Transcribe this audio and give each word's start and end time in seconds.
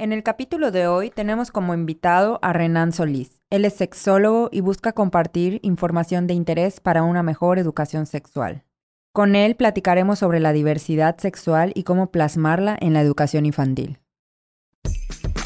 En 0.00 0.14
el 0.14 0.22
capítulo 0.22 0.70
de 0.70 0.86
hoy 0.86 1.10
tenemos 1.10 1.50
como 1.50 1.74
invitado 1.74 2.38
a 2.40 2.54
Renan 2.54 2.90
Solís. 2.90 3.42
Él 3.50 3.66
es 3.66 3.74
sexólogo 3.74 4.48
y 4.50 4.62
busca 4.62 4.94
compartir 4.94 5.60
información 5.62 6.26
de 6.26 6.32
interés 6.32 6.80
para 6.80 7.02
una 7.02 7.22
mejor 7.22 7.58
educación 7.58 8.06
sexual. 8.06 8.64
Con 9.12 9.36
él 9.36 9.56
platicaremos 9.56 10.18
sobre 10.18 10.40
la 10.40 10.54
diversidad 10.54 11.18
sexual 11.18 11.72
y 11.74 11.82
cómo 11.82 12.10
plasmarla 12.10 12.78
en 12.80 12.94
la 12.94 13.02
educación 13.02 13.44
infantil. 13.44 13.98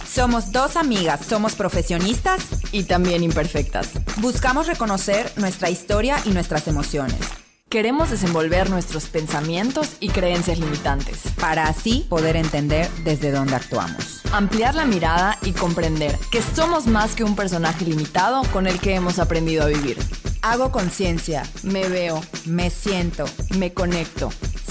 Somos 0.06 0.52
dos 0.52 0.76
amigas, 0.76 1.26
somos 1.26 1.56
profesionistas 1.56 2.72
y 2.72 2.84
también 2.84 3.24
imperfectas. 3.24 3.90
Buscamos 4.20 4.68
reconocer 4.68 5.32
nuestra 5.36 5.68
historia 5.68 6.18
y 6.26 6.30
nuestras 6.30 6.68
emociones. 6.68 7.43
Queremos 7.74 8.08
desenvolver 8.08 8.70
nuestros 8.70 9.06
pensamientos 9.06 9.96
y 9.98 10.08
creencias 10.08 10.60
limitantes. 10.60 11.22
Para 11.40 11.66
así 11.66 12.06
poder 12.08 12.36
entender 12.36 12.88
desde 13.02 13.32
dónde 13.32 13.56
actuamos. 13.56 14.20
Ampliar 14.30 14.76
la 14.76 14.84
mirada 14.84 15.40
y 15.42 15.50
comprender 15.50 16.16
que 16.30 16.40
somos 16.40 16.86
más 16.86 17.16
que 17.16 17.24
un 17.24 17.34
personaje 17.34 17.84
limitado 17.84 18.42
con 18.52 18.68
el 18.68 18.78
que 18.78 18.94
hemos 18.94 19.18
aprendido 19.18 19.64
a 19.64 19.66
vivir. 19.66 19.98
Hago 20.40 20.70
conciencia, 20.70 21.42
me 21.64 21.88
veo, 21.88 22.20
me 22.46 22.70
siento, 22.70 23.24
me 23.58 23.72
conecto, 23.72 24.30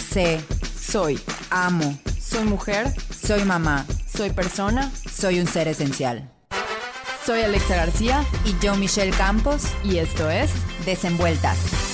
sé, 0.09 0.39
soy, 0.79 1.19
amo, 1.49 1.99
soy 2.21 2.45
mujer, 2.45 2.87
soy 3.11 3.43
mamá, 3.43 3.85
soy 4.15 4.29
persona, 4.29 4.89
soy 5.13 5.41
un 5.41 5.47
ser 5.47 5.67
esencial. 5.67 6.31
Soy 7.25 7.41
Alexa 7.41 7.75
García 7.75 8.23
y 8.45 8.57
yo 8.63 8.77
Michelle 8.77 9.11
Campos 9.11 9.63
y 9.83 9.97
esto 9.97 10.29
es 10.29 10.51
Desenvueltas. 10.85 11.92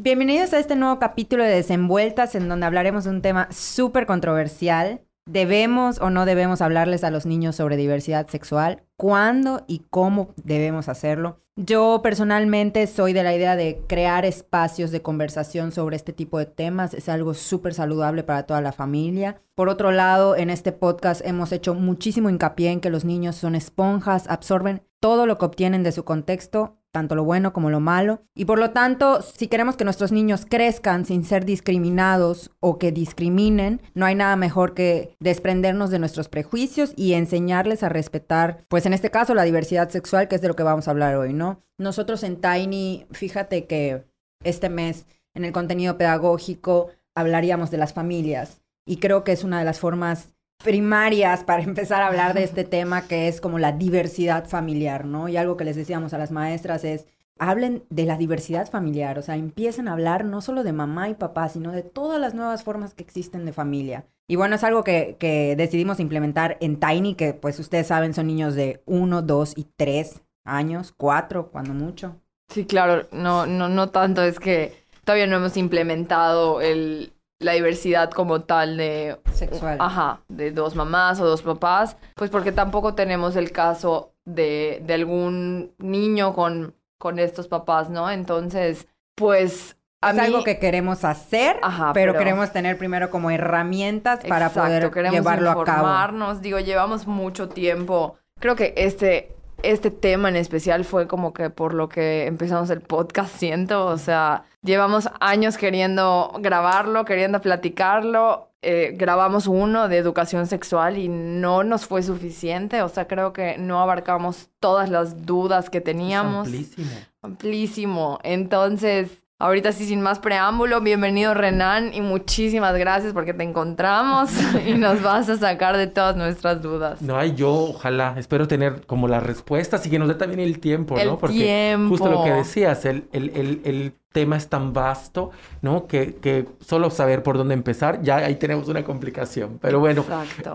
Bienvenidos 0.00 0.52
a 0.52 0.60
este 0.60 0.76
nuevo 0.76 1.00
capítulo 1.00 1.42
de 1.42 1.50
Desenvueltas 1.50 2.36
en 2.36 2.48
donde 2.48 2.66
hablaremos 2.66 3.02
de 3.02 3.10
un 3.10 3.20
tema 3.20 3.48
súper 3.50 4.06
controversial. 4.06 5.00
¿Debemos 5.26 6.00
o 6.00 6.08
no 6.08 6.24
debemos 6.24 6.62
hablarles 6.62 7.02
a 7.02 7.10
los 7.10 7.26
niños 7.26 7.56
sobre 7.56 7.76
diversidad 7.76 8.28
sexual? 8.28 8.84
¿Cuándo 8.96 9.64
y 9.66 9.80
cómo 9.90 10.34
debemos 10.36 10.88
hacerlo? 10.88 11.40
Yo 11.56 11.98
personalmente 12.00 12.86
soy 12.86 13.12
de 13.12 13.24
la 13.24 13.34
idea 13.34 13.56
de 13.56 13.82
crear 13.88 14.24
espacios 14.24 14.92
de 14.92 15.02
conversación 15.02 15.72
sobre 15.72 15.96
este 15.96 16.12
tipo 16.12 16.38
de 16.38 16.46
temas. 16.46 16.94
Es 16.94 17.08
algo 17.08 17.34
súper 17.34 17.74
saludable 17.74 18.22
para 18.22 18.44
toda 18.44 18.60
la 18.60 18.70
familia. 18.70 19.42
Por 19.56 19.68
otro 19.68 19.90
lado, 19.90 20.36
en 20.36 20.48
este 20.48 20.70
podcast 20.70 21.26
hemos 21.26 21.50
hecho 21.50 21.74
muchísimo 21.74 22.30
hincapié 22.30 22.70
en 22.70 22.80
que 22.80 22.90
los 22.90 23.04
niños 23.04 23.34
son 23.34 23.56
esponjas, 23.56 24.28
absorben 24.28 24.82
todo 25.00 25.26
lo 25.26 25.38
que 25.38 25.46
obtienen 25.46 25.82
de 25.82 25.90
su 25.90 26.04
contexto 26.04 26.77
tanto 26.92 27.14
lo 27.14 27.24
bueno 27.24 27.52
como 27.52 27.70
lo 27.70 27.80
malo. 27.80 28.22
Y 28.34 28.44
por 28.44 28.58
lo 28.58 28.70
tanto, 28.70 29.22
si 29.22 29.48
queremos 29.48 29.76
que 29.76 29.84
nuestros 29.84 30.12
niños 30.12 30.46
crezcan 30.48 31.04
sin 31.04 31.24
ser 31.24 31.44
discriminados 31.44 32.50
o 32.60 32.78
que 32.78 32.92
discriminen, 32.92 33.80
no 33.94 34.06
hay 34.06 34.14
nada 34.14 34.36
mejor 34.36 34.74
que 34.74 35.16
desprendernos 35.20 35.90
de 35.90 35.98
nuestros 35.98 36.28
prejuicios 36.28 36.92
y 36.96 37.14
enseñarles 37.14 37.82
a 37.82 37.88
respetar, 37.88 38.64
pues 38.68 38.86
en 38.86 38.92
este 38.92 39.10
caso, 39.10 39.34
la 39.34 39.44
diversidad 39.44 39.90
sexual, 39.90 40.28
que 40.28 40.36
es 40.36 40.42
de 40.42 40.48
lo 40.48 40.56
que 40.56 40.62
vamos 40.62 40.88
a 40.88 40.92
hablar 40.92 41.16
hoy, 41.16 41.32
¿no? 41.32 41.62
Nosotros 41.78 42.22
en 42.22 42.40
Tiny, 42.40 43.06
fíjate 43.12 43.66
que 43.66 44.04
este 44.42 44.68
mes 44.68 45.06
en 45.34 45.44
el 45.44 45.52
contenido 45.52 45.98
pedagógico 45.98 46.88
hablaríamos 47.14 47.70
de 47.70 47.78
las 47.78 47.92
familias 47.92 48.62
y 48.86 48.98
creo 48.98 49.22
que 49.22 49.32
es 49.32 49.44
una 49.44 49.58
de 49.58 49.64
las 49.64 49.78
formas 49.78 50.34
primarias 50.62 51.44
para 51.44 51.62
empezar 51.62 52.02
a 52.02 52.08
hablar 52.08 52.34
de 52.34 52.44
este 52.44 52.64
tema 52.64 53.06
que 53.06 53.28
es 53.28 53.40
como 53.40 53.58
la 53.58 53.72
diversidad 53.72 54.48
familiar, 54.48 55.04
¿no? 55.04 55.28
Y 55.28 55.36
algo 55.36 55.56
que 55.56 55.64
les 55.64 55.76
decíamos 55.76 56.12
a 56.12 56.18
las 56.18 56.30
maestras 56.30 56.84
es, 56.84 57.06
hablen 57.38 57.84
de 57.90 58.04
la 58.04 58.16
diversidad 58.16 58.68
familiar, 58.68 59.18
o 59.18 59.22
sea, 59.22 59.36
empiecen 59.36 59.88
a 59.88 59.92
hablar 59.92 60.24
no 60.24 60.40
solo 60.40 60.64
de 60.64 60.72
mamá 60.72 61.08
y 61.08 61.14
papá, 61.14 61.48
sino 61.48 61.72
de 61.72 61.82
todas 61.82 62.20
las 62.20 62.34
nuevas 62.34 62.64
formas 62.64 62.94
que 62.94 63.04
existen 63.04 63.44
de 63.44 63.52
familia. 63.52 64.06
Y 64.26 64.36
bueno, 64.36 64.56
es 64.56 64.64
algo 64.64 64.84
que, 64.84 65.16
que 65.18 65.54
decidimos 65.56 66.00
implementar 66.00 66.58
en 66.60 66.78
Tiny, 66.80 67.14
que 67.14 67.32
pues 67.34 67.58
ustedes 67.58 67.86
saben 67.86 68.12
son 68.12 68.26
niños 68.26 68.54
de 68.54 68.82
uno, 68.84 69.22
dos 69.22 69.54
y 69.56 69.68
tres 69.76 70.20
años, 70.44 70.92
cuatro, 70.96 71.50
cuando 71.50 71.72
mucho. 71.72 72.16
Sí, 72.48 72.64
claro, 72.64 73.06
no, 73.12 73.46
no, 73.46 73.68
no 73.68 73.90
tanto, 73.90 74.22
es 74.22 74.40
que 74.40 74.72
todavía 75.04 75.26
no 75.26 75.36
hemos 75.36 75.56
implementado 75.56 76.60
el, 76.60 77.12
la 77.40 77.52
diversidad 77.52 78.10
como 78.10 78.42
tal 78.42 78.76
de 78.76 79.20
sexual. 79.32 79.78
Ajá, 79.80 80.20
de 80.28 80.50
dos 80.50 80.74
mamás 80.74 81.20
o 81.20 81.26
dos 81.26 81.42
papás, 81.42 81.96
pues 82.14 82.30
porque 82.30 82.52
tampoco 82.52 82.94
tenemos 82.94 83.36
el 83.36 83.52
caso 83.52 84.12
de, 84.24 84.82
de 84.84 84.94
algún 84.94 85.72
niño 85.78 86.34
con, 86.34 86.74
con 86.98 87.18
estos 87.18 87.48
papás, 87.48 87.90
¿no? 87.90 88.10
Entonces, 88.10 88.88
pues 89.14 89.76
a 90.00 90.12
es 90.12 90.18
algo 90.18 90.44
que 90.44 90.58
queremos 90.58 91.04
hacer, 91.04 91.56
pero, 91.92 92.14
queremos 92.14 92.52
tener 92.52 92.78
primero 92.78 93.10
como 93.10 93.30
herramientas 93.30 94.20
para 94.28 94.50
poder 94.50 94.92
llevarlo 95.10 95.50
a 95.50 95.64
cabo. 95.64 96.34
Digo, 96.34 96.60
llevamos 96.60 97.06
mucho 97.06 97.48
tiempo. 97.48 98.16
Creo 98.38 98.54
que 98.54 98.74
este 98.76 99.34
este 99.62 99.90
tema 99.90 100.28
en 100.28 100.36
especial 100.36 100.84
fue 100.84 101.06
como 101.06 101.32
que 101.32 101.50
por 101.50 101.74
lo 101.74 101.88
que 101.88 102.26
empezamos 102.26 102.70
el 102.70 102.80
podcast, 102.80 103.34
siento, 103.38 103.86
o 103.86 103.98
sea, 103.98 104.44
llevamos 104.62 105.08
años 105.20 105.56
queriendo 105.56 106.32
grabarlo, 106.40 107.04
queriendo 107.04 107.40
platicarlo, 107.40 108.50
eh, 108.60 108.94
grabamos 108.96 109.46
uno 109.46 109.88
de 109.88 109.98
educación 109.98 110.46
sexual 110.46 110.98
y 110.98 111.08
no 111.08 111.62
nos 111.62 111.86
fue 111.86 112.02
suficiente, 112.02 112.82
o 112.82 112.88
sea, 112.88 113.06
creo 113.06 113.32
que 113.32 113.56
no 113.56 113.80
abarcamos 113.80 114.48
todas 114.58 114.90
las 114.90 115.26
dudas 115.26 115.70
que 115.70 115.80
teníamos. 115.80 116.46
amplísimo. 116.48 116.90
Amplísimo. 117.22 118.18
Entonces, 118.24 119.10
Ahorita 119.40 119.70
sí, 119.70 119.86
sin 119.86 120.00
más 120.00 120.18
preámbulo, 120.18 120.80
bienvenido 120.80 121.32
Renan 121.32 121.94
y 121.94 122.00
muchísimas 122.00 122.76
gracias 122.76 123.12
porque 123.12 123.32
te 123.32 123.44
encontramos 123.44 124.30
y 124.66 124.72
nos 124.72 125.00
vas 125.00 125.28
a 125.28 125.36
sacar 125.36 125.76
de 125.76 125.86
todas 125.86 126.16
nuestras 126.16 126.60
dudas. 126.60 127.00
No, 127.02 127.16
hay 127.16 127.36
yo 127.36 127.52
ojalá, 127.52 128.16
espero 128.18 128.48
tener 128.48 128.84
como 128.84 129.06
las 129.06 129.22
respuestas 129.22 129.86
y 129.86 129.90
que 129.90 129.98
nos 130.00 130.08
dé 130.08 130.16
también 130.16 130.40
el 130.40 130.58
tiempo, 130.58 130.96
¿no? 130.96 131.20
Porque 131.20 131.36
tiempo. 131.36 131.90
justo 131.90 132.10
lo 132.10 132.24
que 132.24 132.32
decías, 132.32 132.84
el, 132.84 133.08
el, 133.12 133.30
el, 133.30 133.60
el 133.62 133.92
tema 134.12 134.36
es 134.36 134.48
tan 134.48 134.72
vasto, 134.72 135.30
¿no? 135.62 135.86
Que, 135.86 136.16
que, 136.16 136.48
solo 136.58 136.90
saber 136.90 137.22
por 137.22 137.38
dónde 137.38 137.54
empezar, 137.54 138.02
ya 138.02 138.16
ahí 138.16 138.34
tenemos 138.34 138.66
una 138.66 138.82
complicación. 138.82 139.60
Pero 139.62 139.78
bueno, 139.78 140.04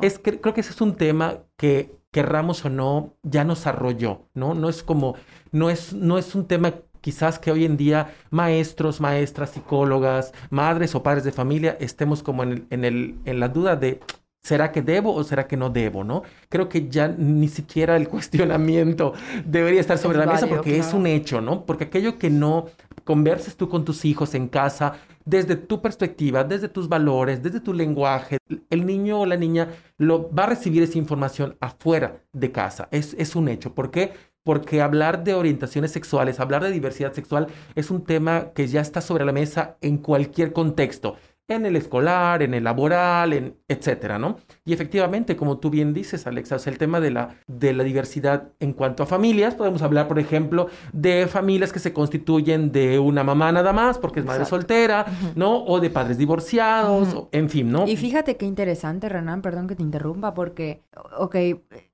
es 0.01 0.19
que, 0.19 0.41
creo 0.41 0.53
que 0.53 0.59
ese 0.59 0.71
es 0.71 0.81
un 0.81 0.97
tema 0.97 1.37
que 1.55 1.95
querramos 2.11 2.65
o 2.65 2.69
no, 2.69 3.13
ya 3.23 3.45
nos 3.45 3.65
arrolló, 3.65 4.27
¿no? 4.33 4.53
No 4.55 4.67
es 4.67 4.83
como, 4.83 5.15
no 5.53 5.69
es, 5.69 5.93
no 5.93 6.17
es 6.17 6.35
un 6.35 6.47
tema 6.47 6.73
quizás 7.03 7.37
que 7.37 7.51
hoy 7.51 7.65
en 7.65 7.75
día 7.75 8.13
maestros, 8.29 9.01
maestras, 9.01 9.51
psicólogas, 9.51 10.33
madres 10.49 10.95
o 10.95 11.03
padres 11.03 11.25
de 11.25 11.33
familia 11.33 11.75
estemos 11.81 12.23
como 12.23 12.43
en, 12.43 12.65
el, 12.69 13.15
en, 13.25 13.39
la 13.39 13.49
duda 13.49 13.75
de 13.75 13.99
¿Será 14.41 14.73
que 14.73 14.81
debo 14.81 15.13
o 15.13 15.23
será 15.23 15.47
que 15.47 15.55
no 15.55 15.69
debo, 15.69 16.03
no? 16.03 16.23
Creo 16.49 16.67
que 16.67 16.89
ya 16.89 17.07
ni 17.07 17.47
siquiera 17.47 17.95
el 17.95 18.09
cuestionamiento 18.15 19.13
debería 19.45 19.79
estar 19.79 19.97
sobre 19.97 20.17
la 20.17 20.25
mesa 20.25 20.47
porque 20.47 20.77
es 20.77 20.93
un 20.93 21.07
hecho, 21.07 21.39
¿no? 21.39 21.65
Porque 21.65 21.85
aquello 21.85 22.17
que 22.17 22.29
no 22.29 22.65
converses 23.05 23.55
tú 23.55 23.69
con 23.69 23.85
tus 23.85 24.03
hijos 24.03 24.33
en 24.33 24.49
casa, 24.49 24.95
desde 25.23 25.55
tu 25.55 25.81
perspectiva, 25.81 26.43
desde 26.43 26.67
tus 26.67 26.89
valores, 26.89 27.41
desde 27.41 27.61
tu 27.61 27.73
lenguaje, 27.73 28.37
el 28.69 28.85
niño 28.85 29.21
o 29.21 29.25
la 29.25 29.37
niña 29.37 29.69
lo 29.97 30.29
va 30.33 30.43
a 30.43 30.47
recibir 30.47 30.83
esa 30.83 30.97
información 30.97 31.55
afuera 31.61 32.21
de 32.33 32.51
casa. 32.51 32.89
Es, 32.91 33.15
es 33.17 33.37
un 33.37 33.47
hecho. 33.47 33.73
¿Por 33.73 33.91
qué? 33.91 34.11
Porque 34.43 34.81
hablar 34.81 35.23
de 35.23 35.33
orientaciones 35.33 35.91
sexuales, 35.91 36.39
hablar 36.39 36.63
de 36.63 36.71
diversidad 36.71 37.13
sexual 37.13 37.47
es 37.75 37.91
un 37.91 38.03
tema 38.03 38.51
que 38.53 38.67
ya 38.67 38.81
está 38.81 39.01
sobre 39.01 39.25
la 39.25 39.31
mesa 39.31 39.77
en 39.81 39.97
cualquier 39.97 40.53
contexto, 40.53 41.15
en 41.47 41.65
el 41.65 41.75
escolar, 41.75 42.41
en 42.41 42.53
el 42.53 42.63
laboral, 42.63 43.33
en 43.33 43.57
etcétera, 43.67 44.17
¿no? 44.17 44.37
Y 44.65 44.73
efectivamente, 44.73 45.35
como 45.35 45.57
tú 45.57 45.69
bien 45.69 45.93
dices, 45.93 46.25
Alexa, 46.25 46.57
el 46.65 46.77
tema 46.77 46.99
de 46.99 47.11
la, 47.11 47.35
de 47.47 47.73
la 47.73 47.83
diversidad 47.83 48.53
en 48.59 48.73
cuanto 48.73 49.03
a 49.03 49.05
familias, 49.05 49.55
podemos 49.55 49.81
hablar, 49.81 50.07
por 50.07 50.19
ejemplo, 50.19 50.67
de 50.93 51.27
familias 51.27 51.73
que 51.73 51.79
se 51.79 51.91
constituyen 51.91 52.71
de 52.71 52.97
una 52.97 53.23
mamá 53.23 53.51
nada 53.51 53.73
más, 53.73 53.97
porque 53.97 54.21
es 54.21 54.25
madre 54.25 54.45
soltera, 54.45 55.05
¿no? 55.35 55.63
O 55.65 55.79
de 55.79 55.89
padres 55.89 56.17
divorciados, 56.17 57.27
en 57.31 57.49
fin, 57.49 57.71
¿no? 57.71 57.87
Y 57.87 57.97
fíjate 57.97 58.37
qué 58.37 58.45
interesante, 58.45 59.09
Renan, 59.09 59.41
perdón 59.41 59.67
que 59.67 59.75
te 59.75 59.83
interrumpa, 59.83 60.33
porque, 60.33 60.81
ok, 61.17 61.35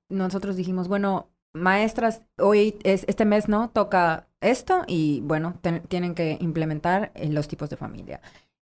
nosotros 0.10 0.58
dijimos, 0.58 0.88
bueno, 0.88 1.30
maestras, 1.54 2.22
hoy 2.38 2.78
es, 2.84 3.06
este 3.08 3.26
mes, 3.26 3.48
¿no? 3.48 3.70
Toca 3.70 4.28
esto 4.42 4.84
y 4.88 5.22
bueno, 5.22 5.60
tienen 5.88 6.16
que 6.16 6.38
implementar 6.40 7.12
en 7.16 7.34
los 7.34 7.48
tipos 7.48 7.70
de 7.70 7.78
familia. 7.78 8.22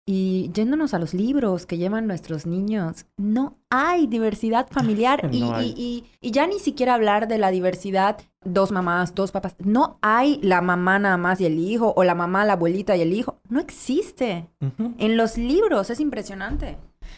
Y 0.06 0.52
yéndonos 0.54 0.94
a 0.94 1.00
los 1.00 1.14
libros 1.14 1.66
que 1.66 1.78
llevan 1.78 2.08
nuestros 2.08 2.46
niños, 2.46 3.06
no 3.16 3.58
hay 3.70 4.06
diversidad 4.06 4.68
familiar 4.72 5.30
y, 5.32 5.44
Y, 5.44 6.06
y, 6.20 6.32
ya 6.32 6.46
ni 6.46 6.60
siquiera 6.60 6.96
hablar 6.96 7.30
de 7.30 7.38
la 7.38 7.52
diversidad, 7.52 8.18
dos 8.44 8.74
mamás, 8.74 9.16
dos 9.16 9.32
papás, 9.32 9.56
no 9.60 10.00
hay 10.02 10.40
la 10.42 10.62
mamá 10.62 11.00
nada 11.00 11.16
más 11.16 11.40
y 11.40 11.46
el 11.46 11.58
hijo 11.58 11.94
o 11.96 12.04
la 12.04 12.16
mamá, 12.16 12.44
la 12.44 12.54
abuelita 12.54 12.98
y 12.98 13.02
el 13.02 13.14
hijo, 13.14 13.40
no 13.48 13.62
existe. 13.62 14.50
En 14.98 15.16
los 15.16 15.38
libros 15.38 15.90
es 15.90 16.02
impresionante. 16.02 16.78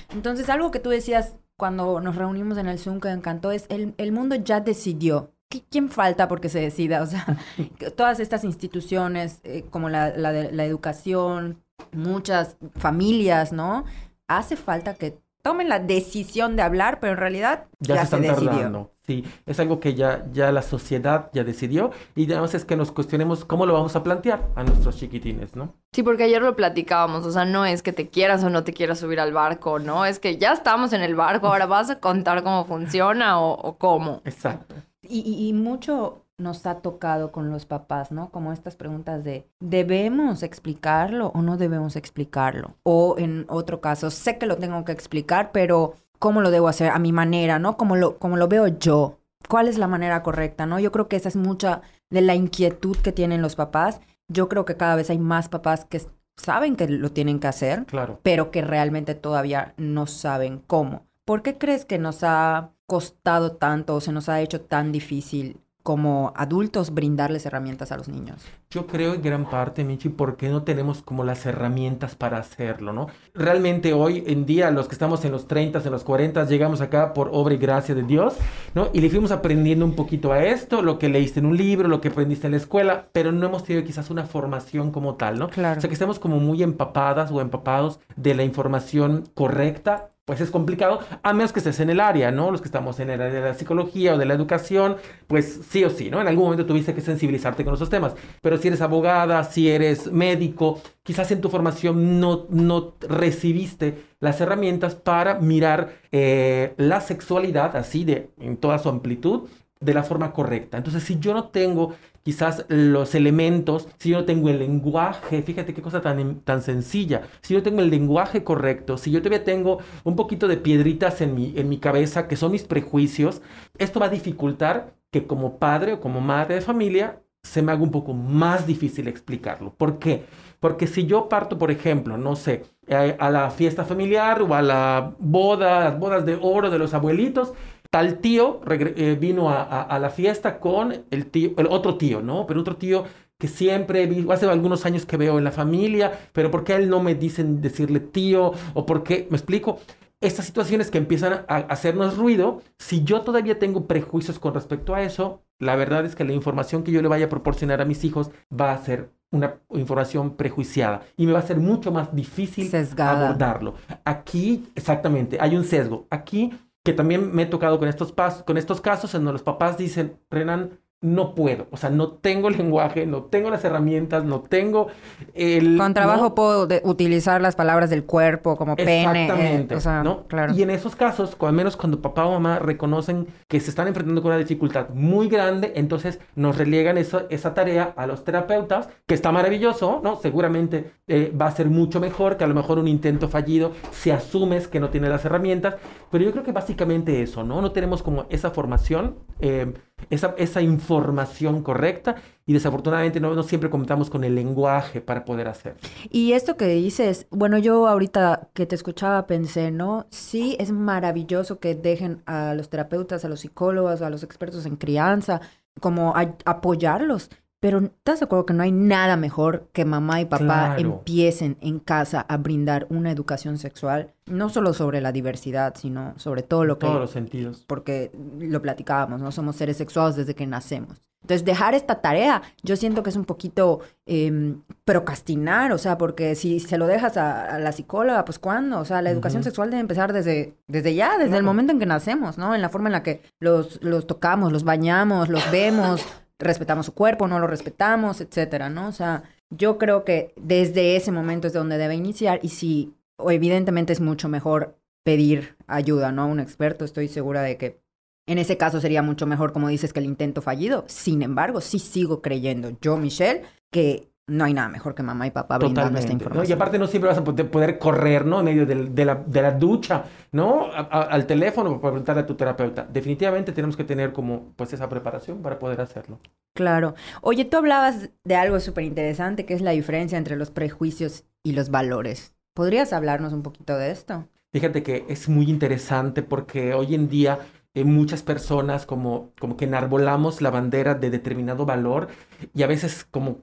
Entonces 0.10 0.50
algo 0.50 0.70
que 0.70 0.80
tú 0.80 0.92
decías 0.92 1.36
cuando 1.58 2.00
nos 2.02 2.16
reunimos 2.16 2.58
en 2.60 2.68
el 2.68 2.78
Zoom 2.78 3.00
que 3.00 3.08
me 3.08 3.16
encantó 3.16 3.52
es 3.52 3.66
el, 3.70 3.96
el 3.98 4.12
mundo 4.12 4.36
ya 4.36 4.60
decidió 4.60 5.32
¿quién 5.70 5.90
falta 5.90 6.28
porque 6.28 6.50
se 6.50 6.60
decida? 6.60 7.02
O 7.02 7.06
sea, 7.06 7.26
todas 7.96 8.20
estas 8.20 8.44
instituciones, 8.44 9.40
eh, 9.44 9.66
como 9.70 9.90
la, 9.90 10.10
la, 10.16 10.32
la 10.32 10.66
educación, 10.66 11.64
muchas 11.92 12.58
familias, 12.76 13.52
¿no? 13.52 13.86
Hace 14.28 14.56
falta 14.56 14.96
que 14.96 15.18
tomen 15.46 15.70
la 15.70 15.78
decisión 15.78 16.56
de 16.56 16.64
hablar, 16.64 17.00
pero 17.00 17.14
en 17.14 17.20
realidad 17.20 17.66
ya, 17.80 18.04
se, 18.08 18.20
decidió. 18.20 18.90
Sí, 19.04 19.24
es 19.46 19.60
algo 19.60 19.80
que 19.80 19.94
ya, 19.94 20.26
ya 20.32 20.52
la 20.52 20.64
sociedad 20.64 21.30
ya 21.34 21.44
decidió 21.44 21.92
y 22.16 22.26
además 22.32 22.56
es 22.56 22.66
que 22.66 22.76
nos 22.76 22.92
cuestionemos 22.92 23.46
cómo 23.46 23.68
lo 23.68 23.74
vamos 23.74 23.96
a 23.96 24.02
plantear 24.02 24.42
a 24.56 24.64
nuestros 24.64 24.98
chiquitines, 24.98 25.56
¿no? 25.56 25.76
Sí, 25.94 26.02
porque 26.02 26.24
ayer 26.24 26.42
lo 26.42 26.56
platicábamos, 26.56 27.28
o 27.28 27.32
sea, 27.32 27.46
no 27.46 27.64
es 27.64 27.84
que 27.84 27.94
te 27.94 28.10
quieras 28.10 28.44
o 28.44 28.50
no 28.50 28.64
te 28.64 28.74
quieras 28.74 28.98
subir 28.98 29.20
al 29.20 29.34
barco, 29.34 29.78
¿no? 29.78 30.04
Es 30.08 30.18
que 30.18 30.40
ya 30.40 30.52
estamos 30.52 30.94
en 30.94 31.04
el 31.04 31.14
barco, 31.14 31.46
ahora 31.46 31.68
vas 31.68 31.92
a 31.92 32.00
contar 32.00 32.42
cómo 32.42 32.66
funciona 32.66 33.40
o, 33.40 33.78
cómo. 33.78 34.24
Exacto. 34.26 34.74
Y, 35.10 35.48
y, 35.48 35.54
mucho 35.54 36.26
nos 36.38 36.66
ha 36.66 36.82
tocado 36.82 37.32
con 37.32 37.50
los 37.50 37.66
papás, 37.66 38.12
¿no? 38.12 38.30
Como 38.30 38.52
estas 38.52 38.76
preguntas 38.76 39.24
de, 39.24 39.48
¿debemos 39.60 40.44
explicarlo 40.44 41.28
o 41.28 41.42
no 41.42 41.58
debemos 41.58 41.96
explicarlo? 41.96 42.76
O 42.84 43.16
en 43.18 43.46
otro 43.48 43.82
caso, 43.82 44.12
sé 44.12 44.38
que 44.38 44.46
lo 44.46 44.58
tengo 44.58 44.84
que 44.84 44.92
explicar, 44.92 45.52
pero 45.52 45.96
cómo 46.20 46.42
lo 46.42 46.52
debo 46.52 46.68
hacer 46.68 46.90
a 46.90 47.00
mi 47.00 47.12
manera, 47.12 47.60
¿no? 47.60 47.78
Como 47.78 47.96
lo, 47.96 48.18
como 48.18 48.38
lo 48.38 48.48
veo 48.48 48.68
yo. 48.68 49.20
¿Cuál 49.48 49.68
es 49.68 49.78
la 49.78 49.88
manera 49.88 50.24
correcta, 50.24 50.66
no? 50.66 50.80
Yo 50.80 50.92
creo 50.92 51.08
que 51.08 51.16
esa 51.16 51.30
es 51.30 51.36
mucha 51.36 51.82
de 52.10 52.22
la 52.22 52.36
inquietud 52.36 52.98
que 52.98 53.12
tienen 53.12 53.42
los 53.42 53.56
papás. 53.56 54.02
Yo 54.28 54.50
creo 54.50 54.66
que 54.66 54.78
cada 54.78 54.96
vez 54.96 55.10
hay 55.10 55.20
más 55.20 55.50
papás 55.50 55.86
que 55.86 56.02
saben 56.36 56.76
que 56.76 56.88
lo 56.88 57.12
tienen 57.12 57.40
que 57.40 57.48
hacer, 57.48 57.86
claro. 57.86 58.20
pero 58.24 58.52
que 58.52 58.62
realmente 58.62 59.16
todavía 59.16 59.74
no 59.78 60.08
saben 60.08 60.62
cómo. 60.66 61.06
¿Por 61.26 61.42
qué 61.42 61.58
crees 61.58 61.86
que 61.86 61.98
nos 61.98 62.24
ha 62.24 62.72
costado 62.86 63.54
tanto 63.54 63.96
o 63.96 64.02
se 64.02 64.12
nos 64.12 64.30
ha 64.30 64.42
hecho 64.42 64.62
tan 64.62 64.92
difícil 64.92 65.60
como 65.86 66.34
adultos 66.36 66.96
brindarles 66.96 67.46
herramientas 67.46 67.92
a 67.92 67.98
los 67.98 68.08
niños? 68.08 68.42
Yo 68.72 68.88
creo 68.88 69.14
en 69.14 69.22
gran 69.22 69.48
parte, 69.48 69.84
Michi, 69.84 70.10
porque 70.10 70.50
no 70.50 70.64
tenemos 70.64 71.04
como 71.04 71.24
las 71.24 71.46
herramientas 71.46 72.16
para 72.16 72.40
hacerlo, 72.40 72.92
¿no? 72.92 73.06
Realmente 73.36 73.94
hoy 73.94 74.24
en 74.26 74.48
día, 74.48 74.72
los 74.72 74.88
que 74.88 74.94
estamos 74.96 75.24
en 75.26 75.32
los 75.32 75.48
30, 75.48 75.84
en 75.86 75.92
los 75.92 76.04
40, 76.04 76.46
llegamos 76.46 76.82
acá 76.82 77.14
por 77.14 77.30
obra 77.34 77.54
y 77.54 77.58
gracia 77.58 77.94
de 77.94 78.02
Dios, 78.02 78.36
¿no? 78.74 78.90
Y 78.94 79.02
le 79.02 79.12
fuimos 79.12 79.30
aprendiendo 79.30 79.86
un 79.86 79.94
poquito 79.94 80.34
a 80.34 80.44
esto, 80.44 80.82
lo 80.82 80.98
que 80.98 81.08
leíste 81.08 81.40
en 81.40 81.46
un 81.46 81.56
libro, 81.56 81.88
lo 81.88 82.02
que 82.02 82.08
aprendiste 82.08 82.48
en 82.48 82.54
la 82.54 82.58
escuela, 82.58 83.10
pero 83.12 83.32
no 83.32 83.46
hemos 83.46 83.64
tenido 83.64 83.86
quizás 83.86 84.10
una 84.10 84.26
formación 84.26 84.90
como 84.90 85.14
tal, 85.18 85.38
¿no? 85.38 85.50
Claro. 85.52 85.78
O 85.78 85.82
sea, 85.82 85.88
que 85.88 85.94
estemos 85.94 86.18
como 86.18 86.40
muy 86.40 86.64
empapadas 86.64 87.30
o 87.30 87.42
empapados 87.42 88.00
de 88.16 88.34
la 88.34 88.44
información 88.44 89.26
correcta 89.36 90.15
pues 90.26 90.42
es 90.42 90.50
complicado, 90.50 91.00
a 91.22 91.34
menos 91.34 91.54
que 91.54 91.60
estés 91.60 91.80
en 91.80 91.92
el 91.92 92.00
área, 92.00 92.32
¿no? 92.32 92.50
Los 92.50 92.60
que 92.60 92.68
estamos 92.68 93.00
en 93.00 93.12
el 93.12 93.22
área 93.22 93.42
de 93.42 93.48
la 93.50 93.54
psicología 93.54 94.16
o 94.16 94.18
de 94.18 94.26
la 94.26 94.34
educación, 94.34 94.98
pues 95.28 95.62
sí 95.70 95.84
o 95.84 95.92
sí, 95.92 96.10
¿no? 96.10 96.20
En 96.20 96.28
algún 96.28 96.46
momento 96.46 96.66
tuviste 96.66 96.96
que 96.96 97.02
sensibilizarte 97.02 97.64
con 97.64 97.76
esos 97.76 97.92
temas, 97.92 98.16
pero 98.42 98.58
si 98.58 98.68
eres 98.68 98.82
abogada, 98.82 99.44
si 99.44 99.70
eres 99.70 100.12
médico, 100.12 100.82
quizás 101.04 101.32
en 101.32 101.42
tu 101.42 101.50
formación 101.50 102.20
no, 102.20 102.48
no 102.50 102.96
recibiste 103.08 104.04
las 104.20 104.42
herramientas 104.42 104.96
para 104.96 105.36
mirar 105.40 105.94
eh, 106.12 106.74
la 106.78 107.02
sexualidad 107.02 107.76
así 107.76 108.04
de 108.04 108.32
en 108.40 108.58
toda 108.58 108.80
su 108.80 108.90
amplitud 108.90 109.48
de 109.80 109.94
la 109.94 110.02
forma 110.02 110.34
correcta. 110.34 110.78
Entonces, 110.78 111.04
si 111.04 111.20
yo 111.20 111.36
no 111.36 111.50
tengo 111.50 111.94
quizás 112.26 112.66
los 112.70 113.14
elementos, 113.14 113.88
si 114.00 114.10
yo 114.10 114.18
no 114.18 114.26
tengo 114.26 114.50
el 114.50 114.58
lenguaje, 114.58 115.44
fíjate 115.44 115.76
qué 115.76 115.84
cosa 115.84 116.02
tan, 116.02 116.40
tan 116.40 116.64
sencilla, 116.64 117.22
si 117.42 117.54
yo 117.54 117.62
tengo 117.62 117.82
el 117.82 117.92
lenguaje 117.92 118.44
correcto, 118.44 118.98
si 118.98 119.12
yo 119.12 119.20
todavía 119.20 119.44
tengo 119.44 119.78
un 120.04 120.16
poquito 120.16 120.48
de 120.48 120.58
piedritas 120.58 121.22
en 121.22 121.36
mi, 121.36 121.54
en 121.56 121.70
mi 121.70 121.78
cabeza, 121.78 122.28
que 122.28 122.36
son 122.36 122.52
mis 122.52 122.64
prejuicios, 122.64 123.44
esto 123.78 124.00
va 124.00 124.08
a 124.08 124.10
dificultar 124.10 124.96
que 125.12 125.28
como 125.28 125.60
padre 125.60 125.94
o 125.94 126.00
como 126.02 126.20
madre 126.20 126.56
de 126.56 126.62
familia 126.62 127.22
se 127.44 127.62
me 127.62 127.72
haga 127.72 127.84
un 127.84 127.92
poco 127.92 128.14
más 128.14 128.66
difícil 128.66 129.08
explicarlo. 129.08 129.76
¿Por 129.76 130.00
qué? 130.00 130.26
Porque 130.60 130.88
si 130.88 131.06
yo 131.06 131.30
parto, 131.30 131.60
por 131.60 131.70
ejemplo, 131.70 132.18
no 132.18 132.36
sé, 132.36 132.64
a, 132.90 133.30
la 133.30 133.52
fiesta 133.52 133.86
familiar 133.86 134.42
o 134.42 134.56
a 134.56 134.64
la 134.64 135.14
boda, 135.20 135.82
las 135.82 136.00
bodas 136.00 136.26
de 136.26 136.40
oro 136.42 136.72
de 136.72 136.80
los 136.80 136.96
abuelitos, 136.96 137.54
tal 137.96 138.18
tío 138.18 138.60
eh, 138.70 139.18
vino 139.18 139.50
a, 139.50 139.98
la 140.00 140.10
fiesta 140.10 140.60
con 140.60 141.06
el 141.12 141.28
tío, 141.28 141.52
el 141.56 141.68
otro 141.68 141.96
tío, 141.96 142.22
¿no? 142.22 142.46
Pero 142.46 142.60
otro 142.60 142.76
tío 142.76 143.06
que 143.38 143.48
siempre 143.48 144.10
hace 144.30 144.48
algunos 144.48 144.86
años 144.86 145.06
que 145.06 145.16
veo 145.16 145.38
en 145.38 145.46
la 145.46 145.54
familia, 145.54 146.12
pero 146.34 146.52
¿por 146.52 146.66
qué 146.66 146.74
a 146.74 146.76
él 146.76 146.90
no 146.90 147.02
me 147.02 147.16
dicen 147.16 147.62
decirle 147.62 148.02
tío? 148.02 148.52
¿O 148.74 148.86
por 148.86 149.04
qué? 149.04 149.28
¿Me 149.30 149.38
explico? 149.38 149.80
Estas 150.20 150.46
situaciones 150.46 150.92
que 150.92 150.98
empiezan 150.98 151.46
a 151.48 151.56
hacernos 151.56 152.18
ruido, 152.18 152.62
si 152.78 153.06
yo 153.06 153.22
todavía 153.22 153.60
tengo 153.60 153.88
prejuicios 153.88 154.40
con 154.40 154.54
respecto 154.54 154.94
a 154.94 155.02
eso, 155.02 155.44
la 155.58 155.78
verdad 155.78 156.06
es 156.06 156.18
que 156.18 156.26
la 156.26 156.34
información 156.34 156.84
que 156.84 156.92
yo 156.92 157.02
le 157.02 157.08
vaya 157.08 157.28
a 157.28 157.30
proporcionar 157.30 157.80
a 157.80 157.86
mis 157.86 158.04
hijos 158.04 158.30
va 158.52 158.74
a 158.74 158.78
ser 158.78 159.10
una 159.32 159.56
información 159.70 160.36
prejuiciada 160.36 161.04
y 161.16 161.28
me 161.28 161.32
va 161.32 161.40
a 161.40 161.44
ser 161.44 161.60
mucho 161.62 161.94
más 161.94 162.14
difícil 162.14 162.70
abordarlo. 162.98 163.76
Aquí, 164.04 164.66
exactamente, 164.76 165.38
hay 165.40 165.56
un 165.56 165.64
sesgo. 165.64 166.08
Aquí 166.10 166.52
que 166.86 166.94
también 166.94 167.34
me 167.34 167.42
he 167.42 167.46
tocado 167.48 167.80
con 167.80 167.90
estos, 167.90 168.14
con 168.46 168.58
estos 168.58 168.80
casos 168.80 169.16
en 169.16 169.22
donde 169.22 169.34
los 169.34 169.44
papás 169.44 169.76
dicen, 169.76 170.22
Renan, 170.30 170.80
no 171.02 171.36
puedo, 171.36 171.68
o 171.72 171.78
sea, 171.78 171.90
no 171.90 172.14
tengo 172.14 172.50
lenguaje, 172.50 173.06
no 173.06 173.24
tengo 173.24 173.50
las 173.50 173.64
herramientas, 173.64 174.24
no 174.24 174.42
tengo 174.42 174.88
el... 175.34 175.78
Con 175.78 175.94
trabajo 175.94 176.34
puedo 176.34 176.68
utilizar 176.84 177.42
las 177.42 177.56
palabras 177.56 177.90
del 177.90 178.06
cuerpo 178.06 178.56
como 178.56 178.76
pene. 178.76 179.02
Exactamente, 179.02 179.76
¿no? 180.04 180.26
Claro. 180.28 180.54
Y 180.54 180.64
en 180.64 180.72
esos 180.72 180.96
casos, 180.96 181.38
al 181.40 181.54
menos 181.54 181.78
cuando 181.78 182.02
papá 182.02 182.26
o 182.26 182.32
mamá 182.32 182.60
reconocen 182.60 183.28
que 183.48 183.60
se 183.60 183.70
están 183.70 183.88
enfrentando 183.88 184.22
con 184.22 184.32
una 184.32 184.40
dificultad 184.40 184.90
muy 184.90 185.28
grande, 185.28 185.74
entonces 185.76 186.20
nos 186.36 186.58
reliegan 186.58 186.98
esa 186.98 187.54
tarea 187.54 187.94
a 187.96 188.08
los 188.08 188.24
terapeutas, 188.24 188.90
que 189.06 189.14
está 189.14 189.32
maravilloso, 189.32 190.02
¿no? 190.04 190.16
Seguramente 190.16 190.94
eh, 191.08 191.32
va 191.40 191.48
a 191.48 191.52
ser 191.52 191.70
mucho 191.70 192.00
mejor 192.00 192.38
que 192.38 192.46
a 192.46 192.48
lo 192.48 192.56
mejor 192.56 192.80
un 192.80 192.88
intento 192.88 193.30
fallido 193.30 193.74
si 193.92 194.10
asumes 194.10 194.68
que 194.68 194.80
no 194.80 194.90
tiene 194.90 195.10
las 195.10 195.24
herramientas, 195.26 195.76
pero 196.10 196.24
yo 196.24 196.32
creo 196.32 196.44
que 196.44 196.52
básicamente 196.52 197.22
eso, 197.22 197.44
¿no? 197.44 197.62
No 197.62 197.72
tenemos 197.72 198.02
como 198.02 198.26
esa 198.30 198.50
formación. 198.50 199.18
Eh, 199.40 199.74
esa, 200.10 200.36
esa 200.38 200.62
información 200.62 201.64
correcta 201.64 202.16
y 202.46 202.54
desafortunadamente 202.54 203.20
no, 203.20 203.34
no, 203.34 203.44
siempre 203.44 203.70
contamos 203.70 204.10
con 204.10 204.24
el 204.24 204.36
lenguaje 204.36 205.02
para 205.02 205.26
poder 205.26 205.48
hacer. 205.48 205.76
Y 206.10 206.34
esto 206.34 206.58
que 206.58 206.68
dices, 206.68 207.28
bueno, 207.32 207.58
yo 207.58 207.88
ahorita 207.88 208.50
que 208.54 208.66
te 208.66 208.76
escuchaba 208.76 209.26
pensé, 209.26 209.72
¿no? 209.72 210.06
Sí, 210.12 210.56
es 210.60 210.72
maravilloso 210.72 211.60
que 211.60 211.76
dejen 211.76 212.22
a 212.26 212.54
los 212.54 212.70
terapeutas, 212.70 213.26
a 213.26 213.30
los 213.30 213.42
psicólogos, 213.42 214.02
a 214.02 214.10
los 214.10 214.24
expertos 214.24 214.66
en 214.66 214.76
crianza, 214.76 215.42
como 215.82 216.14
apoyarlos, 216.46 217.30
pero 217.66 217.80
¿estás 217.80 218.20
de 218.20 218.26
acuerdo 218.26 218.46
que 218.46 218.54
no 218.54 218.62
hay 218.62 218.72
nada 218.72 219.18
mejor 219.18 219.70
que 219.74 219.86
mamá 219.86 220.22
y 220.22 220.26
papá 220.26 220.76
empiecen 220.78 221.58
en 221.62 221.80
casa 221.80 222.24
a 222.30 222.38
brindar 222.38 222.86
una 222.92 223.10
educación 223.10 223.58
sexual? 223.58 224.14
No 224.28 224.50
solo 224.50 224.72
sobre 224.76 225.02
la 225.02 225.12
diversidad, 225.12 225.74
sino 225.76 226.14
sobre 226.18 226.44
todo 226.44 226.64
lo 226.64 226.78
que... 226.78 226.86
Todos 226.86 227.00
los 227.00 227.10
sentidos. 227.10 227.66
Porque 227.66 228.12
lo 228.38 228.62
platicábamos, 228.62 229.20
¿no? 229.20 229.32
Somos 229.32 229.56
seres 229.56 229.78
sexuados 229.78 230.16
desde 230.16 230.36
que 230.36 230.46
nacemos. 230.46 231.02
Entonces, 231.24 231.44
dejar 231.44 231.74
esta 231.74 232.02
tarea, 232.02 232.44
yo 232.62 232.76
siento 232.76 233.02
que 233.02 233.10
es 233.10 233.16
un 233.16 233.26
poquito 233.26 233.80
em, 234.06 234.62
procrastinar, 234.84 235.72
o 235.72 235.80
sea, 235.80 235.98
porque 235.98 236.36
si 236.36 236.60
se 236.60 236.78
lo 236.78 236.86
dejas 236.86 237.18
a, 237.18 237.58
la 237.58 237.72
psicóloga, 237.72 238.26
pues 238.26 238.38
¿cuándo? 238.38 238.78
O 238.78 238.86
sea, 238.86 239.02
la 239.02 239.10
educación 239.10 239.44
sexual 239.44 239.72
debe 239.72 239.82
empezar 239.82 240.14
desde, 240.14 240.54
desde 240.68 240.94
ya, 240.94 241.18
desde 241.18 241.38
el 241.38 241.42
momento 241.42 241.72
en 241.72 241.80
que 241.80 241.88
nacemos, 241.88 242.38
¿no? 242.38 242.54
En 242.54 242.62
la 242.62 242.70
forma 242.70 242.90
en 242.90 242.94
la 242.94 243.02
que 243.02 243.24
los, 243.40 243.82
los 243.82 244.06
tocamos, 244.06 244.52
los 244.52 244.64
bañamos, 244.64 245.30
los 245.30 245.50
vemos, 245.50 246.06
respetamos 246.40 246.88
su 246.88 246.94
cuerpo, 246.94 247.28
no 247.28 247.40
lo 247.40 247.48
respetamos, 247.48 248.22
etcétera, 248.22 248.70
¿no? 248.70 248.88
O 248.88 248.92
sea, 248.92 249.24
yo 249.50 249.78
creo 249.78 250.04
que 250.04 250.34
desde 250.36 250.96
ese 250.96 251.12
momento 251.12 251.48
es 251.48 251.54
donde 251.54 251.78
debe 251.78 251.96
iniciar 251.96 252.40
y 252.42 252.50
si, 252.50 252.94
o 253.18 253.32
evidentemente 253.32 253.94
es 253.94 254.02
mucho 254.02 254.28
mejor 254.30 254.78
pedir 255.04 255.56
ayuda, 255.68 256.12
¿no? 256.12 256.24
A 256.24 256.26
un 256.26 256.40
experto, 256.40 256.84
estoy 256.84 257.08
segura 257.08 257.42
de 257.42 257.58
que 257.58 257.80
en 258.28 258.40
ese 258.40 258.58
caso 258.58 258.82
sería 258.82 259.04
mucho 259.04 259.28
mejor, 259.28 259.54
como 259.54 259.68
dices, 259.68 259.94
que 259.94 260.00
el 260.00 260.06
intento 260.06 260.42
fallido. 260.42 260.84
Sin 260.88 261.22
embargo, 261.22 261.62
sí 261.62 261.78
sigo 261.78 262.22
creyendo, 262.22 262.76
yo, 262.82 262.98
Michelle, 262.98 263.44
que 263.72 264.10
no 264.28 264.44
hay 264.44 264.54
nada 264.54 264.70
mejor 264.70 264.96
que 264.96 265.04
mamá 265.04 265.28
y 265.28 265.32
papá 265.32 265.58
brindando 265.58 266.00
esta 266.00 266.12
información. 266.12 266.50
Y 266.50 266.52
aparte 266.52 266.80
no 266.80 266.88
siempre 266.88 267.10
vas 267.10 267.18
a 267.18 267.24
poder 267.24 267.78
correr, 267.78 268.26
¿no? 268.26 268.40
En 268.40 268.46
medio 268.46 268.66
de, 268.66 269.06
la, 269.06 269.16
de 269.16 269.42
la, 269.42 269.52
ducha, 269.52 270.06
¿no? 270.32 270.70
al 270.72 271.28
teléfono 271.28 271.80
para 271.80 271.92
preguntarle 271.92 272.24
a 272.24 272.26
tu 272.26 272.36
terapeuta. 272.36 272.88
Definitivamente 272.92 273.52
tenemos 273.52 273.78
que 273.78 273.84
tener 273.84 274.14
como, 274.14 274.54
pues, 274.56 274.74
esa 274.74 274.90
preparación 274.90 275.42
para 275.42 275.60
poder 275.60 275.80
hacerlo. 275.82 276.20
Claro. 276.56 276.96
Oye, 277.22 277.46
tú 277.46 277.58
hablabas 277.58 278.10
de 278.24 278.36
algo 278.36 278.60
súper 278.60 278.86
interesante, 278.86 279.46
que 279.46 279.54
es 279.54 279.62
la 279.62 279.72
diferencia 279.72 280.18
entre 280.18 280.36
los 280.36 280.50
prejuicios 280.50 281.26
y 281.44 281.52
los 281.52 281.70
valores. 281.70 282.34
¿Podrías 282.54 282.94
hablarnos 282.94 283.34
un 283.34 283.44
poquito 283.44 283.78
de 283.78 283.92
esto? 283.92 284.28
Fíjate 284.52 284.82
que 284.82 285.06
es 285.10 285.28
muy 285.28 285.50
interesante 285.50 286.24
porque 286.24 286.74
hoy 286.74 286.96
en 286.96 287.10
día 287.10 287.40
eh, 287.76 287.84
muchas 287.84 288.24
personas 288.24 288.86
como, 288.86 289.34
como 289.38 289.58
que 289.58 289.66
enarbolamos 289.66 290.42
la 290.42 290.50
bandera 290.50 290.96
de 290.96 291.10
determinado 291.10 291.66
valor 291.66 292.08
y 292.54 292.64
a 292.64 292.68
veces 292.68 293.06
como 293.12 293.40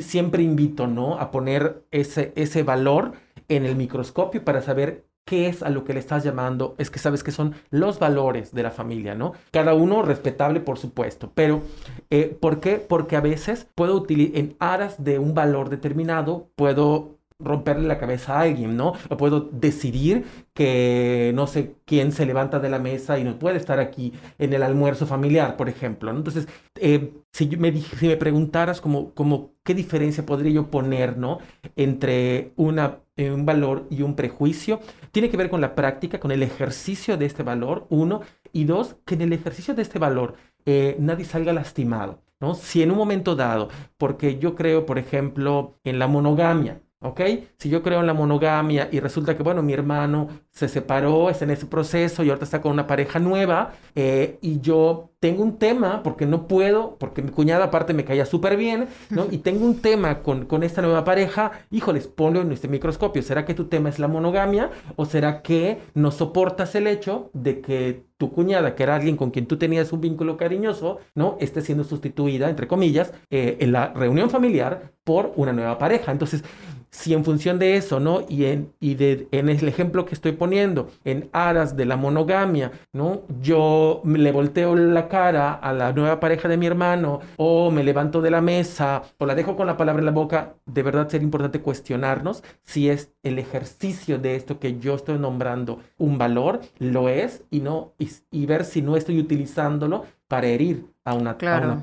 siempre 0.00 0.42
invito, 0.42 0.86
¿no? 0.86 1.18
A 1.18 1.30
poner 1.30 1.84
ese, 1.90 2.32
ese 2.36 2.62
valor 2.62 3.12
en 3.48 3.64
el 3.64 3.76
microscopio 3.76 4.44
para 4.44 4.62
saber 4.62 5.06
qué 5.24 5.48
es 5.48 5.62
a 5.62 5.70
lo 5.70 5.84
que 5.84 5.92
le 5.92 6.00
estás 6.00 6.24
llamando, 6.24 6.74
es 6.78 6.90
que 6.90 6.98
sabes 6.98 7.22
que 7.22 7.30
son 7.30 7.54
los 7.70 7.98
valores 7.98 8.52
de 8.52 8.64
la 8.64 8.70
familia, 8.70 9.14
¿no? 9.14 9.32
Cada 9.52 9.74
uno 9.74 10.02
respetable, 10.02 10.60
por 10.60 10.78
supuesto, 10.78 11.30
pero 11.34 11.62
eh, 12.10 12.36
¿por 12.40 12.58
qué? 12.58 12.76
Porque 12.76 13.16
a 13.16 13.20
veces 13.20 13.68
puedo 13.74 13.94
utilizar, 13.94 14.36
en 14.36 14.56
aras 14.58 15.04
de 15.04 15.18
un 15.18 15.34
valor 15.34 15.68
determinado, 15.68 16.50
puedo 16.56 17.19
romperle 17.42 17.86
la 17.88 17.98
cabeza 17.98 18.36
a 18.36 18.42
alguien, 18.42 18.76
¿no? 18.76 18.94
O 19.08 19.16
puedo 19.16 19.48
decidir 19.52 20.24
que 20.54 21.32
no 21.34 21.46
sé 21.46 21.74
quién 21.84 22.12
se 22.12 22.26
levanta 22.26 22.60
de 22.60 22.68
la 22.68 22.78
mesa 22.78 23.18
y 23.18 23.24
no 23.24 23.38
puede 23.38 23.56
estar 23.56 23.80
aquí 23.80 24.12
en 24.38 24.52
el 24.52 24.62
almuerzo 24.62 25.06
familiar, 25.06 25.56
por 25.56 25.68
ejemplo. 25.68 26.12
¿no? 26.12 26.18
Entonces, 26.18 26.46
eh, 26.76 27.12
si, 27.32 27.46
me, 27.56 27.72
si 27.80 28.08
me 28.08 28.16
preguntaras 28.16 28.80
como, 28.80 29.14
como 29.14 29.52
qué 29.64 29.74
diferencia 29.74 30.26
podría 30.26 30.52
yo 30.52 30.70
poner, 30.70 31.16
¿no? 31.18 31.38
Entre 31.76 32.52
una, 32.56 32.98
eh, 33.16 33.30
un 33.30 33.46
valor 33.46 33.86
y 33.90 34.02
un 34.02 34.16
prejuicio, 34.16 34.80
tiene 35.12 35.30
que 35.30 35.36
ver 35.36 35.50
con 35.50 35.60
la 35.60 35.74
práctica, 35.74 36.20
con 36.20 36.30
el 36.30 36.42
ejercicio 36.42 37.16
de 37.16 37.26
este 37.26 37.42
valor, 37.42 37.86
uno, 37.90 38.20
y 38.52 38.64
dos, 38.64 38.96
que 39.04 39.14
en 39.14 39.22
el 39.22 39.32
ejercicio 39.32 39.74
de 39.74 39.82
este 39.82 39.98
valor 39.98 40.34
eh, 40.66 40.96
nadie 40.98 41.24
salga 41.24 41.52
lastimado. 41.52 42.22
¿no? 42.40 42.54
Si 42.54 42.82
en 42.82 42.90
un 42.90 42.98
momento 42.98 43.36
dado, 43.36 43.68
porque 43.98 44.38
yo 44.38 44.54
creo, 44.56 44.86
por 44.86 44.98
ejemplo, 44.98 45.78
en 45.84 45.98
la 45.98 46.06
monogamia, 46.08 46.80
¿Ok? 47.02 47.20
Si 47.56 47.70
yo 47.70 47.82
creo 47.82 48.00
en 48.00 48.06
la 48.06 48.14
monogamia 48.14 48.88
y 48.92 49.00
resulta 49.00 49.36
que, 49.36 49.42
bueno, 49.42 49.62
mi 49.62 49.72
hermano 49.72 50.28
se 50.52 50.68
separó, 50.68 51.30
está 51.30 51.44
en 51.44 51.52
ese 51.52 51.66
proceso 51.66 52.22
y 52.22 52.28
ahorita 52.28 52.44
está 52.44 52.60
con 52.60 52.72
una 52.72 52.86
pareja 52.86 53.18
nueva 53.18 53.72
eh, 53.94 54.38
y 54.40 54.60
yo 54.60 55.10
tengo 55.20 55.42
un 55.42 55.58
tema 55.58 56.02
porque 56.02 56.26
no 56.26 56.48
puedo, 56.48 56.96
porque 56.98 57.22
mi 57.22 57.30
cuñada 57.30 57.66
aparte 57.66 57.94
me 57.94 58.04
caía 58.04 58.26
súper 58.26 58.56
bien, 58.56 58.88
¿no? 59.10 59.26
Y 59.30 59.38
tengo 59.38 59.64
un 59.64 59.80
tema 59.80 60.22
con, 60.22 60.46
con 60.46 60.62
esta 60.62 60.82
nueva 60.82 61.04
pareja, 61.04 61.52
híjoles, 61.70 62.08
ponlo 62.08 62.40
en 62.40 62.52
este 62.52 62.68
microscopio. 62.68 63.22
¿Será 63.22 63.44
que 63.44 63.54
tu 63.54 63.66
tema 63.66 63.88
es 63.90 63.98
la 63.98 64.08
monogamia 64.08 64.70
o 64.96 65.04
será 65.04 65.42
que 65.42 65.78
no 65.94 66.10
soportas 66.10 66.74
el 66.74 66.86
hecho 66.86 67.30
de 67.32 67.60
que 67.60 68.04
tu 68.16 68.32
cuñada, 68.32 68.74
que 68.74 68.82
era 68.82 68.96
alguien 68.96 69.16
con 69.16 69.30
quien 69.30 69.46
tú 69.46 69.56
tenías 69.56 69.92
un 69.92 70.00
vínculo 70.00 70.36
cariñoso, 70.36 70.98
¿no? 71.14 71.36
Esté 71.40 71.62
siendo 71.62 71.84
sustituida, 71.84 72.50
entre 72.50 72.66
comillas, 72.66 73.12
eh, 73.30 73.56
en 73.60 73.72
la 73.72 73.94
reunión 73.94 74.30
familiar 74.30 74.92
por 75.04 75.32
una 75.36 75.52
nueva 75.52 75.78
pareja. 75.78 76.12
Entonces, 76.12 76.44
si 76.90 77.14
en 77.14 77.24
función 77.24 77.58
de 77.58 77.76
eso, 77.76 78.00
¿no? 78.00 78.24
Y 78.28 78.44
en, 78.46 78.72
y 78.80 78.94
de, 78.94 79.28
en 79.30 79.48
el 79.48 79.66
ejemplo 79.68 80.04
que 80.04 80.14
estoy 80.14 80.32
poniendo, 80.40 80.88
en 81.04 81.28
aras 81.34 81.76
de 81.76 81.84
la 81.84 81.98
monogamia, 81.98 82.72
¿no? 82.94 83.24
Yo 83.42 84.00
le 84.06 84.32
volteo 84.32 84.74
la 84.74 85.06
cara 85.06 85.52
a 85.52 85.74
la 85.74 85.92
nueva 85.92 86.18
pareja 86.18 86.48
de 86.48 86.56
mi 86.56 86.64
hermano, 86.64 87.20
o 87.36 87.70
me 87.70 87.84
levanto 87.84 88.22
de 88.22 88.30
la 88.30 88.40
mesa, 88.40 89.02
o 89.18 89.26
la 89.26 89.34
dejo 89.34 89.54
con 89.54 89.66
la 89.66 89.76
palabra 89.76 90.00
en 90.00 90.06
la 90.06 90.12
boca, 90.12 90.54
de 90.64 90.82
verdad 90.82 91.10
sería 91.10 91.26
importante 91.26 91.60
cuestionarnos 91.60 92.42
si 92.62 92.88
es 92.88 93.12
el 93.22 93.38
ejercicio 93.38 94.18
de 94.18 94.34
esto 94.34 94.58
que 94.58 94.78
yo 94.78 94.94
estoy 94.94 95.18
nombrando 95.18 95.80
un 95.98 96.16
valor, 96.16 96.60
lo 96.78 97.10
es, 97.10 97.44
y, 97.50 97.60
no, 97.60 97.92
y, 97.98 98.46
ver 98.46 98.64
si 98.64 98.80
no 98.80 98.96
estoy 98.96 99.20
utilizándolo 99.20 100.06
para 100.26 100.46
herir 100.46 100.86
a 101.04 101.12
una, 101.12 101.36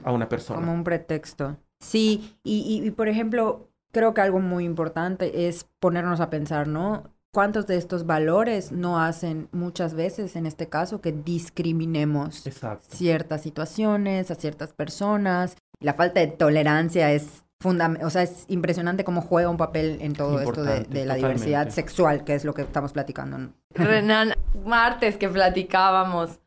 a 0.03 0.11
una, 0.11 0.27
persona. 0.27 0.59
Como 0.59 0.73
un 0.73 0.83
pretexto. 0.83 1.57
Sí, 1.79 2.35
y, 2.43 2.81
y 2.83 2.89
por 2.89 3.07
ejemplo, 3.07 3.69
creo 3.91 4.15
que 4.15 4.21
algo 4.21 4.39
muy 4.39 4.65
importante 4.65 5.47
es 5.47 5.69
ponernos 5.79 6.21
a 6.21 6.31
pensar, 6.31 6.67
¿no? 6.67 7.03
¿Cuántos 7.37 7.67
de 7.67 7.77
estos 7.77 8.07
valores 8.07 8.71
no 8.71 8.99
hacen 8.99 9.47
muchas 9.51 9.93
veces, 9.93 10.35
en 10.35 10.47
este 10.47 10.69
caso, 10.69 11.01
que 11.01 11.11
discriminemos 11.11 12.43
ciertas 12.89 13.43
situaciones, 13.43 14.31
a 14.31 14.33
ciertas 14.33 14.73
personas? 14.73 15.55
La 15.79 15.93
falta 15.93 16.19
de 16.19 16.29
tolerancia 16.29 17.11
es 17.11 17.43
o 17.63 18.09
sea, 18.09 18.23
es 18.23 18.45
impresionante 18.47 19.03
cómo 19.03 19.21
juega 19.21 19.49
un 19.49 19.57
papel 19.57 19.99
en 20.01 20.13
todo 20.13 20.39
esto 20.39 20.63
de, 20.63 21.05
la 21.05 21.13
diversidad 21.13 21.69
sexual, 21.69 22.23
que 22.23 22.33
es 22.33 22.43
lo 22.43 22.55
que 22.55 22.63
estamos 22.63 22.91
platicando. 22.91 23.53
Renan, 23.75 24.33
martes 24.65 25.17
que 25.17 25.29
platicábamos, 25.29 26.39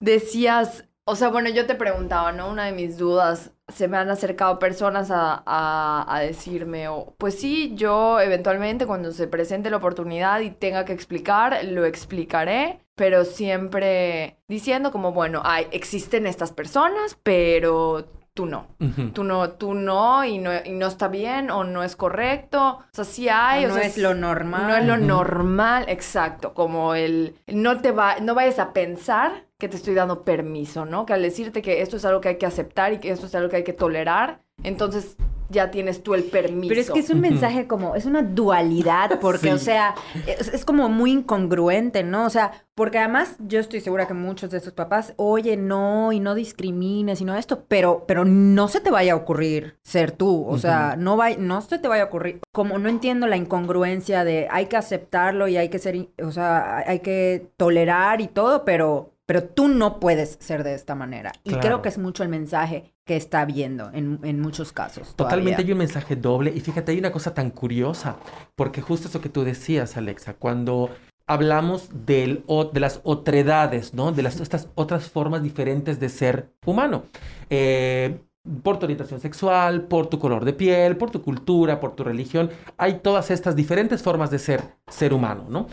decías, 0.00 0.86
o 1.04 1.14
sea, 1.14 1.28
bueno, 1.28 1.50
yo 1.50 1.66
te 1.66 1.74
preguntaba, 1.74 2.32
¿no? 2.32 2.48
Una 2.48 2.64
de 2.64 2.72
mis 2.72 2.96
dudas, 2.96 3.50
se 3.68 3.88
me 3.88 3.98
han 3.98 4.10
acercado 4.10 4.58
personas 4.58 5.10
a, 5.10 5.42
a, 5.46 6.20
decirme, 6.20 6.88
o, 6.88 7.14
pues 7.18 7.38
sí, 7.38 7.72
yo 7.74 8.20
eventualmente 8.20 8.86
cuando 8.86 9.12
se 9.12 9.26
presente 9.26 9.70
la 9.70 9.76
oportunidad 9.76 10.40
y 10.40 10.50
tenga 10.50 10.84
que 10.84 10.92
explicar, 10.92 11.64
lo 11.64 11.84
explicaré, 11.84 12.80
pero 12.94 13.24
siempre 13.24 14.38
diciendo 14.48 14.90
como, 14.90 15.12
bueno, 15.12 15.42
hay, 15.44 15.66
existen 15.70 16.26
estas 16.26 16.52
personas, 16.52 17.18
pero 17.22 18.08
tú 18.38 18.46
no. 18.46 18.68
Tú 19.14 19.24
no, 19.24 19.50
tú 19.50 19.74
no 19.74 20.24
y, 20.24 20.38
no, 20.38 20.50
y 20.64 20.70
no 20.70 20.86
está 20.86 21.08
bien 21.08 21.50
o 21.50 21.64
no 21.64 21.82
es 21.82 21.96
correcto. 21.96 22.78
O 22.78 22.84
sea, 22.92 23.04
sí 23.04 23.28
hay. 23.28 23.64
O, 23.64 23.68
no 23.68 23.78
es 23.78 23.98
lo 23.98 24.14
normal. 24.14 24.68
No 24.68 24.76
es 24.76 24.86
lo 24.86 24.96
normal, 24.96 25.86
exacto. 25.88 26.54
Como 26.54 26.94
el, 26.94 27.34
no 27.48 27.80
te 27.80 27.90
va, 27.90 28.20
no 28.20 28.36
vayas 28.36 28.60
a 28.60 28.72
pensar 28.72 29.47
que 29.58 29.68
te 29.68 29.76
estoy 29.76 29.94
dando 29.94 30.22
permiso, 30.22 30.84
¿no? 30.84 31.04
Que 31.04 31.14
al 31.14 31.22
decirte 31.22 31.62
que 31.62 31.82
esto 31.82 31.96
es 31.96 32.04
algo 32.04 32.20
que 32.20 32.28
hay 32.28 32.38
que 32.38 32.46
aceptar 32.46 32.92
y 32.92 32.98
que 32.98 33.10
esto 33.10 33.26
es 33.26 33.34
algo 33.34 33.48
que 33.48 33.56
hay 33.56 33.64
que 33.64 33.72
tolerar, 33.72 34.40
entonces 34.62 35.16
ya 35.50 35.70
tienes 35.70 36.02
tú 36.02 36.14
el 36.14 36.24
permiso. 36.24 36.68
Pero 36.68 36.80
es 36.80 36.90
que 36.90 37.00
es 37.00 37.10
un 37.10 37.20
mensaje 37.20 37.66
como, 37.66 37.94
es 37.96 38.04
una 38.04 38.22
dualidad, 38.22 39.18
porque, 39.18 39.52
o 39.52 39.58
sea, 39.58 39.94
es, 40.26 40.64
como 40.64 40.88
muy 40.88 41.10
incongruente, 41.10 42.04
¿no? 42.04 42.26
O 42.26 42.30
sea, 42.30 42.52
porque 42.74 42.98
además 42.98 43.36
yo 43.40 43.58
estoy 43.58 43.80
segura 43.80 44.06
que 44.06 44.14
muchos 44.14 44.50
de 44.50 44.58
esos 44.58 44.74
papás, 44.74 45.14
oye, 45.16 45.56
no, 45.56 46.12
y 46.12 46.20
no 46.20 46.34
discrimines, 46.34 47.20
y 47.20 47.24
no 47.24 47.34
esto, 47.34 47.64
pero, 47.66 48.04
pero 48.06 48.24
no 48.24 48.68
se 48.68 48.80
te 48.80 48.90
vaya 48.90 49.14
a 49.14 49.16
ocurrir 49.16 49.78
ser 49.82 50.12
tú, 50.12 50.44
o 50.46 50.58
sea, 50.58 50.96
no, 50.96 51.16
va, 51.16 51.30
no 51.30 51.60
se 51.62 51.78
te 51.78 51.88
vaya 51.88 52.04
a 52.04 52.06
ocurrir. 52.06 52.40
Como 52.52 52.78
no 52.78 52.88
entiendo 52.88 53.26
la 53.26 53.36
incongruencia 53.36 54.24
de 54.24 54.48
hay 54.50 54.66
que 54.66 54.76
aceptarlo 54.76 55.48
y 55.48 55.56
hay 55.56 55.70
que 55.70 55.78
ser, 55.78 56.10
o 56.22 56.30
sea, 56.30 56.84
hay 56.86 57.00
que 57.00 57.50
tolerar 57.56 58.20
y 58.20 58.28
todo, 58.28 58.64
pero 58.64 59.17
pero 59.28 59.44
tú 59.44 59.68
no 59.68 60.00
puedes 60.00 60.38
ser 60.40 60.64
de 60.64 60.72
esta 60.72 60.94
manera. 60.94 61.32
Y 61.44 61.52
creo 61.56 61.82
que 61.82 61.90
es 61.90 61.98
mucho 61.98 62.22
el 62.22 62.30
mensaje 62.30 62.94
que 63.04 63.14
está 63.14 63.44
viendo 63.44 63.90
en, 63.92 64.40
muchos 64.40 64.72
casos. 64.72 65.14
Totalmente 65.16 65.60
hay 65.60 65.70
un 65.70 65.76
mensaje 65.76 66.16
doble. 66.16 66.50
Y 66.56 66.60
fíjate, 66.60 66.92
hay 66.92 66.98
una 66.98 67.12
cosa 67.12 67.34
tan 67.34 67.50
curiosa, 67.50 68.16
porque 68.56 68.80
justo 68.80 69.06
eso 69.06 69.20
que 69.20 69.28
tú 69.28 69.44
decías, 69.44 69.98
Alexa, 69.98 70.32
cuando 70.32 70.88
hablamos 71.26 71.90
del, 72.06 72.42
de 72.72 72.80
las 72.80 73.02
otredades, 73.04 73.92
¿no? 73.92 74.12
De 74.12 74.22
las, 74.22 74.40
estas 74.40 74.70
otras 74.74 75.10
formas 75.10 75.42
diferentes 75.42 76.00
de 76.00 76.08
ser 76.08 76.50
humano. 76.64 77.02
Eh, 77.50 78.22
por 78.62 78.78
tu 78.78 78.86
orientación 78.86 79.20
sexual, 79.20 79.82
por 79.88 80.06
tu 80.06 80.18
color 80.18 80.46
de 80.46 80.54
piel, 80.54 80.96
por 80.96 81.10
tu 81.10 81.20
cultura, 81.20 81.80
por 81.80 81.94
tu 81.94 82.02
religión. 82.02 82.48
Hay 82.78 83.00
todas 83.00 83.30
estas 83.30 83.54
diferentes 83.54 84.02
formas 84.02 84.30
de 84.30 84.38
ser 84.38 84.62
ser 84.86 85.12
humano, 85.12 85.44
¿no? 85.50 85.66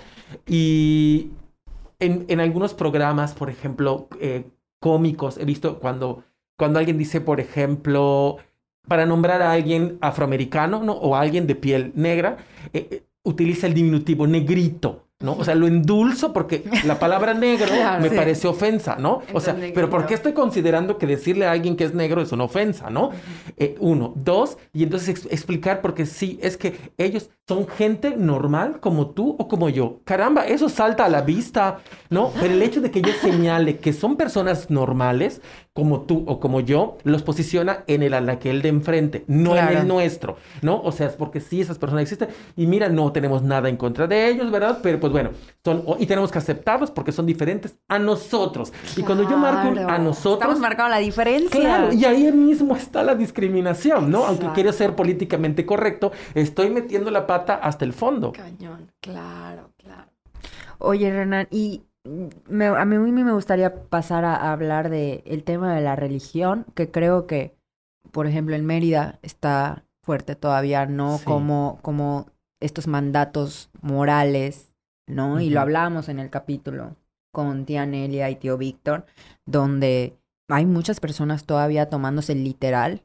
Y 0.45 1.31
en, 1.99 2.39
algunos 2.39 2.73
programas, 2.73 3.33
por 3.33 3.49
ejemplo, 3.49 4.07
eh, 4.19 4.45
cómicos, 4.79 5.37
he 5.37 5.45
visto 5.45 5.79
cuando, 5.79 6.23
cuando 6.57 6.79
alguien 6.79 6.97
dice, 6.97 7.21
por 7.21 7.39
ejemplo, 7.39 8.37
para 8.87 9.05
nombrar 9.05 9.41
a 9.41 9.51
alguien 9.51 9.97
afroamericano 10.01 10.83
¿no? 10.83 10.93
o 10.93 11.15
a 11.15 11.21
alguien 11.21 11.47
de 11.47 11.55
piel 11.55 11.91
negra, 11.95 12.37
eh, 12.73 12.87
eh, 12.91 13.03
utiliza 13.23 13.67
el 13.67 13.73
diminutivo 13.73 14.27
negrito. 14.27 15.04
¿No? 15.21 15.33
O 15.33 15.43
sea, 15.45 15.55
lo 15.55 15.65
endulzo 15.67 16.33
porque 16.33 16.63
la 16.83 16.99
palabra 16.99 17.33
negro 17.33 17.71
me 18.01 18.11
parece 18.11 18.47
ofensa, 18.47 18.97
¿no? 18.97 19.21
o 19.33 19.39
sea, 19.39 19.55
pero 19.73 19.89
¿por 19.89 20.05
qué 20.05 20.13
estoy 20.13 20.33
considerando 20.33 20.97
que 20.97 21.07
decirle 21.07 21.45
a 21.45 21.51
alguien 21.51 21.75
que 21.75 21.85
es 21.85 21.93
negro 21.93 22.21
es 22.21 22.31
una 22.31 22.43
ofensa, 22.43 22.89
¿no? 22.89 23.11
uno. 23.79 24.13
Dos, 24.15 24.57
y 24.73 24.83
entonces 24.83 25.25
explicar 25.29 25.81
porque 25.81 26.05
sí, 26.05 26.39
es 26.41 26.57
que 26.57 26.77
ellos 26.97 27.29
son 27.47 27.67
gente 27.67 28.15
normal 28.17 28.79
como 28.79 29.11
tú 29.11 29.35
o 29.37 29.47
como 29.47 29.69
yo. 29.69 30.01
Caramba, 30.03 30.45
eso 30.45 30.67
salta 30.67 31.05
a 31.05 31.09
la 31.09 31.21
vista, 31.21 31.79
¿no? 32.09 32.31
Pero 32.39 32.53
el 32.53 32.61
hecho 32.61 32.81
de 32.81 32.91
que 32.91 33.01
yo 33.01 33.13
señale 33.21 33.77
que 33.77 33.93
son 33.93 34.17
personas 34.17 34.69
normales, 34.69 35.41
como 35.75 36.03
tú 36.03 36.23
o 36.25 36.39
como 36.39 36.61
yo, 36.61 36.97
los 37.03 37.21
posiciona 37.21 37.83
en 37.87 38.01
el 38.01 38.13
anaquel 38.13 38.61
de 38.61 38.69
enfrente, 38.69 39.25
no 39.27 39.57
en 39.57 39.67
el 39.67 39.85
nuestro, 39.85 40.37
¿no? 40.61 40.81
O 40.81 40.93
sea, 40.93 41.07
es 41.07 41.17
porque 41.17 41.41
sí, 41.41 41.59
esas 41.59 41.77
personas 41.77 42.03
existen 42.03 42.29
y 42.55 42.65
mira, 42.65 42.87
no 42.87 43.11
tenemos 43.11 43.43
nada 43.43 43.67
en 43.67 43.75
contra 43.75 44.07
de 44.07 44.29
ellos, 44.29 44.49
¿verdad? 44.51 44.79
Pero 44.81 45.01
pues 45.01 45.11
bueno, 45.11 45.31
son, 45.65 45.83
y 45.99 46.05
tenemos 46.05 46.31
que 46.31 46.37
aceptarlos 46.37 46.91
porque 46.91 47.11
son 47.11 47.25
diferentes 47.25 47.77
a 47.89 47.99
nosotros. 47.99 48.71
Y 48.95 49.03
cuando 49.03 49.29
yo 49.29 49.35
marco 49.35 49.77
a 49.81 49.97
nosotros... 49.97 50.43
Estamos 50.43 50.59
marcando 50.59 50.91
la 50.91 50.99
diferencia. 50.99 51.59
Claro, 51.59 51.91
y 51.91 52.05
ahí 52.05 52.31
mismo 52.31 52.77
está 52.77 53.03
la 53.03 53.13
discriminación, 53.13 54.09
¿no? 54.09 54.25
Aunque 54.25 54.47
quiero 54.53 54.71
ser 54.71 54.95
políticamente 54.95 55.65
correcto, 55.65 56.13
estoy 56.35 56.69
metiendo 56.69 57.11
la 57.11 57.25
hasta 57.25 57.83
el 57.83 57.91
fondo. 57.91 58.31
Cañón, 58.31 58.91
claro, 59.01 59.71
claro. 59.75 60.09
Oye, 60.77 61.11
Renan, 61.11 61.47
y 61.51 61.83
a 62.05 62.85
mí 62.85 63.11
me 63.11 63.33
gustaría 63.33 63.87
pasar 63.89 64.25
a, 64.25 64.51
hablar 64.51 64.89
del 64.89 65.23
el 65.25 65.43
tema 65.43 65.75
de 65.75 65.81
la 65.81 65.95
religión, 65.95 66.65
que 66.75 66.91
creo 66.91 67.27
que, 67.27 67.55
por 68.11 68.27
ejemplo, 68.27 68.55
en 68.55 68.65
Mérida 68.65 69.19
está 69.21 69.85
fuerte 70.03 70.35
todavía, 70.35 70.85
¿no? 70.85 71.19
Como, 71.23 71.79
como 71.81 72.27
estos 72.61 72.87
mandatos 72.87 73.69
morales, 73.81 74.73
¿no? 75.07 75.39
Y 75.39 75.49
lo 75.49 75.61
hablamos 75.61 76.09
en 76.09 76.19
el 76.19 76.29
capítulo 76.29 76.95
con 77.33 77.65
tía 77.65 77.85
Nelia 77.85 78.29
y 78.29 78.35
tío 78.35 78.57
Víctor, 78.57 79.05
donde 79.45 80.17
hay 80.49 80.65
muchas 80.65 80.99
personas 80.99 81.45
todavía 81.45 81.89
tomándose 81.89 82.35
literal 82.35 83.03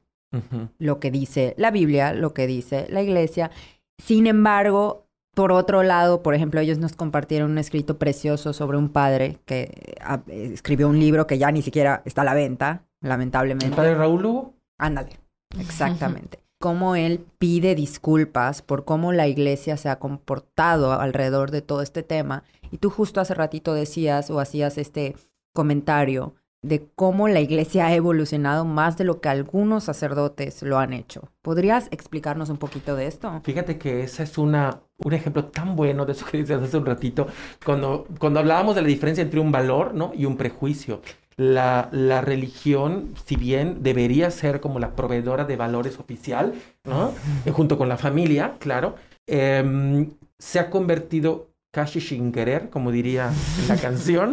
lo 0.79 1.01
que 1.01 1.11
dice 1.11 1.55
la 1.57 1.73
Biblia, 1.73 2.13
lo 2.15 2.33
que 2.35 2.47
dice 2.47 2.87
la 2.89 3.03
iglesia, 3.03 3.51
sin 3.99 4.29
embargo, 4.29 5.09
por 5.35 5.53
otro 5.53 5.83
lado, 5.83 6.23
por 6.23 6.35
ejemplo, 6.35 6.61
ellos 6.61 6.79
nos 6.79 6.95
compartieron 6.95 7.53
un 7.53 7.59
escrito 7.59 7.99
precioso 7.99 8.53
sobre 8.53 8.79
un 8.79 8.89
padre 8.89 9.39
que 9.45 9.97
ah, 10.03 10.21
escribió 10.27 10.89
un 10.89 10.99
libro 10.99 11.27
que 11.27 11.39
ya 11.39 11.51
ni 11.53 11.63
siquiera 11.63 12.03
está 12.05 12.23
a 12.23 12.25
la 12.25 12.35
venta, 12.35 12.85
lamentablemente. 13.01 13.67
¿El 13.67 13.75
padre 13.75 13.95
Raúl 13.95 14.23
Lugo? 14.23 14.55
Ándale, 14.79 15.19
exactamente. 15.59 16.41
cómo 16.59 16.97
él 16.97 17.25
pide 17.39 17.75
disculpas 17.75 18.63
por 18.63 18.85
cómo 18.85 19.13
la 19.13 19.29
iglesia 19.29 19.77
se 19.77 19.89
ha 19.89 19.99
comportado 19.99 20.93
alrededor 20.93 21.51
de 21.51 21.63
todo 21.63 21.83
este 21.83 22.03
tema. 22.03 22.43
Y 22.71 22.79
tú 22.79 22.91
justo 22.91 23.21
hace 23.21 23.35
ratito 23.35 23.75
decías 23.75 24.31
o 24.31 24.41
hacías 24.41 24.79
este 24.79 25.17
comentario 25.53 26.35
de 26.63 26.87
cómo 26.95 27.29
la 27.29 27.41
iglesia 27.41 27.87
ha 27.87 27.95
evolucionado 27.95 28.65
más 28.65 28.99
de 28.99 29.05
lo 29.05 29.21
que 29.21 29.31
algunos 29.31 29.85
sacerdotes 29.85 30.63
lo 30.63 30.79
han 30.79 30.93
hecho. 30.93 31.31
¿Podrías 31.43 31.89
explicarnos 31.91 32.51
un 32.51 32.59
poquito 32.59 32.97
de 32.97 33.07
esto? 33.07 33.41
Fíjate 33.45 33.79
que 33.79 34.03
ese 34.03 34.25
es 34.25 34.37
una, 34.37 34.81
un 34.99 35.13
ejemplo 35.15 35.47
tan 35.47 35.75
bueno 35.75 36.05
de 36.05 36.13
eso 36.13 36.27
que 36.27 36.39
dices 36.39 36.63
hace 36.63 36.77
un 36.77 36.87
ratito, 36.87 37.27
cuando, 37.65 38.07
cuando 38.19 38.41
hablábamos 38.41 38.75
de 38.75 38.83
la 38.83 38.89
diferencia 38.89 39.23
entre 39.23 39.41
un 39.41 39.51
valor 39.51 39.95
¿no? 39.95 40.13
y 40.15 40.27
un 40.27 40.37
prejuicio. 40.37 41.01
La, 41.37 41.89
la, 41.93 42.21
religión, 42.21 43.15
si 43.25 43.37
bien 43.37 43.83
debería 43.83 44.31
ser 44.31 44.61
como 44.61 44.79
la 44.79 44.95
proveedora 44.95 45.47
de 45.47 45.57
valores 45.57 45.99
oficial, 45.99 46.53
¿no? 46.85 47.15
junto 47.53 47.79
con 47.79 47.89
la 47.89 47.97
familia, 47.97 48.57
claro, 48.59 48.97
em, 49.27 50.11
se 50.39 50.59
ha 50.59 50.69
convertido 50.69 51.50
casi 51.71 52.01
sin 52.01 52.33
querer, 52.33 52.69
como 52.69 52.91
diría 52.91 53.31
la 53.69 53.77
canción, 53.77 54.33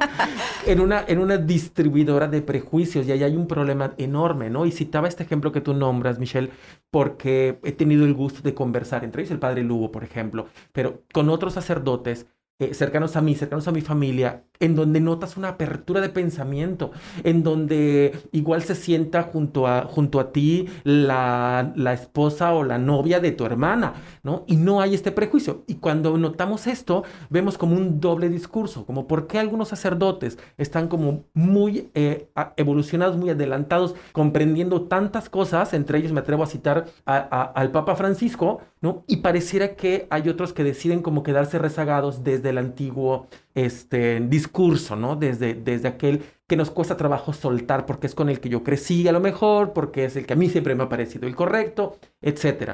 en 0.65 0.79
una, 0.79 1.03
en 1.07 1.19
una 1.19 1.37
distribuidora 1.37 2.27
de 2.27 2.41
prejuicios 2.41 3.05
y 3.07 3.11
ahí 3.11 3.23
hay 3.23 3.35
un 3.35 3.47
problema 3.47 3.93
enorme, 3.97 4.49
¿no? 4.49 4.65
Y 4.65 4.71
citaba 4.71 5.07
este 5.07 5.23
ejemplo 5.23 5.51
que 5.51 5.61
tú 5.61 5.73
nombras, 5.73 6.19
Michelle, 6.19 6.49
porque 6.89 7.59
he 7.63 7.71
tenido 7.71 8.05
el 8.05 8.13
gusto 8.13 8.41
de 8.41 8.53
conversar, 8.53 9.03
entre 9.03 9.21
ellos 9.21 9.31
el 9.31 9.39
padre 9.39 9.63
Lugo, 9.63 9.91
por 9.91 10.03
ejemplo, 10.03 10.47
pero 10.71 11.03
con 11.13 11.29
otros 11.29 11.53
sacerdotes 11.53 12.25
eh, 12.59 12.73
cercanos 12.73 13.15
a 13.15 13.21
mí, 13.21 13.35
cercanos 13.35 13.67
a 13.67 13.71
mi 13.71 13.81
familia, 13.81 14.43
en 14.59 14.75
donde 14.75 14.99
notas 14.99 15.37
una 15.37 15.49
apertura 15.49 16.01
de 16.01 16.09
pensamiento, 16.09 16.91
en 17.23 17.43
donde 17.43 18.17
igual 18.31 18.61
se 18.63 18.75
sienta 18.75 19.23
junto 19.23 19.67
a, 19.67 19.83
junto 19.83 20.19
a 20.19 20.31
ti 20.31 20.67
la, 20.83 21.71
la, 21.75 21.93
esposa 21.93 22.53
o 22.53 22.63
la 22.63 22.77
novia 22.77 23.19
de 23.19 23.31
tu 23.31 23.45
hermana, 23.45 23.93
¿no? 24.23 24.43
Y 24.47 24.55
no 24.57 24.81
hay 24.81 24.93
este 24.93 25.11
prejuicio. 25.11 25.63
Y 25.67 25.75
cuando 25.75 26.17
notamos 26.17 26.67
esto, 26.67 27.03
vemos 27.29 27.57
como 27.57 27.75
un 27.75 27.99
doble 27.99 28.29
discurso, 28.29 28.85
como 28.85 29.07
por 29.07 29.27
qué 29.27 29.39
algunos 29.39 29.69
sacerdotes 29.69 30.37
están 30.57 30.87
como 30.87 31.25
muy 31.33 31.89
eh, 31.93 32.29
evolucionados, 32.55 33.17
muy 33.17 33.29
adelantados, 33.29 33.95
comprendiendo 34.11 34.83
tantas 34.83 35.29
cosas, 35.29 35.73
entre 35.73 35.99
ellos 35.99 36.11
me 36.11 36.19
atrevo 36.19 36.43
a 36.43 36.47
citar 36.47 36.85
al 37.05 37.71
Papa 37.71 37.95
Francisco, 37.95 38.61
¿no? 38.81 39.03
Y 39.07 39.17
pareciera 39.17 39.75
que 39.75 40.07
hay 40.09 40.29
otros 40.29 40.53
que 40.53 40.63
deciden 40.63 41.01
como 41.01 41.23
quedarse 41.23 41.57
rezagados 41.57 42.23
desde 42.23 42.49
el 42.49 42.57
antiguo 42.57 43.27
este, 43.57 44.19
discurso, 44.19 44.95
¿no? 44.95 45.15
Desde, 45.15 45.55
desde 45.55 45.87
aquel 45.87 46.21
que 46.45 46.55
nos 46.55 46.69
cuesta 46.69 46.95
trabajo 46.95 47.33
soltar 47.33 47.87
porque 47.87 48.05
es 48.05 48.13
con 48.13 48.29
el 48.29 48.39
que 48.39 48.49
yo 48.49 48.63
crecí 48.63 49.07
a 49.07 49.11
lo 49.11 49.19
mejor, 49.19 49.73
porque 49.73 50.05
es 50.05 50.15
el 50.15 50.27
que 50.27 50.33
a 50.33 50.35
mí 50.35 50.47
siempre 50.47 50.75
me 50.75 50.83
ha 50.83 50.89
parecido 50.89 51.27
el 51.27 51.35
correcto, 51.35 51.97
etc. 52.21 52.73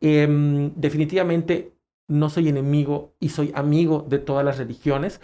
Em, 0.00 0.72
definitivamente 0.74 1.74
no 2.08 2.28
soy 2.28 2.48
enemigo 2.48 3.14
y 3.20 3.28
soy 3.28 3.52
amigo 3.54 4.04
de 4.08 4.18
todas 4.18 4.44
las 4.44 4.58
religiones, 4.58 5.20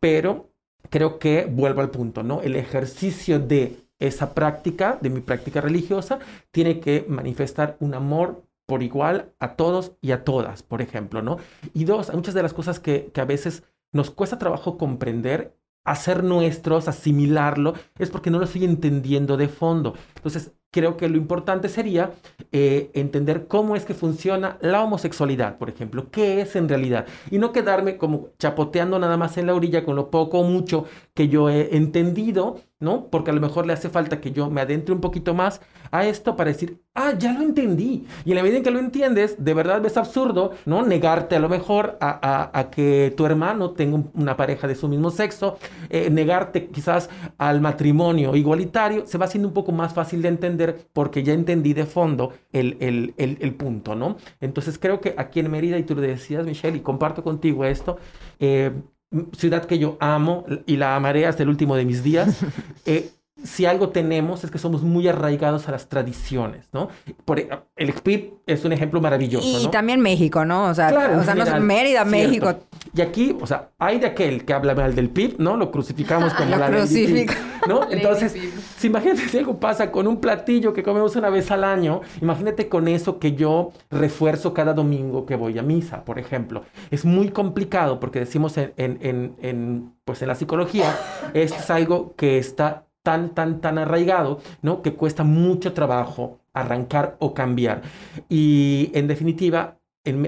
pero 0.00 0.48
creo 0.88 1.18
que 1.18 1.44
vuelvo 1.44 1.82
al 1.82 1.90
punto, 1.90 2.22
¿no? 2.22 2.40
El 2.40 2.56
ejercicio 2.56 3.38
de 3.38 3.76
esa 3.98 4.32
práctica, 4.32 4.98
de 5.02 5.10
mi 5.10 5.20
práctica 5.20 5.60
religiosa, 5.60 6.18
tiene 6.50 6.80
que 6.80 7.04
manifestar 7.08 7.76
un 7.80 7.92
amor 7.92 8.42
por 8.64 8.82
igual 8.82 9.32
a 9.38 9.54
todos 9.54 9.92
y 10.00 10.12
a 10.12 10.24
todas, 10.24 10.62
por 10.62 10.80
ejemplo, 10.80 11.20
¿no? 11.20 11.36
Y 11.74 11.84
dos, 11.84 12.10
muchas 12.14 12.32
de 12.32 12.42
las 12.42 12.54
cosas 12.54 12.80
que, 12.80 13.10
que 13.12 13.20
a 13.20 13.26
veces 13.26 13.62
nos 13.96 14.10
cuesta 14.10 14.38
trabajo 14.38 14.78
comprender, 14.78 15.58
hacer 15.84 16.22
nuestros, 16.24 16.88
asimilarlo, 16.88 17.74
es 17.98 18.10
porque 18.10 18.30
no 18.30 18.38
lo 18.38 18.44
estoy 18.44 18.64
entendiendo 18.64 19.36
de 19.36 19.48
fondo. 19.48 19.94
Entonces, 20.16 20.52
creo 20.70 20.96
que 20.96 21.08
lo 21.08 21.16
importante 21.16 21.68
sería 21.68 22.12
eh, 22.52 22.90
entender 22.94 23.46
cómo 23.46 23.76
es 23.76 23.84
que 23.84 23.94
funciona 23.94 24.58
la 24.60 24.82
homosexualidad, 24.82 25.58
por 25.58 25.70
ejemplo, 25.70 26.10
qué 26.10 26.40
es 26.40 26.56
en 26.56 26.68
realidad, 26.68 27.06
y 27.30 27.38
no 27.38 27.52
quedarme 27.52 27.96
como 27.96 28.30
chapoteando 28.38 28.98
nada 28.98 29.16
más 29.16 29.38
en 29.38 29.46
la 29.46 29.54
orilla 29.54 29.84
con 29.84 29.96
lo 29.96 30.10
poco 30.10 30.40
o 30.40 30.44
mucho 30.44 30.84
que 31.14 31.28
yo 31.28 31.48
he 31.48 31.76
entendido 31.76 32.56
¿no? 32.78 33.08
Porque 33.08 33.30
a 33.30 33.34
lo 33.34 33.40
mejor 33.40 33.66
le 33.66 33.72
hace 33.72 33.88
falta 33.88 34.20
que 34.20 34.32
yo 34.32 34.50
me 34.50 34.60
adentre 34.60 34.94
un 34.94 35.00
poquito 35.00 35.32
más 35.32 35.62
a 35.90 36.04
esto 36.04 36.36
para 36.36 36.50
decir, 36.50 36.82
ah, 36.94 37.14
ya 37.18 37.32
lo 37.32 37.42
entendí. 37.42 38.06
Y 38.24 38.30
en 38.30 38.36
la 38.36 38.42
medida 38.42 38.58
en 38.58 38.64
que 38.64 38.70
lo 38.70 38.78
entiendes, 38.78 39.42
de 39.42 39.54
verdad 39.54 39.84
es 39.86 39.96
absurdo, 39.96 40.52
¿no? 40.66 40.82
Negarte 40.84 41.36
a 41.36 41.40
lo 41.40 41.48
mejor 41.48 41.96
a, 42.00 42.68
que 42.70 43.14
tu 43.16 43.24
hermano 43.24 43.70
tenga 43.70 44.02
una 44.14 44.36
pareja 44.36 44.68
de 44.68 44.74
su 44.74 44.88
mismo 44.88 45.10
sexo, 45.10 45.58
eh, 45.88 46.10
negarte 46.10 46.68
quizás 46.68 47.08
al 47.38 47.60
matrimonio 47.60 48.36
igualitario, 48.36 49.06
se 49.06 49.16
va 49.16 49.24
haciendo 49.24 49.48
un 49.48 49.54
poco 49.54 49.72
más 49.72 49.94
fácil 49.94 50.20
de 50.20 50.28
entender 50.28 50.55
porque 50.92 51.22
ya 51.22 51.32
entendí 51.32 51.72
de 51.72 51.86
fondo 51.86 52.32
el, 52.52 52.76
el, 53.16 53.54
punto, 53.54 53.94
¿no? 53.94 54.16
Entonces 54.40 54.78
creo 54.78 55.00
que 55.00 55.14
aquí 55.16 55.40
en 55.40 55.50
Mérida, 55.50 55.78
y 55.78 55.82
tú 55.82 55.94
lo 55.94 56.00
decías, 56.00 56.46
Michelle, 56.46 56.76
y 56.76 56.80
comparto 56.80 57.22
contigo 57.22 57.64
esto, 57.64 57.98
eh, 58.38 58.72
ciudad 59.36 59.64
que 59.64 59.78
yo 59.78 59.96
amo 60.00 60.44
y 60.66 60.76
la 60.76 60.96
amaré 60.96 61.26
hasta 61.26 61.42
el 61.42 61.48
último 61.48 61.76
de 61.76 61.84
mis 61.84 62.02
días. 62.02 62.40
Eh, 62.88 63.10
si 63.42 63.66
algo 63.66 63.90
tenemos 63.90 64.44
es 64.44 64.50
que 64.50 64.58
somos 64.58 64.82
muy 64.82 65.08
arraigados 65.08 65.68
a 65.68 65.72
las 65.72 65.88
tradiciones, 65.88 66.68
¿no? 66.72 66.88
Por, 67.24 67.40
e, 67.40 67.48
el 67.76 67.92
PIB 67.92 68.34
es 68.46 68.64
un 68.64 68.72
ejemplo 68.72 69.00
maravilloso, 69.00 69.46
y 69.46 69.68
también 69.68 70.00
México, 70.00 70.44
¿no? 70.44 70.66
O 70.66 70.74
sea, 70.74 70.88
o 71.18 71.24
sea 71.24 71.34
no 71.34 71.42
es 71.42 71.60
Mérida, 71.60 72.04
México. 72.04 72.54
Y 72.94 73.00
aquí, 73.02 73.36
o 73.40 73.46
sea, 73.46 73.70
hay 73.78 73.98
de 73.98 74.06
aquel 74.06 74.44
que 74.44 74.52
habla 74.54 74.74
mal 74.74 74.94
del 74.94 75.10
PIB, 75.10 75.36
¿no? 75.38 75.56
Lo 75.56 75.70
crucificamos 75.70 76.32
como 76.34 76.50
Lo 76.50 76.58
la 76.58 76.68
crucifica. 76.68 77.34
¿no? 77.66 77.82
Entonces, 77.90 78.34
si 78.76 78.88
imagínate 78.88 79.28
si 79.28 79.38
algo 79.38 79.58
pasa 79.58 79.90
con 79.90 80.06
un 80.06 80.20
platillo 80.20 80.72
que 80.72 80.82
comemos 80.82 81.16
una 81.16 81.30
vez 81.30 81.50
al 81.50 81.64
año, 81.64 82.02
imagínate 82.20 82.68
con 82.68 82.88
eso 82.88 83.18
que 83.18 83.32
yo 83.34 83.72
refuerzo 83.90 84.52
cada 84.52 84.74
domingo 84.74 85.26
que 85.26 85.36
voy 85.36 85.58
a 85.58 85.62
misa, 85.62 86.04
por 86.04 86.18
ejemplo. 86.18 86.64
Es 86.90 87.04
muy 87.04 87.30
complicado 87.30 88.00
porque 88.00 88.18
decimos 88.20 88.56
en, 88.58 88.72
en, 88.76 89.34
en 89.40 89.94
pues 90.04 90.22
en 90.22 90.28
la 90.28 90.34
psicología, 90.34 90.94
esto 91.34 91.58
es 91.58 91.70
algo 91.70 92.14
que 92.16 92.38
está 92.38 92.86
tan, 93.02 93.34
tan, 93.34 93.60
tan 93.60 93.78
arraigado, 93.78 94.40
¿no? 94.62 94.82
Que 94.82 94.94
cuesta 94.94 95.22
mucho 95.22 95.72
trabajo 95.72 96.40
arrancar 96.52 97.16
o 97.20 97.34
cambiar. 97.34 97.82
Y 98.28 98.90
en 98.94 99.06
definitiva, 99.06 99.78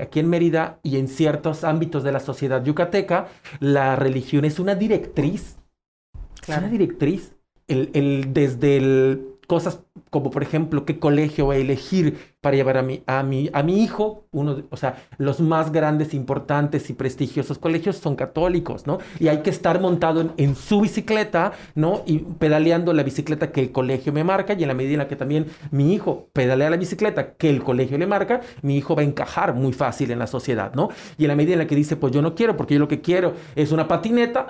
aquí 0.01 0.21
en 0.21 0.29
Mérida 0.29 0.79
y 0.83 0.99
en 0.99 1.09
ciertos 1.09 1.65
ámbitos 1.65 2.05
de 2.05 2.13
la 2.13 2.21
sociedad 2.21 2.65
yucateca, 2.65 3.29
la 3.61 3.97
religión 3.97 4.45
es 4.45 4.59
una 4.59 4.75
directriz. 4.75 5.59
Es 6.47 6.57
una 6.57 6.69
directriz. 6.69 7.35
El, 7.69 7.91
el, 7.95 8.33
desde 8.33 8.77
el, 8.77 9.39
cosas 9.47 9.85
como, 10.11 10.31
por 10.31 10.43
ejemplo, 10.43 10.85
qué 10.85 10.99
colegio 10.99 11.53
elegir 11.53 12.19
para 12.41 12.57
llevar 12.57 12.77
a 12.77 12.83
mi, 12.83 13.03
a 13.07 13.23
mi, 13.25 13.51
a 13.53 13.63
mi 13.65 13.83
hijo, 13.83 14.27
uno, 14.31 14.63
o 14.71 14.77
sea, 14.77 15.03
los 15.17 15.41
más 15.41 15.73
grandes, 15.73 16.15
importantes 16.15 16.89
y 16.89 16.93
prestigiosos 16.93 17.59
colegios 17.59 17.97
son 17.97 18.15
católicos, 18.15 18.87
¿no? 18.87 18.99
Y 19.19 19.27
hay 19.29 19.39
que 19.39 19.51
estar 19.51 19.81
montado 19.81 20.33
en, 20.37 20.55
su 20.55 20.81
bicicleta, 20.81 21.53
¿no? 21.75 22.03
Y 22.07 22.19
pedaleando 22.19 22.93
la 22.93 23.03
bicicleta 23.03 23.51
que 23.51 23.61
el 23.61 23.73
colegio 23.73 24.13
me 24.13 24.23
marca 24.23 24.55
y 24.55 24.63
en 24.63 24.69
la 24.69 24.75
medida 24.75 24.93
en 24.93 24.99
la 24.99 25.09
que 25.09 25.17
también 25.17 25.47
mi 25.73 25.93
hijo 25.95 26.29
pedalea 26.33 26.71
la 26.71 26.77
bicicleta 26.77 27.35
que 27.35 27.51
el 27.51 27.63
colegio 27.65 27.99
le 27.99 28.07
marca, 28.07 28.41
mi 28.63 28.77
hijo 28.77 28.95
va 28.95 29.03
a 29.03 29.05
encajar 29.05 29.55
muy 29.55 29.73
fácil 29.73 30.11
en 30.13 30.21
la 30.21 30.29
sociedad, 30.29 30.73
¿no? 30.75 30.91
Y 31.17 31.25
en 31.25 31.29
la 31.29 31.37
medida 31.37 31.55
en 31.55 31.59
la 31.59 31.67
que 31.67 31.75
dice, 31.75 31.97
pues 31.97 32.13
yo 32.13 32.23
no 32.23 32.37
quiero, 32.37 32.57
porque 32.57 32.75
yo 32.75 32.81
lo 32.81 32.89
que 32.89 33.01
quiero 33.01 33.35
es 33.57 33.73
una 33.73 33.89
patineta, 33.89 34.47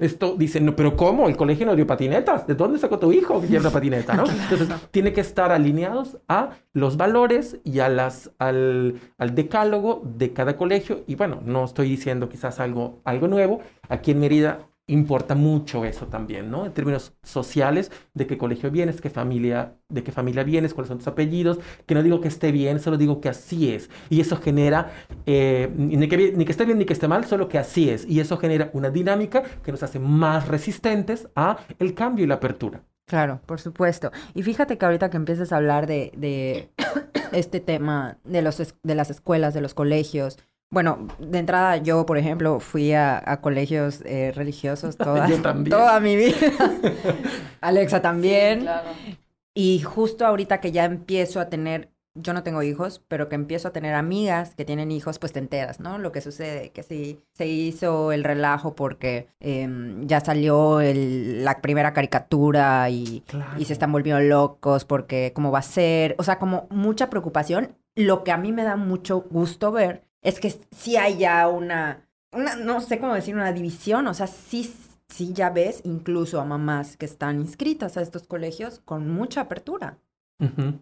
esto 0.00 0.34
dice, 0.36 0.60
no, 0.60 0.74
pero 0.74 0.96
¿cómo? 0.96 1.28
El 1.28 1.36
colegio 1.36 1.66
no 1.66 1.76
dio 1.76 1.86
patinetas, 1.86 2.46
¿de 2.48 2.54
dónde 2.54 2.80
sacó 2.80 2.98
tu 2.98 3.12
hijo 3.12 3.40
que 3.40 3.46
quiere 3.46 3.60
una 3.60 3.70
patineta, 3.70 4.14
¿no? 4.14 4.24
Entonces, 4.50 4.68
tiene 4.90 5.12
que 5.12 5.20
estar 5.20 5.52
alineados 5.52 6.18
a 6.28 6.50
los 6.72 6.96
valores 6.96 7.58
y 7.64 7.80
a 7.80 7.88
las, 7.88 8.32
al, 8.38 9.00
decálogo 9.32 10.02
de 10.04 10.32
cada 10.32 10.56
colegio. 10.56 11.04
Y 11.06 11.14
bueno, 11.14 11.40
no 11.44 11.64
estoy 11.64 11.88
diciendo 11.88 12.28
quizás 12.28 12.60
algo, 12.60 13.00
algo 13.04 13.28
nuevo. 13.28 13.60
Aquí 13.88 14.12
en 14.12 14.20
Mérida 14.20 14.68
importa 14.88 15.34
mucho 15.34 15.84
eso 15.84 16.06
también, 16.06 16.50
¿no? 16.50 16.64
En 16.66 16.72
términos 16.72 17.12
sociales, 17.22 17.92
de 18.14 18.26
qué 18.26 18.38
colegio 18.38 18.70
vienes, 18.70 19.00
qué 19.00 19.10
familia, 19.10 19.76
de 19.88 20.02
qué 20.02 20.12
familia 20.12 20.42
vienes, 20.42 20.72
cuáles 20.74 20.88
son 20.88 20.98
tus 20.98 21.06
apellidos, 21.08 21.58
que 21.86 21.94
no 21.94 22.02
digo 22.02 22.20
que 22.20 22.28
esté 22.28 22.52
bien, 22.52 22.80
solo 22.80 22.96
digo 22.96 23.20
que 23.20 23.28
así 23.28 23.72
es. 23.72 23.90
Y 24.08 24.20
eso 24.20 24.38
genera, 24.38 24.90
eh, 25.26 25.70
ni, 25.76 26.08
que, 26.08 26.32
ni 26.32 26.44
que 26.44 26.52
esté 26.52 26.64
bien 26.64 26.78
ni 26.78 26.86
que 26.86 26.94
esté 26.94 27.06
mal, 27.06 27.26
solo 27.26 27.48
que 27.48 27.58
así 27.58 27.90
es. 27.90 28.06
Y 28.06 28.20
eso 28.20 28.38
genera 28.38 28.70
una 28.72 28.90
dinámica 28.90 29.42
que 29.62 29.72
nos 29.72 29.82
hace 29.82 29.98
más 29.98 30.48
resistentes 30.48 31.28
a 31.36 31.58
el 31.78 31.94
cambio 31.94 32.24
y 32.24 32.28
la 32.28 32.36
apertura. 32.36 32.82
Claro, 33.08 33.40
por 33.46 33.58
supuesto. 33.58 34.12
Y 34.34 34.42
fíjate 34.42 34.76
que 34.76 34.84
ahorita 34.84 35.08
que 35.08 35.16
empieces 35.16 35.52
a 35.52 35.56
hablar 35.56 35.86
de, 35.86 36.12
de 36.14 36.70
este 37.32 37.58
tema 37.60 38.18
de, 38.22 38.42
los, 38.42 38.58
de 38.82 38.94
las 38.94 39.10
escuelas, 39.10 39.54
de 39.54 39.62
los 39.62 39.72
colegios, 39.72 40.38
bueno, 40.70 41.08
de 41.18 41.38
entrada 41.38 41.78
yo, 41.78 42.04
por 42.04 42.18
ejemplo, 42.18 42.60
fui 42.60 42.92
a, 42.92 43.38
colegios 43.40 44.02
eh, 44.04 44.32
religiosos 44.34 44.96
toda, 44.98 45.26
toda 45.68 45.98
mi 46.00 46.16
vida. 46.16 46.36
Alexa 47.62 48.02
también. 48.02 48.60
claro. 48.60 48.90
Y 49.54 49.80
justo 49.80 50.24
ahorita 50.26 50.60
que 50.60 50.70
ya 50.70 50.84
empiezo 50.84 51.40
a 51.40 51.48
tener 51.48 51.90
yo 52.20 52.32
no 52.32 52.42
tengo 52.42 52.62
hijos, 52.62 53.02
pero 53.08 53.28
que 53.28 53.34
empiezo 53.34 53.68
a 53.68 53.72
tener 53.72 53.94
amigas 53.94 54.54
que 54.54 54.64
tienen 54.64 54.90
hijos, 54.90 55.18
pues 55.18 55.32
te 55.32 55.38
enteras, 55.38 55.80
¿no? 55.80 55.98
Lo 55.98 56.12
que 56.12 56.20
sucede, 56.20 56.70
que 56.70 56.82
sí, 56.82 57.20
se 57.32 57.46
hizo 57.46 58.12
el 58.12 58.24
relajo 58.24 58.74
porque 58.74 59.28
em, 59.40 60.06
ya 60.06 60.20
salió 60.20 60.80
la 60.82 61.60
primera 61.60 61.92
caricatura 61.92 62.88
y, 62.90 63.24
y, 63.58 63.64
se 63.64 63.72
están 63.72 63.92
volviendo 63.92 64.20
locos 64.20 64.84
porque 64.84 65.32
cómo 65.34 65.50
va 65.50 65.60
a 65.60 65.62
ser, 65.62 66.14
o 66.18 66.22
sea, 66.22 66.38
como 66.38 66.66
mucha 66.70 67.10
preocupación. 67.10 67.76
Lo 67.94 68.24
que 68.24 68.32
a 68.32 68.36
mí 68.36 68.52
me 68.52 68.64
da 68.64 68.76
mucho 68.76 69.22
gusto 69.22 69.72
ver 69.72 70.04
es 70.22 70.40
que 70.40 70.54
sí 70.70 70.96
hay 70.96 71.18
ya 71.18 71.48
una, 71.48 72.08
una 72.32 72.56
no 72.56 72.80
sé 72.80 72.98
cómo 72.98 73.14
decir, 73.14 73.34
una 73.34 73.52
división, 73.52 74.06
o 74.06 74.14
sea, 74.14 74.26
sí, 74.26 74.72
sí 75.08 75.32
ya 75.32 75.50
ves 75.50 75.80
incluso 75.84 76.40
a 76.40 76.44
mamás 76.44 76.96
que 76.96 77.06
están 77.06 77.40
inscritas 77.40 77.96
a 77.96 78.02
estos 78.02 78.26
colegios 78.26 78.80
con 78.84 79.10
mucha 79.10 79.42
apertura. 79.42 79.98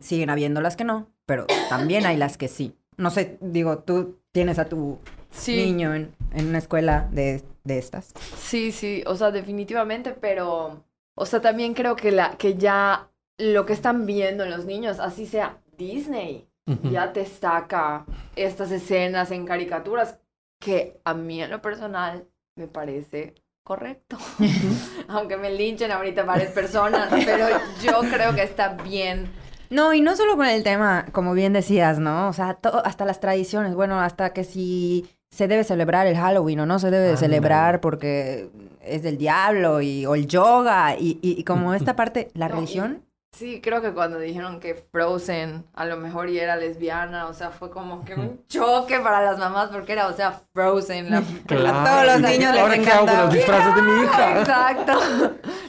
Siguen 0.00 0.28
habiendo 0.28 0.60
las 0.60 0.76
que 0.76 0.84
no, 0.84 1.08
pero 1.26 1.46
también 1.68 2.06
hay 2.06 2.16
las 2.16 2.36
que 2.36 2.48
sí. 2.48 2.74
No 2.96 3.10
sé, 3.10 3.36
digo, 3.40 3.80
tú 3.80 4.18
tienes 4.32 4.58
a 4.58 4.68
tu 4.68 4.98
niño 5.46 5.94
en, 5.94 6.14
en, 6.32 6.48
una 6.48 6.58
escuela 6.58 7.08
de, 7.12 7.42
de 7.64 7.78
estas. 7.78 8.14
Sí, 8.38 8.72
sí, 8.72 9.02
o 9.06 9.16
sea, 9.16 9.30
definitivamente, 9.30 10.12
pero, 10.12 10.84
o 11.14 11.26
sea, 11.26 11.40
también 11.40 11.74
creo 11.74 11.94
que, 11.96 12.10
la, 12.10 12.36
que 12.38 12.54
ya 12.54 13.10
lo 13.38 13.66
que 13.66 13.74
están 13.74 14.06
viendo 14.06 14.44
en 14.44 14.50
los 14.50 14.64
niños, 14.64 14.98
así 14.98 15.26
sea 15.26 15.58
Disney, 15.76 16.48
ya 16.90 17.12
te 17.12 17.24
saca 17.26 18.06
estas 18.34 18.72
escenas 18.72 19.30
en 19.30 19.46
caricaturas 19.46 20.18
que 20.58 21.00
a 21.04 21.14
mí 21.14 21.40
en 21.40 21.50
lo 21.50 21.62
personal 21.62 22.26
me 22.56 22.66
parece 22.66 23.34
correcto. 23.62 24.18
Aunque 25.08 25.36
me 25.36 25.50
linchen 25.50 25.92
ahorita 25.92 26.24
varias 26.24 26.50
personas, 26.50 27.08
pero 27.24 27.46
yo 27.82 28.00
creo 28.10 28.34
que 28.34 28.42
está 28.42 28.70
bien. 28.70 29.30
No, 29.70 29.94
y 29.94 30.00
no 30.00 30.16
solo 30.16 30.36
con 30.36 30.46
el 30.46 30.62
tema, 30.62 31.06
como 31.12 31.32
bien 31.34 31.52
decías, 31.52 31.98
¿no? 31.98 32.28
O 32.28 32.32
sea, 32.32 32.58
hasta 32.84 33.04
las 33.04 33.20
tradiciones, 33.20 33.74
bueno, 33.74 34.00
hasta 34.00 34.32
que 34.32 34.44
si 34.44 35.08
se 35.30 35.48
debe 35.48 35.64
celebrar 35.64 36.06
el 36.06 36.16
Halloween 36.16 36.60
o 36.60 36.66
no 36.66 36.78
se 36.78 36.90
debe 36.90 37.16
celebrar 37.16 37.80
porque 37.80 38.48
es 38.80 39.02
del 39.02 39.18
diablo 39.18 39.80
y, 39.80 40.06
o 40.06 40.14
el 40.14 40.26
yoga 40.26 40.96
y, 40.96 41.18
y, 41.20 41.42
como 41.44 41.74
esta 41.74 41.96
parte, 41.96 42.30
la 42.34 42.48
religión 42.48 43.05
Sí, 43.36 43.60
creo 43.60 43.82
que 43.82 43.92
cuando 43.92 44.18
dijeron 44.18 44.60
que 44.60 44.74
Frozen 44.74 45.66
a 45.74 45.84
lo 45.84 45.98
mejor 45.98 46.30
y 46.30 46.38
era 46.38 46.56
lesbiana, 46.56 47.26
o 47.26 47.34
sea, 47.34 47.50
fue 47.50 47.70
como 47.70 48.02
que 48.02 48.14
un 48.14 48.40
choque 48.48 48.98
para 49.00 49.20
las 49.20 49.38
mamás 49.38 49.68
porque 49.68 49.92
era, 49.92 50.08
o 50.08 50.14
sea, 50.14 50.40
Frozen, 50.54 51.10
la, 51.10 51.20
todos 51.46 52.06
los 52.06 52.30
niños 52.30 52.54
les 52.54 52.78
encanta. 52.78 53.24
los 53.24 53.34
disfraces 53.34 53.76
de 53.76 53.82
mi 53.82 53.90
hija. 54.04 54.40
Exacto. 54.40 54.92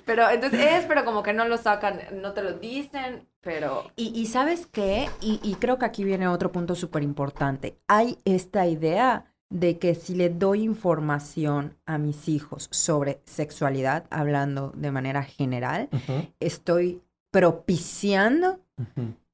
Pero 0.06 0.30
entonces 0.30 0.62
es, 0.62 0.86
pero 0.86 1.04
como 1.04 1.22
que 1.24 1.34
no 1.34 1.46
lo 1.46 1.58
sacan, 1.58 2.00
no 2.14 2.32
te 2.32 2.42
lo 2.42 2.54
dicen, 2.54 3.28
pero... 3.42 3.92
Y, 3.98 4.18
y 4.18 4.28
¿sabes 4.28 4.66
qué? 4.66 5.10
Y, 5.20 5.42
y 5.44 5.56
creo 5.56 5.78
que 5.78 5.86
aquí 5.86 6.06
viene 6.06 6.30
otro 6.30 6.54
punto 6.54 6.74
súper 6.74 7.04
importante. 7.04 7.78
Hay 7.90 8.18
esta 8.24 8.66
idea 8.66 9.26
de 9.50 9.78
que 9.78 9.96
si 9.96 10.16
le 10.16 10.30
doy 10.30 10.64
información 10.64 11.78
a 11.86 11.98
mis 11.98 12.28
hijos 12.30 12.68
sobre 12.72 13.22
sexualidad, 13.26 14.06
hablando 14.10 14.72
de 14.76 14.92
manera 14.92 15.24
general, 15.24 15.90
estoy 16.40 17.02
propiciando. 17.38 18.60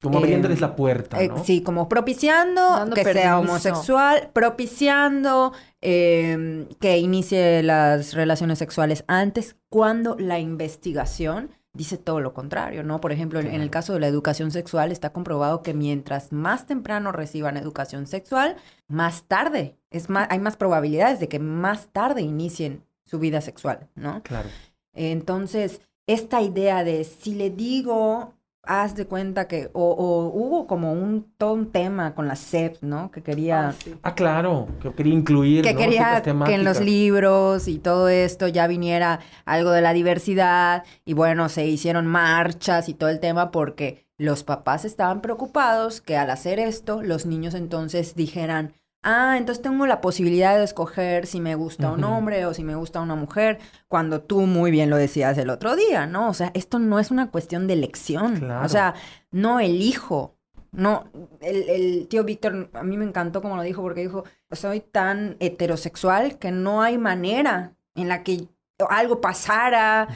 Como 0.02 0.18
abriéndoles 0.18 0.60
la 0.60 0.76
puerta, 0.76 1.22
eh, 1.22 1.32
sí, 1.46 1.62
como 1.62 1.88
propiciando 1.88 2.90
que 2.94 3.06
sea 3.06 3.40
homosexual, 3.40 4.30
propiciando 4.34 5.54
em, 5.80 6.68
que 6.82 6.98
inicie 6.98 7.64
las 7.64 8.14
relaciones 8.14 8.60
sexuales 8.60 9.06
antes, 9.08 9.56
cuando 9.70 10.18
la 10.20 10.40
investigación 10.40 11.52
dice 11.72 11.98
todo 11.98 12.20
lo 12.20 12.34
contrario, 12.34 12.84
¿no? 12.84 13.00
Por 13.00 13.14
ejemplo, 13.14 13.40
en 13.40 13.62
el 13.62 13.70
caso 13.70 13.94
de 13.94 14.02
la 14.02 14.08
educación 14.08 14.52
sexual 14.52 14.92
está 14.92 15.14
comprobado 15.14 15.64
que 15.64 15.74
mientras 15.74 16.34
más 16.34 16.66
temprano 16.66 17.14
reciban 17.14 17.56
educación 17.56 18.06
sexual, 18.06 18.58
más 18.90 19.24
tarde, 19.24 19.78
es 19.90 20.10
más, 20.10 20.28
hay 20.30 20.40
más 20.40 20.58
probabilidades 20.58 21.22
de 21.22 21.30
que 21.30 21.40
más 21.40 21.88
tarde 21.94 22.22
inicien 22.22 22.84
su 23.06 23.20
vida 23.20 23.40
sexual, 23.40 23.88
¿no? 23.96 24.22
Claro. 24.24 24.50
Entonces, 24.94 25.82
esta 26.08 26.42
idea 26.42 26.84
de 26.84 27.04
si 27.04 27.36
le 27.36 27.50
digo, 27.50 28.34
haz 28.64 28.96
de 28.96 29.06
cuenta 29.06 29.48
que, 29.48 29.70
o, 29.74 30.32
hubo 30.34 30.68
como 30.68 30.94
un, 30.94 31.32
todo 31.38 31.54
un 31.54 31.72
tema 31.72 32.16
con 32.16 32.28
la 32.28 32.36
SEP, 32.36 32.82
¿no? 32.82 33.12
Que 33.12 33.22
quería... 33.22 33.70
Ah, 33.70 33.74
ah 34.04 34.16
claro, 34.16 34.68
que 34.82 34.92
quería 34.94 35.14
incluir. 35.14 35.64
Que 35.64 35.76
quería 35.76 36.22
que 36.22 36.32
en 36.54 36.64
los 36.64 36.80
libros 36.80 37.68
y 37.68 37.80
todo 37.80 38.08
esto 38.10 38.48
ya 38.48 38.68
viniera 38.68 39.20
algo 39.46 39.72
de 39.72 39.82
la 39.82 39.94
diversidad 39.94 40.84
y 41.06 41.14
bueno, 41.14 41.50
se 41.50 41.68
hicieron 41.68 42.08
marchas 42.08 42.90
y 42.90 42.94
todo 42.94 43.10
el 43.10 43.20
tema 43.20 43.52
porque 43.52 44.06
los 44.18 44.44
papás 44.44 44.86
estaban 44.86 45.22
preocupados 45.22 46.00
que 46.00 46.18
al 46.18 46.30
hacer 46.30 46.60
esto 46.60 47.02
los 47.02 47.26
niños 47.26 47.54
entonces 47.54 48.16
dijeran, 48.16 48.74
ah, 49.04 49.36
entonces 49.38 49.62
tengo 49.62 49.86
la 49.86 50.02
posibilidad 50.02 50.58
de 50.58 50.64
escoger 50.64 51.28
si 51.28 51.40
me 51.40 51.56
gusta 51.56 51.92
un 51.92 52.04
hombre 52.04 52.46
o 52.46 52.54
si 52.54 52.64
me 52.64 52.76
gusta 52.76 53.02
una 53.02 53.16
mujer, 53.16 53.60
cuando 53.88 54.22
tú 54.22 54.42
muy 54.42 54.72
bien 54.72 54.90
lo 54.90 54.98
decías 54.98 55.38
el 55.38 55.50
otro 55.50 55.76
día, 55.76 56.08
¿no? 56.08 56.30
O 56.30 56.34
sea, 56.34 56.52
esto 56.54 56.80
no 56.80 57.00
es 57.00 57.12
una 57.12 57.30
cuestión 57.30 57.68
de 57.68 57.74
elección. 57.74 58.50
O 58.50 58.70
sea, 58.70 58.96
no 59.32 59.60
elijo. 59.60 60.36
No, 60.72 61.06
el, 61.42 61.70
el 61.70 62.08
tío 62.08 62.24
Víctor, 62.24 62.72
a 62.74 62.82
mí 62.82 62.98
me 62.98 63.06
encantó 63.06 63.44
como 63.44 63.56
lo 63.56 63.62
dijo, 63.62 63.84
porque 63.84 64.02
dijo, 64.02 64.24
soy 64.52 64.80
tan 64.80 65.38
heterosexual 65.40 66.40
que 66.40 66.52
no 66.52 66.82
hay 66.82 66.98
manera 66.98 67.76
en 67.94 68.08
la 68.08 68.24
que 68.24 68.48
algo 68.90 69.22
pasara, 69.22 70.08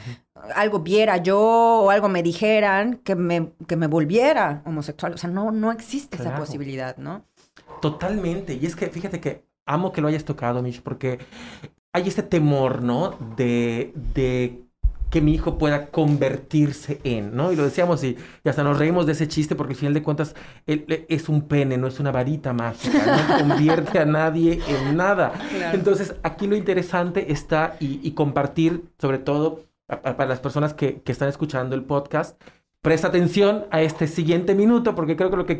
algo 0.54 0.80
viera 0.80 1.18
yo 1.18 1.38
o 1.40 1.90
algo 1.90 2.08
me 2.08 2.22
dijeran 2.22 2.96
que 2.96 3.14
me, 3.14 3.52
que 3.66 3.76
me 3.76 3.86
volviera 3.86 4.62
homosexual. 4.64 5.14
O 5.14 5.18
sea, 5.18 5.30
no, 5.30 5.52
no 5.52 5.72
existe 5.72 6.16
esa 6.16 6.36
posibilidad, 6.36 6.96
¿no? 6.96 7.24
Totalmente. 7.80 8.58
Y 8.60 8.66
es 8.66 8.76
que 8.76 8.88
fíjate 8.88 9.20
que 9.20 9.44
amo 9.66 9.92
que 9.92 10.00
lo 10.00 10.08
hayas 10.08 10.24
tocado, 10.24 10.62
Mish, 10.62 10.82
porque 10.82 11.18
hay 11.92 12.08
este 12.08 12.22
temor, 12.22 12.82
¿no? 12.82 13.16
De, 13.36 13.92
de 14.14 14.68
que 15.10 15.20
mi 15.20 15.34
hijo 15.34 15.56
pueda 15.58 15.86
convertirse 15.86 17.00
en, 17.04 17.34
¿no? 17.34 17.52
Y 17.52 17.56
lo 17.56 17.64
decíamos 17.64 18.02
y, 18.04 18.16
hasta 18.44 18.62
nos 18.62 18.78
reímos 18.78 19.06
de 19.06 19.12
ese 19.12 19.28
chiste 19.28 19.54
porque 19.54 19.72
al 19.72 19.78
final 19.78 19.94
de 19.94 20.02
cuentas 20.02 20.34
él, 20.66 21.06
es 21.08 21.28
un 21.28 21.42
pene, 21.42 21.78
no 21.78 21.86
es 21.86 21.98
una 21.98 22.10
varita 22.10 22.52
mágica, 22.52 23.26
no 23.28 23.38
convierte 23.48 23.98
a 23.98 24.04
nadie 24.04 24.60
en 24.68 24.96
nada. 24.96 25.32
Entonces 25.72 26.14
aquí 26.22 26.46
lo 26.46 26.56
interesante 26.56 27.32
está 27.32 27.76
y, 27.80 28.10
compartir, 28.12 28.84
sobre 28.98 29.18
todo 29.18 29.64
para 29.86 30.26
las 30.26 30.40
personas 30.40 30.74
que, 30.74 31.00
que 31.00 31.12
están 31.12 31.28
escuchando 31.28 31.74
el 31.74 31.84
podcast, 31.84 32.38
Presta 32.80 33.08
atención 33.08 33.66
a 33.70 33.82
este 33.82 34.06
siguiente 34.06 34.54
minuto 34.54 34.94
porque 34.94 35.16
creo 35.16 35.30
que 35.30 35.36
lo 35.36 35.46
que, 35.46 35.56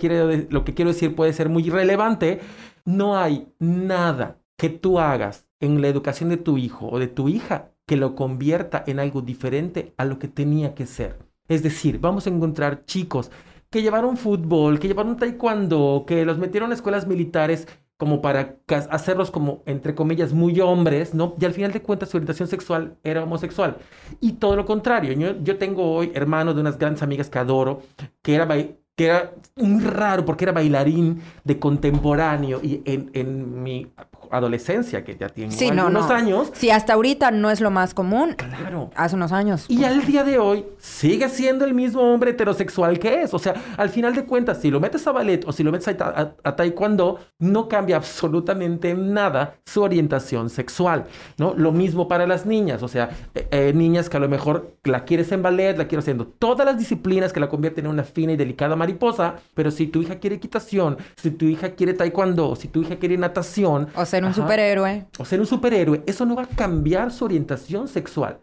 quiero 0.75 0.93
decir 0.93 1.17
puede 1.17 1.33
ser 1.33 1.49
muy 1.49 1.69
relevante. 1.69 2.41
No 2.85 3.19
hay 3.19 3.53
nada 3.59 4.41
que 4.57 4.69
tú 4.69 5.01
hagas 5.01 5.49
en 5.61 5.83
la 5.83 5.89
educación 5.89 6.29
de 6.29 6.37
tu 6.37 6.59
hijo 6.59 6.89
o 6.89 6.99
de 6.99 7.09
tu 7.09 7.29
hija 7.29 7.73
que 7.87 7.97
lo 7.97 8.15
convierta 8.15 8.85
en 8.87 9.01
algo 9.01 9.23
diferente 9.23 9.95
a 9.97 10.05
lo 10.05 10.19
que 10.19 10.29
tenía 10.29 10.75
que 10.75 10.87
ser. 10.87 11.19
Es 11.49 11.63
decir, 11.63 11.99
vamos 11.99 12.27
a 12.27 12.31
encontrar 12.31 12.85
chicos 12.85 13.33
que 13.71 13.83
llevaron 13.83 14.17
fútbol, 14.17 14.79
que 14.79 14.89
llevaron 14.89 15.17
taekwondo, 15.17 16.05
que 16.07 16.25
los 16.25 16.39
metieron 16.39 16.71
a 16.71 16.75
escuelas 16.75 17.07
militares 17.07 17.67
como 17.99 18.23
para 18.23 18.57
hacerlos 18.91 19.31
como, 19.33 19.63
entre 19.67 19.95
comillas, 19.95 20.33
muy 20.33 20.61
hombres, 20.61 21.15
¿no? 21.15 21.35
Y 21.39 21.45
al 21.45 21.53
final 21.53 21.73
de 21.73 21.83
cuentas 21.83 22.09
su 22.09 22.17
orientación 22.17 22.49
sexual 22.49 22.97
era 23.03 23.25
homosexual. 23.25 23.77
Y 24.21 24.35
todo 24.35 24.55
lo 24.55 24.65
contrario, 24.65 25.13
yo, 25.43 25.59
tengo 25.59 25.93
hoy 25.93 26.13
hermanos 26.15 26.55
de 26.55 26.61
unas 26.61 26.79
grandes 26.79 27.03
amigas 27.03 27.29
que 27.29 27.41
adoro, 27.41 27.83
que 28.23 28.37
era, 28.37 28.47
que 28.47 29.05
era 29.05 29.33
muy 29.57 29.83
raro 29.83 30.25
porque 30.25 30.45
era 30.45 30.53
bailarín 30.53 31.21
de 31.43 31.59
contemporáneo 31.59 32.61
y 32.63 32.83
en, 32.85 33.11
en 33.15 33.65
mi 33.65 33.89
adolescencia, 34.31 35.05
que 35.05 35.17
ya 35.17 35.29
tiene 35.29 35.53
sí, 35.53 35.69
algunos 35.69 36.11
años. 36.11 36.51
Sí, 36.55 36.71
hasta 36.71 36.95
ahorita 36.95 37.31
no 37.31 37.51
es 37.51 37.61
lo 37.61 37.71
más 37.71 37.95
común. 37.95 38.35
Claro. 38.35 38.91
Hace 38.95 39.17
unos 39.17 39.33
años. 39.33 39.67
Y 39.69 39.85
al 39.85 40.05
día 40.05 40.25
de 40.25 40.39
hoy 40.39 40.65
sigue 40.79 41.29
siendo 41.29 41.65
el 41.65 41.75
mismo 41.75 42.03
hombre 42.03 42.31
heterosexual 42.31 42.99
que 42.99 43.23
es. 43.23 43.35
O 43.35 43.39
sea, 43.39 43.55
al 43.77 43.89
final 43.89 44.15
de 44.15 44.25
cuentas, 44.25 44.61
si 44.61 44.71
lo 44.71 44.81
metes 44.81 45.07
a 45.07 45.13
ballet 45.13 45.45
o 45.47 45.53
si 45.53 45.63
lo 45.63 45.73
metes 45.73 45.89
a, 45.89 46.35
a, 46.43 46.57
taekwondo, 46.57 47.19
no 47.39 47.69
cambia 47.69 47.97
absolutamente 47.97 48.95
nada 48.95 49.55
su 49.65 49.83
orientación 49.83 50.51
sexual, 50.51 51.07
¿no? 51.37 51.55
Lo 51.57 51.73
mismo 51.73 52.09
para 52.09 52.27
las 52.27 52.47
niñas. 52.47 52.83
O 52.83 52.89
sea, 52.89 53.11
eh, 53.35 53.49
eh, 53.51 53.73
niñas 53.75 54.09
que 54.09 54.17
a 54.17 54.21
lo 54.21 54.29
mejor 54.29 54.77
la 54.85 55.05
quieres 55.05 55.33
en 55.33 55.43
ballet, 55.43 55.77
la 55.77 55.87
quieres 55.87 56.05
haciendo 56.05 56.27
todas 56.27 56.67
las 56.67 56.79
disciplinas 56.79 57.33
que 57.33 57.41
la 57.41 57.49
convierten 57.49 57.87
en 57.87 57.91
una 57.91 58.05
fina 58.05 58.33
y 58.33 58.37
delicada 58.37 58.77
mariposa, 58.77 59.37
pero 59.55 59.71
si 59.71 59.87
tu 59.87 60.03
hija 60.03 60.17
quiere 60.17 60.37
equitación, 60.37 60.99
si 61.17 61.31
tu 61.31 61.47
hija 61.47 61.71
quiere 61.71 61.95
taekwondo, 61.95 62.57
si 62.57 62.69
tu 62.69 62.83
hija 62.83 62.97
quiere 62.97 63.17
natación... 63.17 63.89
O 63.95 64.05
sea, 64.05 64.18
ser 64.19 64.25
un 64.25 64.35
superhéroe. 64.35 65.07
O 65.19 65.25
ser 65.25 65.41
un 65.41 65.47
superhéroe. 65.47 66.03
Eso 66.07 66.27
no 66.27 66.37
va 66.37 66.43
a 66.43 66.49
cambiar 66.49 67.11
su 67.13 67.25
orientación 67.25 67.89
sexual. 67.89 68.41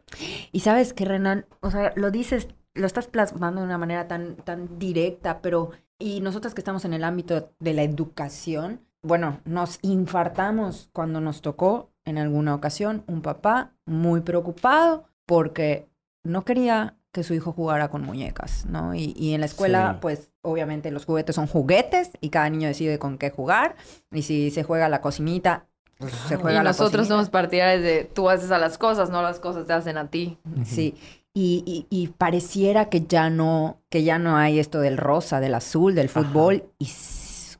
Y 0.51 0.61
sabes 0.61 0.93
que, 0.93 1.05
Renan, 1.05 1.45
o 1.61 1.71
sea, 1.71 1.93
lo 1.95 2.11
dices, 2.11 2.47
lo 2.73 2.87
estás 2.87 3.07
plasmando 3.07 3.61
de 3.61 3.67
una 3.67 3.77
manera 3.77 4.07
tan, 4.07 4.35
tan 4.35 4.79
directa, 4.79 5.41
pero. 5.41 5.71
Y 5.97 6.19
nosotras 6.19 6.53
que 6.53 6.59
estamos 6.59 6.83
en 6.83 6.93
el 6.93 7.05
ámbito 7.05 7.53
de 7.59 7.73
la 7.73 7.83
educación, 7.83 8.81
bueno, 9.01 9.39
nos 9.45 9.79
infartamos 9.81 10.89
cuando 10.91 11.21
nos 11.21 11.41
tocó 11.41 11.91
en 12.03 12.17
alguna 12.17 12.53
ocasión 12.53 13.03
un 13.07 13.21
papá 13.21 13.71
muy 13.85 14.21
preocupado 14.21 15.05
porque 15.25 15.87
no 16.23 16.43
quería 16.43 16.97
que 17.15 17.23
su 17.23 17.33
hijo 17.33 17.53
jugara 17.53 17.87
con 17.87 18.01
muñecas, 18.01 18.65
¿no? 18.65 18.93
Y, 18.93 19.33
en 19.33 19.39
la 19.39 19.45
escuela, 19.45 19.99
pues 20.01 20.31
obviamente 20.41 20.91
los 20.91 21.05
juguetes 21.05 21.33
son 21.33 21.47
juguetes 21.47 22.11
y 22.19 22.27
cada 22.27 22.49
niño 22.49 22.67
decide 22.67 22.99
con 22.99 23.17
qué 23.17 23.29
jugar. 23.29 23.77
Y 24.11 24.23
si 24.23 24.51
se 24.51 24.63
juega 24.63 24.89
la 24.89 24.99
cocinita, 24.99 25.65
pues 25.97 26.13
se 26.27 26.35
juega 26.35 26.59
y 26.59 26.63
nosotros 26.65 27.07
somos 27.07 27.29
partidarios 27.29 27.81
de 27.83 28.03
tú 28.03 28.29
haces 28.29 28.51
a 28.51 28.57
las 28.57 28.77
cosas, 28.77 29.09
no 29.09 29.21
las 29.21 29.39
cosas 29.39 29.65
te 29.65 29.71
hacen 29.71 29.97
a 29.97 30.09
ti. 30.09 30.37
Sí. 30.65 30.95
Y, 31.33 31.87
y, 31.89 32.07
pareciera 32.09 32.89
que 32.89 33.05
ya 33.05 33.29
no, 33.29 33.79
que 33.89 34.03
ya 34.03 34.19
no 34.19 34.35
hay 34.35 34.59
esto 34.59 34.81
del 34.81 34.97
rosa, 34.97 35.39
del 35.39 35.55
azul, 35.55 35.95
del 35.95 36.09
fútbol. 36.09 36.65
Y 36.79 36.89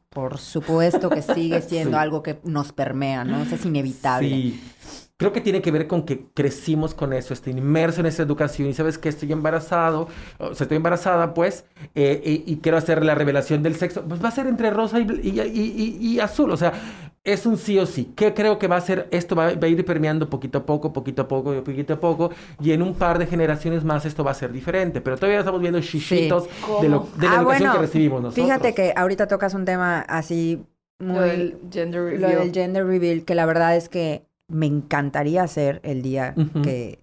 por 0.10 0.38
supuesto 0.38 1.10
que 1.10 1.22
sigue 1.22 1.62
siendo 1.68 1.98
algo 1.98 2.22
que 2.22 2.40
nos 2.44 2.74
permea, 2.74 3.24
¿no? 3.24 3.42
es 3.42 3.66
inevitable. 3.66 4.30
Sí. 4.30 4.62
Creo 5.18 5.32
que 5.32 5.40
tiene 5.40 5.62
que 5.62 5.72
ver 5.72 5.88
con 5.88 6.04
que 6.04 6.26
crecimos 6.34 6.94
con 6.94 7.14
eso, 7.14 7.34
estoy 7.34 7.54
inmerso 7.54 8.02
en 8.02 8.08
esa 8.08 8.22
educación 8.22 8.68
y 8.68 8.74
sabes 8.74 8.98
que 8.98 9.08
estoy 9.08 9.32
embarazado, 9.32 10.10
o 10.40 10.54
sea, 10.54 10.66
estoy 10.66 10.76
embarazada 10.76 11.34
pues, 11.34 11.64
eh, 11.96 12.44
y, 12.46 12.58
quiero 12.58 12.78
hacer 12.78 13.02
la 13.06 13.16
revelación 13.16 13.64
del 13.64 13.78
sexo, 13.78 14.04
pues 14.04 14.22
va 14.22 14.28
a 14.28 14.32
ser 14.32 14.46
entre 14.48 14.72
rosa 14.72 15.00
y, 15.00 15.08
y, 15.08 16.20
azul, 16.20 16.52
o 16.52 16.58
sea, 16.58 16.74
es 17.24 17.46
un 17.46 17.58
sí 17.58 17.80
o 17.80 17.86
sí. 17.86 18.12
¿Qué 18.14 18.34
creo 18.34 18.60
que 18.60 18.68
va 18.68 18.76
a 18.76 18.82
ser? 18.82 19.08
Esto 19.12 19.38
va, 19.38 19.48
a 19.48 19.68
ir 19.68 19.86
permeando 19.86 20.30
poquito 20.30 20.58
a 20.58 20.66
poco, 20.66 20.92
poquito 20.92 21.22
a 21.22 21.28
poco, 21.30 21.64
poquito 21.64 21.94
a 21.94 22.00
poco, 22.02 22.32
y 22.60 22.74
en 22.74 22.82
un 22.82 22.94
par 22.94 23.18
de 23.18 23.26
generaciones 23.26 23.86
más 23.86 24.04
esto 24.04 24.22
va 24.22 24.32
a 24.32 24.34
ser 24.34 24.52
diferente, 24.52 25.00
pero 25.00 25.16
todavía 25.16 25.40
estamos 25.40 25.62
viendo 25.62 25.80
chichitos 25.80 26.50
de, 26.82 26.90
la 26.90 26.98
ah, 26.98 27.38
educación 27.40 27.72
que 27.72 27.78
recibimos 27.78 28.22
nosotros. 28.22 28.46
Fíjate 28.46 28.74
que 28.74 28.92
ahorita 28.94 29.28
tocas 29.28 29.54
un 29.54 29.64
tema 29.64 30.02
así 30.02 30.62
muy... 31.00 31.16
Lo 31.16 31.22
del 31.22 31.58
gender 31.72 32.04
reveal. 32.04 32.22
Lo 32.22 32.40
del 32.42 32.52
gender 32.52 32.86
reveal, 32.86 33.24
que 33.24 33.34
la 33.34 33.46
verdad 33.46 33.78
es 33.78 33.88
que 33.88 34.26
me 34.48 34.66
encantaría 34.66 35.44
hacer 35.44 35.82
el 35.84 36.02
día 36.02 36.36
que 36.64 37.00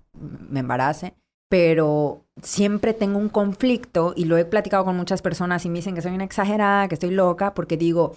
me 0.51 0.61
embarace, 0.61 1.15
pero 1.49 2.25
siempre 2.41 2.95
tengo 2.95 3.19
un 3.19 3.29
conflicto 3.29 4.15
y 4.17 4.25
lo 4.25 4.37
he 4.39 4.45
platicado 4.45 4.85
con 4.85 4.97
muchas 4.97 5.23
personas 5.23 5.65
y 5.65 5.69
me 5.69 5.79
dicen 5.79 5.95
que 5.95 6.03
soy 6.03 6.15
una 6.15 6.25
exagerada, 6.25 6.89
que 6.89 6.95
estoy 6.95 7.11
loca, 7.11 7.55
porque 7.55 7.77
digo, 7.77 8.17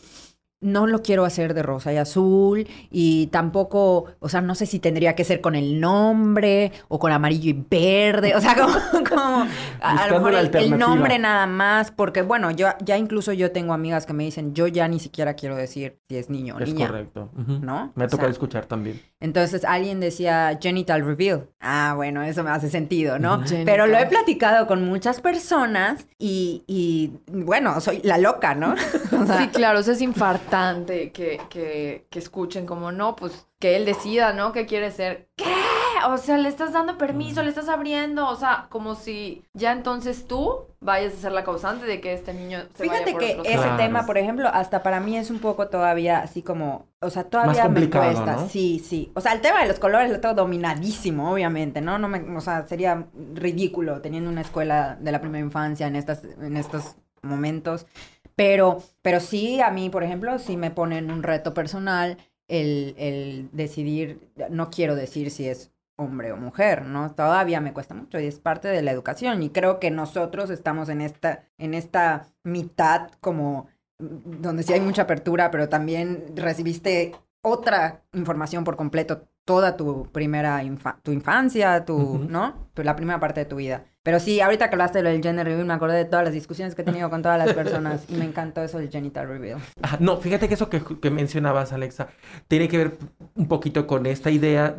no 0.62 0.88
lo 0.88 1.04
quiero 1.04 1.26
hacer 1.26 1.54
de 1.54 1.62
rosa 1.62 1.94
y 1.94 1.98
azul 1.98 2.68
y 2.90 3.28
tampoco, 3.28 4.06
o 4.20 4.30
sea, 4.30 4.42
no 4.42 4.56
sé 4.56 4.66
si 4.66 4.80
tendría 4.80 5.16
que 5.16 5.24
ser 5.24 5.42
con 5.42 5.56
el 5.56 5.80
nombre 5.80 6.72
o 6.88 6.98
con 6.98 7.12
amarillo 7.12 7.50
y 7.52 7.66
verde, 7.70 8.36
o 8.36 8.42
sea, 8.42 8.56
como, 9.10 9.46
a, 9.82 10.08
lo 10.08 10.16
mejor 10.16 10.34
el, 10.34 10.78
nombre 10.78 11.20
nada 11.20 11.46
más, 11.46 11.92
porque 11.92 12.24
bueno, 12.24 12.52
yo 12.52 12.70
ya 12.84 12.98
incluso 12.98 13.32
yo 13.34 13.52
tengo 13.52 13.74
amigas 13.74 14.06
que 14.06 14.14
me 14.14 14.24
dicen, 14.24 14.56
yo 14.56 14.68
ya 14.68 14.88
ni 14.88 15.00
siquiera 15.00 15.36
quiero 15.36 15.56
decir 15.56 16.00
si 16.10 16.18
es 16.18 16.30
niño 16.30 16.56
o 16.56 16.60
niña. 16.60 16.86
Es 16.86 16.92
correcto. 16.92 17.30
¿No? 17.62 17.92
Me 17.96 18.06
ha 18.06 18.08
tocado 18.08 18.30
escuchar 18.30 18.66
también. 18.66 19.02
Entonces 19.26 19.66
alguien 19.66 20.00
decía 20.00 20.60
genital 20.62 21.04
reveal. 21.04 21.50
Ah, 21.60 21.94
bueno, 21.96 22.22
eso 22.22 22.44
me 22.44 22.52
hace 22.52 22.70
sentido, 22.70 23.18
¿no? 23.18 23.44
Pero 23.66 23.88
lo 23.88 23.98
he 23.98 24.06
platicado 24.06 24.68
con 24.68 24.86
muchas 24.86 25.20
personas 25.20 26.06
y, 26.20 26.64
y 26.68 27.12
bueno, 27.28 27.82
soy 27.82 28.02
la 28.04 28.20
loca, 28.20 28.54
¿no? 28.54 28.76
sí, 29.40 29.48
claro, 29.52 29.80
eso 29.80 29.94
es 29.94 30.02
infartante 30.02 31.12
que, 31.12 31.42
que, 31.50 32.06
que 32.12 32.20
escuchen 32.20 32.68
como, 32.68 32.92
no, 32.92 33.16
pues 33.16 33.48
que 33.58 33.76
él 33.76 33.86
decida, 33.86 34.32
¿no? 34.32 34.52
¿Qué 34.52 34.68
quiere 34.68 34.92
ser? 34.92 35.28
¿Qué? 35.36 35.65
O 36.08 36.18
sea, 36.18 36.38
le 36.38 36.50
estás 36.50 36.74
dando 36.74 36.98
permiso, 36.98 37.42
le 37.42 37.50
estás 37.50 37.70
abriendo, 37.70 38.28
o 38.28 38.36
sea, 38.36 38.68
como 38.70 38.96
si 38.96 39.44
ya 39.54 39.72
entonces 39.72 40.28
tú 40.28 40.68
vayas 40.80 41.14
a 41.14 41.18
ser 41.18 41.32
la 41.32 41.44
causante 41.44 41.86
de 41.86 42.00
que 42.00 42.14
este 42.14 42.34
niño 42.34 42.60
se 42.76 42.84
Fíjate 42.84 43.14
vaya 43.14 43.36
por 43.36 43.44
que 43.44 43.54
ese 43.54 43.70
tema, 43.78 44.06
por 44.06 44.18
ejemplo, 44.18 44.48
hasta 44.48 44.84
para 44.84 45.00
mí 45.00 45.18
es 45.18 45.32
un 45.32 45.40
poco 45.40 45.68
todavía 45.68 46.20
así 46.20 46.44
como, 46.44 46.88
o 47.02 47.10
sea, 47.10 47.24
todavía 47.24 47.68
me 47.68 47.90
cuesta. 47.90 48.48
Sí, 48.48 48.80
sí. 48.84 49.12
O 49.16 49.22
sea, 49.22 49.34
el 49.34 49.42
tema 49.42 49.62
de 49.62 49.68
los 49.68 49.80
colores 49.80 50.12
lo 50.12 50.20
tengo 50.20 50.36
dominadísimo, 50.36 51.32
obviamente, 51.32 51.82
¿no? 51.82 51.98
No 51.98 52.08
me, 52.08 52.20
o 52.38 52.42
sea, 52.42 52.68
sería 52.68 53.08
ridículo 53.34 54.02
teniendo 54.02 54.30
una 54.30 54.42
escuela 54.42 54.98
de 55.00 55.12
la 55.12 55.22
primera 55.22 55.44
infancia 55.44 55.88
en 55.88 55.96
estas 55.96 56.24
en 56.24 56.58
estos 56.58 56.96
momentos, 57.24 57.88
pero 58.36 58.84
pero 59.02 59.20
sí 59.20 59.60
a 59.62 59.72
mí, 59.72 59.90
por 59.90 60.04
ejemplo, 60.04 60.38
sí 60.40 60.56
me 60.58 60.72
ponen 60.72 61.10
un 61.10 61.24
reto 61.24 61.54
personal 61.54 62.18
el, 62.48 62.94
el 62.98 63.50
decidir, 63.54 64.30
no 64.50 64.70
quiero 64.70 64.96
decir 64.96 65.32
si 65.32 65.48
es 65.50 65.72
hombre 65.98 66.32
o 66.32 66.38
mujer, 66.38 66.86
¿no? 66.86 67.14
Todavía 67.14 67.62
me 67.62 67.74
cuesta 67.74 67.94
mucho 67.94 68.20
y 68.20 68.26
es 68.26 68.40
parte 68.40 68.68
de 68.68 68.82
la 68.82 68.92
educación 68.92 69.42
y 69.44 69.50
creo 69.50 69.80
que 69.80 69.92
nosotros 69.92 70.50
estamos 70.50 70.90
en 70.90 71.02
esta, 71.02 71.46
en 71.58 71.74
esta 71.74 72.28
mitad 72.44 73.12
como 73.22 73.68
mm, 74.00 74.42
donde 74.42 74.64
sí 74.64 74.74
hay 74.74 74.82
mucha 74.82 75.04
apertura, 75.04 75.52
pero 75.52 75.70
también 75.70 76.34
recibiste 76.36 77.14
otra 77.42 78.04
información 78.14 78.64
por 78.64 78.76
completo 78.76 79.28
toda 79.46 79.78
tu 79.78 80.12
primera 80.12 80.62
tu 81.04 81.12
infancia, 81.12 81.86
tu, 81.86 82.18
¿no? 82.18 82.70
La 82.76 82.96
primera 82.96 83.20
parte 83.20 83.42
de 83.42 83.46
tu 83.46 83.58
vida. 83.58 83.86
Pero 84.06 84.20
sí, 84.20 84.40
ahorita 84.40 84.70
que 84.70 84.76
hablaste 84.76 85.02
del 85.02 85.20
gender 85.20 85.48
reveal, 85.48 85.66
me 85.66 85.74
acordé 85.74 85.98
de 85.98 86.06
todas 86.06 86.24
las 86.24 86.32
discusiones 86.32 86.76
que 86.76 86.84
he 86.84 86.86
tenido 86.86 87.10
con 87.10 87.24
todas 87.24 87.44
las 87.44 87.56
personas 87.56 88.06
y 88.08 88.14
me 88.14 88.26
encantó 88.26 88.62
eso 88.62 88.78
del 88.78 88.92
genital 88.92 89.28
reveal. 89.28 89.60
no, 90.00 90.18
fíjate 90.18 90.48
que 90.48 90.54
eso 90.54 90.70
que, 90.70 90.80
que, 91.02 91.10
mencionabas, 91.10 91.74
Alexa, 91.74 92.10
tiene 92.48 92.68
que 92.68 92.78
ver 92.78 92.98
un 93.34 93.48
poquito 93.48 93.88
con 93.88 94.06
esta 94.06 94.30
idea, 94.30 94.76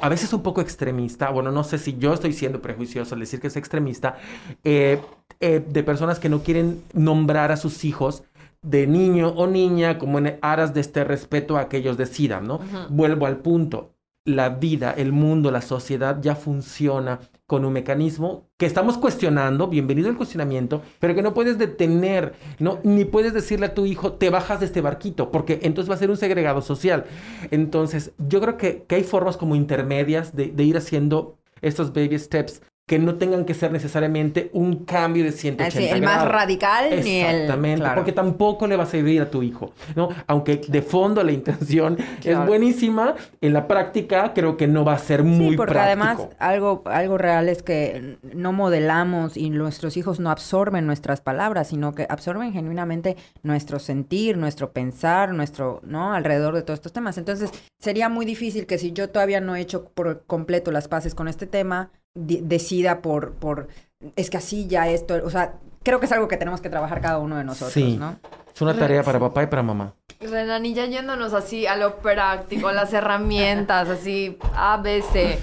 a 0.00 0.08
veces 0.08 0.32
un 0.32 0.44
poco 0.44 0.60
extremista, 0.60 1.30
bueno, 1.30 1.50
no 1.50 1.64
sé 1.64 1.76
si 1.76 1.98
yo 1.98 2.14
estoy 2.14 2.32
siendo 2.32 2.62
prejuicioso 2.62 3.16
al 3.16 3.20
decir 3.22 3.40
que 3.40 3.48
es 3.48 3.56
extremista, 3.56 4.18
eh, 4.62 5.00
eh, 5.40 5.60
de 5.66 5.82
personas 5.82 6.20
que 6.20 6.28
no 6.28 6.44
quieren 6.44 6.84
nombrar 6.92 7.50
a 7.50 7.56
sus 7.56 7.84
hijos 7.84 8.22
de 8.62 8.86
niño 8.86 9.30
o 9.30 9.48
niña 9.48 9.98
como 9.98 10.18
en 10.18 10.38
aras 10.40 10.72
de 10.72 10.82
este 10.82 11.02
respeto 11.02 11.58
a 11.58 11.68
que 11.68 11.78
ellos 11.78 11.96
decidan, 11.96 12.46
¿no? 12.46 12.60
Vuelvo 12.90 13.26
al 13.26 13.38
punto 13.38 13.92
la 14.24 14.50
vida, 14.50 14.92
el 14.96 15.12
mundo, 15.12 15.50
la 15.50 15.62
sociedad 15.62 16.20
ya 16.20 16.36
funciona 16.36 17.18
con 17.52 17.66
un 17.66 17.74
mecanismo 17.74 18.48
que 18.56 18.64
estamos 18.64 18.96
cuestionando, 18.96 19.68
bienvenido 19.68 20.08
el 20.08 20.16
cuestionamiento, 20.16 20.80
pero 20.98 21.14
que 21.14 21.20
no 21.20 21.34
puedes 21.34 21.58
detener, 21.58 22.32
¿no? 22.58 22.78
Ni 22.82 23.04
puedes 23.04 23.34
decirle 23.34 23.66
a 23.66 23.74
tu 23.74 23.84
hijo, 23.84 24.14
te 24.14 24.30
bajas 24.30 24.60
de 24.60 24.64
este 24.64 24.80
barquito, 24.80 25.30
porque 25.30 25.60
entonces 25.62 25.90
va 25.90 25.96
a 25.96 25.98
ser 25.98 26.08
un 26.08 26.16
segregado 26.16 26.62
social. 26.62 27.04
Entonces, 27.50 28.12
yo 28.16 28.40
creo 28.40 28.56
que, 28.56 28.86
hay 28.88 29.04
formas 29.04 29.36
como 29.36 29.54
intermedias 29.54 30.34
de, 30.34 30.46
de 30.46 30.64
ir 30.64 30.78
haciendo 30.78 31.36
estos 31.60 31.92
baby 31.92 32.18
steps 32.18 32.62
que 32.86 32.98
no 32.98 33.14
tengan 33.14 33.44
que 33.44 33.54
ser 33.54 33.70
necesariamente 33.70 34.50
un 34.52 34.84
cambio 34.84 35.24
de 35.24 35.32
180 35.32 35.64
Así, 35.78 35.88
el 35.88 36.02
más 36.02 36.26
radical 36.26 36.90
ni 37.02 37.20
el... 37.20 37.36
Exactamente, 37.36 37.88
porque 37.94 38.12
tampoco 38.12 38.66
le 38.66 38.76
va 38.76 38.82
a 38.82 38.86
servir 38.86 39.22
a 39.22 39.30
tu 39.30 39.42
hijo, 39.42 39.72
¿no? 39.94 40.08
Aunque 40.26 40.56
de 40.56 40.82
fondo 40.82 41.22
la 41.22 41.32
intención 41.32 41.96
es 42.22 42.46
buenísima, 42.46 43.14
en 43.40 43.52
la 43.52 43.68
práctica 43.68 44.34
creo 44.34 44.56
que 44.56 44.66
no 44.66 44.84
va 44.84 44.94
a 44.94 44.98
ser 44.98 45.22
muy 45.22 45.50
sí, 45.50 45.56
porque 45.56 45.78
además 45.78 46.28
algo, 46.38 46.82
algo 46.86 47.18
real 47.18 47.48
es 47.48 47.62
que 47.62 48.18
no 48.34 48.52
modelamos 48.52 49.36
y 49.36 49.50
nuestros 49.50 49.96
hijos 49.96 50.18
no 50.18 50.30
absorben 50.30 50.84
nuestras 50.84 51.20
palabras, 51.20 51.68
sino 51.68 51.94
que 51.94 52.06
absorben 52.08 52.52
genuinamente 52.52 53.16
nuestro 53.42 53.78
sentir, 53.78 54.36
nuestro 54.36 54.72
pensar, 54.72 55.32
nuestro, 55.32 55.80
¿no? 55.84 56.14
Alrededor 56.14 56.54
de 56.54 56.62
todos 56.62 56.78
estos 56.78 56.92
temas. 56.92 57.16
Entonces, 57.16 57.50
sería 57.78 58.08
muy 58.08 58.26
difícil 58.26 58.66
que 58.66 58.78
si 58.78 58.92
yo 58.92 59.08
todavía 59.08 59.40
no 59.40 59.54
he 59.54 59.60
hecho 59.60 59.84
por 59.94 60.24
completo 60.26 60.72
las 60.72 60.88
paces 60.88 61.14
con 61.14 61.28
este 61.28 61.46
tema, 61.46 61.90
decida 62.14 63.00
por, 63.00 63.34
por, 63.34 63.68
es 64.16 64.30
que 64.30 64.36
así 64.36 64.66
ya 64.66 64.88
esto, 64.88 65.14
o 65.24 65.30
sea, 65.30 65.54
creo 65.82 66.00
que 66.00 66.06
es 66.06 66.12
algo 66.12 66.28
que 66.28 66.36
tenemos 66.36 66.60
que 66.60 66.70
trabajar 66.70 67.00
cada 67.00 67.18
uno 67.18 67.36
de 67.36 67.44
nosotros, 67.44 67.72
sí. 67.72 67.96
¿no? 67.96 68.18
Es 68.54 68.60
una 68.60 68.76
tarea 68.76 69.02
para 69.02 69.18
papá 69.18 69.42
y 69.42 69.46
para 69.46 69.62
mamá. 69.62 69.94
Renan, 70.20 70.64
ya 70.64 70.86
yéndonos 70.86 71.32
así 71.32 71.66
a 71.66 71.76
lo 71.76 71.96
práctico, 71.96 72.70
las 72.70 72.92
herramientas, 72.92 73.88
así, 73.88 74.38
ABC, 74.54 75.38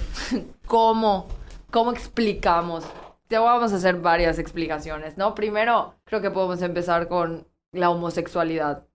¿cómo? 0.66 1.26
¿Cómo 1.70 1.92
explicamos? 1.92 2.84
Te 3.26 3.38
vamos 3.38 3.72
a 3.72 3.76
hacer 3.76 3.96
varias 3.96 4.38
explicaciones, 4.38 5.18
¿no? 5.18 5.34
Primero, 5.34 5.94
creo 6.04 6.20
que 6.20 6.30
podemos 6.30 6.62
empezar 6.62 7.08
con 7.08 7.46
la 7.72 7.90
homosexualidad. 7.90 8.86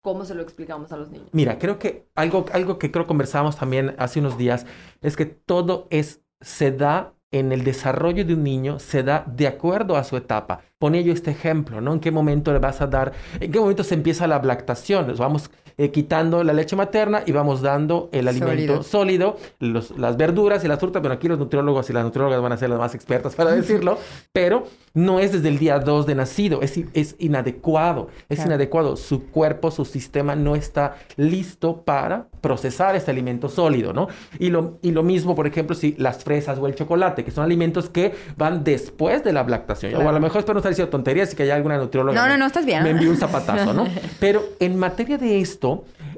¿Cómo 0.00 0.24
se 0.24 0.34
lo 0.34 0.42
explicamos 0.42 0.92
a 0.92 0.96
los 0.96 1.10
niños? 1.10 1.28
Mira, 1.32 1.58
creo 1.58 1.78
que 1.78 2.08
algo, 2.14 2.46
algo 2.52 2.78
que 2.78 2.90
creo 2.90 3.06
conversábamos 3.06 3.56
también 3.56 3.94
hace 3.98 4.20
unos 4.20 4.38
días 4.38 4.64
es 5.02 5.16
que 5.16 5.26
todo 5.26 5.86
es 5.90 6.22
se 6.40 6.72
da 6.72 7.14
en 7.30 7.52
el 7.52 7.64
desarrollo 7.64 8.24
de 8.24 8.34
un 8.34 8.42
niño, 8.42 8.78
se 8.78 9.02
da 9.02 9.24
de 9.26 9.46
acuerdo 9.46 9.96
a 9.96 10.04
su 10.04 10.16
etapa. 10.16 10.60
Ponía 10.78 11.02
yo 11.02 11.12
este 11.12 11.30
ejemplo, 11.30 11.80
¿no? 11.80 11.92
¿En 11.92 12.00
qué 12.00 12.10
momento 12.10 12.52
le 12.52 12.58
vas 12.58 12.80
a 12.80 12.86
dar, 12.86 13.12
en 13.40 13.52
qué 13.52 13.60
momento 13.60 13.84
se 13.84 13.94
empieza 13.94 14.26
la 14.26 14.42
lactación? 14.42 15.14
Vamos 15.18 15.50
eh, 15.78 15.90
quitando 15.90 16.44
la 16.44 16.52
leche 16.52 16.76
materna 16.76 17.22
y 17.24 17.32
vamos 17.32 17.62
dando 17.62 18.08
el 18.12 18.28
alimento 18.28 18.82
sólido, 18.82 19.36
las 19.60 20.16
verduras 20.16 20.64
y 20.64 20.68
las 20.68 20.78
frutas. 20.78 21.00
Bueno, 21.00 21.14
aquí 21.14 21.28
los 21.28 21.38
nutriólogos 21.38 21.88
y 21.88 21.92
las 21.92 22.04
nutriólogas 22.04 22.42
van 22.42 22.52
a 22.52 22.56
ser 22.56 22.70
las 22.70 22.78
más 22.78 22.94
expertas 22.94 23.34
para 23.34 23.52
decirlo, 23.54 23.98
pero 24.32 24.64
no 24.94 25.20
es 25.20 25.32
desde 25.32 25.48
el 25.48 25.58
día 25.58 25.78
2 25.78 26.06
de 26.06 26.14
nacido, 26.14 26.60
es, 26.62 26.78
es 26.92 27.16
inadecuado, 27.18 28.08
es 28.28 28.44
inadecuado. 28.44 28.96
Su 28.96 29.26
cuerpo, 29.26 29.70
su 29.70 29.84
sistema 29.84 30.34
no 30.34 30.56
está 30.56 30.96
listo 31.16 31.82
para 31.82 32.26
procesar 32.40 32.96
este 32.96 33.10
alimento 33.10 33.48
sólido, 33.48 33.92
¿no? 33.92 34.08
Y 34.38 34.50
lo, 34.50 34.78
y 34.82 34.90
lo 34.90 35.02
mismo, 35.02 35.34
por 35.34 35.46
ejemplo, 35.46 35.74
si 35.76 35.94
las 35.98 36.24
fresas 36.24 36.58
o 36.58 36.66
el 36.66 36.74
chocolate, 36.74 37.24
que 37.24 37.30
son 37.30 37.44
alimentos 37.44 37.88
que 37.88 38.14
van 38.36 38.64
después 38.64 39.22
de 39.22 39.32
la 39.32 39.44
lactación. 39.44 39.94
O 39.94 40.08
a 40.08 40.12
lo 40.12 40.20
mejor 40.20 40.40
espero 40.40 40.54
no 40.54 40.58
estar 40.58 40.70
diciendo 40.70 40.90
tonterías 40.90 41.32
y 41.32 41.36
que 41.36 41.44
haya 41.44 41.54
alguna 41.54 41.78
nutrióloga. 41.78 42.20
No, 42.20 42.28
no, 42.28 42.36
no, 42.36 42.46
estás 42.46 42.66
bien. 42.66 42.82
Me 42.82 42.90
envíe 42.90 43.08
un 43.08 43.16
zapatazo, 43.16 43.72
¿no? 43.72 43.86
Pero 44.20 44.42
en 44.58 44.78
materia 44.78 45.18
de 45.18 45.40
esto, 45.40 45.67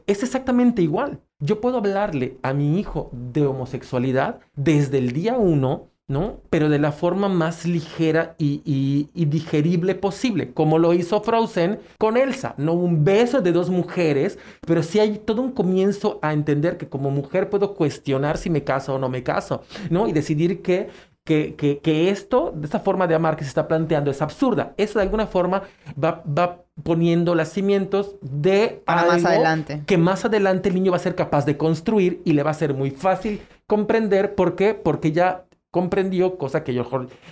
es 0.06 0.22
exactamente 0.22 0.82
igual. 0.82 1.20
Yo 1.38 1.60
puedo 1.60 1.78
hablarle 1.78 2.36
a 2.42 2.52
mi 2.52 2.78
hijo 2.78 3.10
de 3.12 3.46
homosexualidad 3.46 4.40
desde 4.56 4.98
el 4.98 5.12
día 5.12 5.38
uno, 5.38 5.88
¿no? 6.10 6.40
Pero 6.50 6.68
de 6.68 6.78
la 6.78 6.92
forma 6.92 7.28
más 7.28 7.64
ligera 7.64 8.34
y, 8.36 9.08
digerible 9.14 9.94
posible, 9.94 10.52
como 10.52 10.78
lo 10.78 10.92
hizo 10.92 11.20
Frozen 11.22 11.78
con 11.98 12.16
Elsa, 12.16 12.54
¿no? 12.58 12.72
Un 12.74 13.04
beso 13.04 13.40
de 13.40 13.52
dos 13.52 13.70
mujeres, 13.70 14.38
pero 14.66 14.82
sí 14.82 14.98
hay 14.98 15.18
todo 15.18 15.40
un 15.40 15.52
comienzo 15.52 16.18
a 16.20 16.32
entender 16.32 16.76
que 16.76 16.88
como 16.88 17.10
mujer 17.10 17.48
puedo 17.48 17.74
cuestionar 17.74 18.38
si 18.38 18.50
me 18.50 18.64
caso 18.64 18.94
o 18.94 18.98
no 18.98 19.08
me 19.08 19.22
caso, 19.22 19.62
¿no? 19.88 20.08
Y 20.08 20.12
decidir 20.12 20.62
que 20.62 20.88
que, 21.24 21.54
que, 21.80 22.10
esto, 22.10 22.52
de 22.54 22.64
esta 22.64 22.80
forma 22.80 23.06
de 23.06 23.14
amar 23.14 23.36
que 23.36 23.44
se 23.44 23.48
está 23.50 23.68
planteando 23.68 24.10
es 24.10 24.20
absurda. 24.20 24.74
Eso 24.76 24.98
de 24.98 25.04
alguna 25.04 25.28
forma 25.28 25.62
va, 26.02 26.24
va 26.26 26.64
poniendo 26.82 27.34
los 27.34 27.48
cimientos 27.48 28.16
de 28.22 28.82
algo 28.86 29.12
más 29.12 29.24
adelante. 29.24 29.82
que 29.86 29.98
más 29.98 30.24
adelante 30.24 30.68
el 30.68 30.74
niño 30.74 30.92
va 30.92 30.96
a 30.96 31.00
ser 31.00 31.14
capaz 31.14 31.44
de 31.46 31.56
construir 31.56 32.22
y 32.24 32.32
le 32.32 32.42
va 32.42 32.50
a 32.50 32.54
ser 32.54 32.74
muy 32.74 32.90
fácil 32.90 33.40
comprender. 33.66 34.34
¿Por 34.34 34.56
qué? 34.56 34.74
Porque 34.74 35.12
ya 35.12 35.44
comprendió, 35.70 36.36
cosa 36.36 36.64
que 36.64 36.74
yo, 36.74 36.88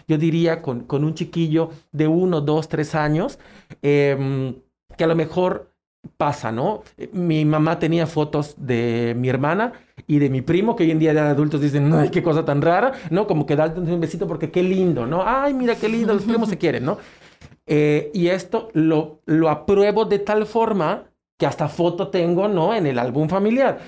yo 0.06 0.18
diría 0.18 0.62
con, 0.62 0.80
con 0.80 1.04
un 1.04 1.14
chiquillo 1.14 1.70
de 1.92 2.06
uno, 2.06 2.40
dos, 2.40 2.68
tres 2.68 2.94
años, 2.94 3.38
em, 3.82 4.54
que 4.96 5.04
a 5.04 5.06
lo 5.06 5.16
mejor 5.16 5.72
pasa, 6.16 6.52
¿no? 6.52 6.82
Mi 7.12 7.44
mamá 7.44 7.78
tenía 7.78 8.06
fotos 8.06 8.54
de 8.56 9.14
mi 9.18 9.28
hermana 9.28 9.72
y 10.06 10.18
de 10.20 10.30
mi 10.30 10.42
primo, 10.42 10.76
que 10.76 10.84
hoy 10.84 10.92
en 10.92 10.98
día 10.98 11.12
de 11.12 11.20
adultos 11.20 11.60
dicen, 11.60 11.92
ay, 11.92 12.10
qué 12.10 12.22
cosa 12.22 12.44
tan 12.44 12.62
rara, 12.62 12.92
¿no? 13.10 13.26
Como 13.26 13.46
que 13.46 13.56
darte 13.56 13.80
un 13.80 14.00
besito 14.00 14.26
porque 14.26 14.50
qué 14.50 14.62
lindo, 14.62 15.06
¿no? 15.06 15.24
Ay, 15.26 15.54
mira 15.54 15.74
qué 15.74 15.88
lindo, 15.88 16.14
los 16.14 16.24
primos 16.24 16.48
se 16.48 16.58
quieren, 16.58 16.84
¿no? 16.84 16.98
Eh, 17.68 18.10
y 18.14 18.28
esto 18.28 18.70
lo, 18.72 19.20
lo 19.26 19.50
apruebo 19.50 20.06
de 20.06 20.18
tal 20.18 20.46
forma 20.46 21.04
que 21.38 21.46
hasta 21.46 21.68
foto 21.68 22.08
tengo, 22.08 22.48
¿no? 22.48 22.74
En 22.74 22.86
el 22.86 22.98
álbum 22.98 23.28
familiar. 23.28 23.78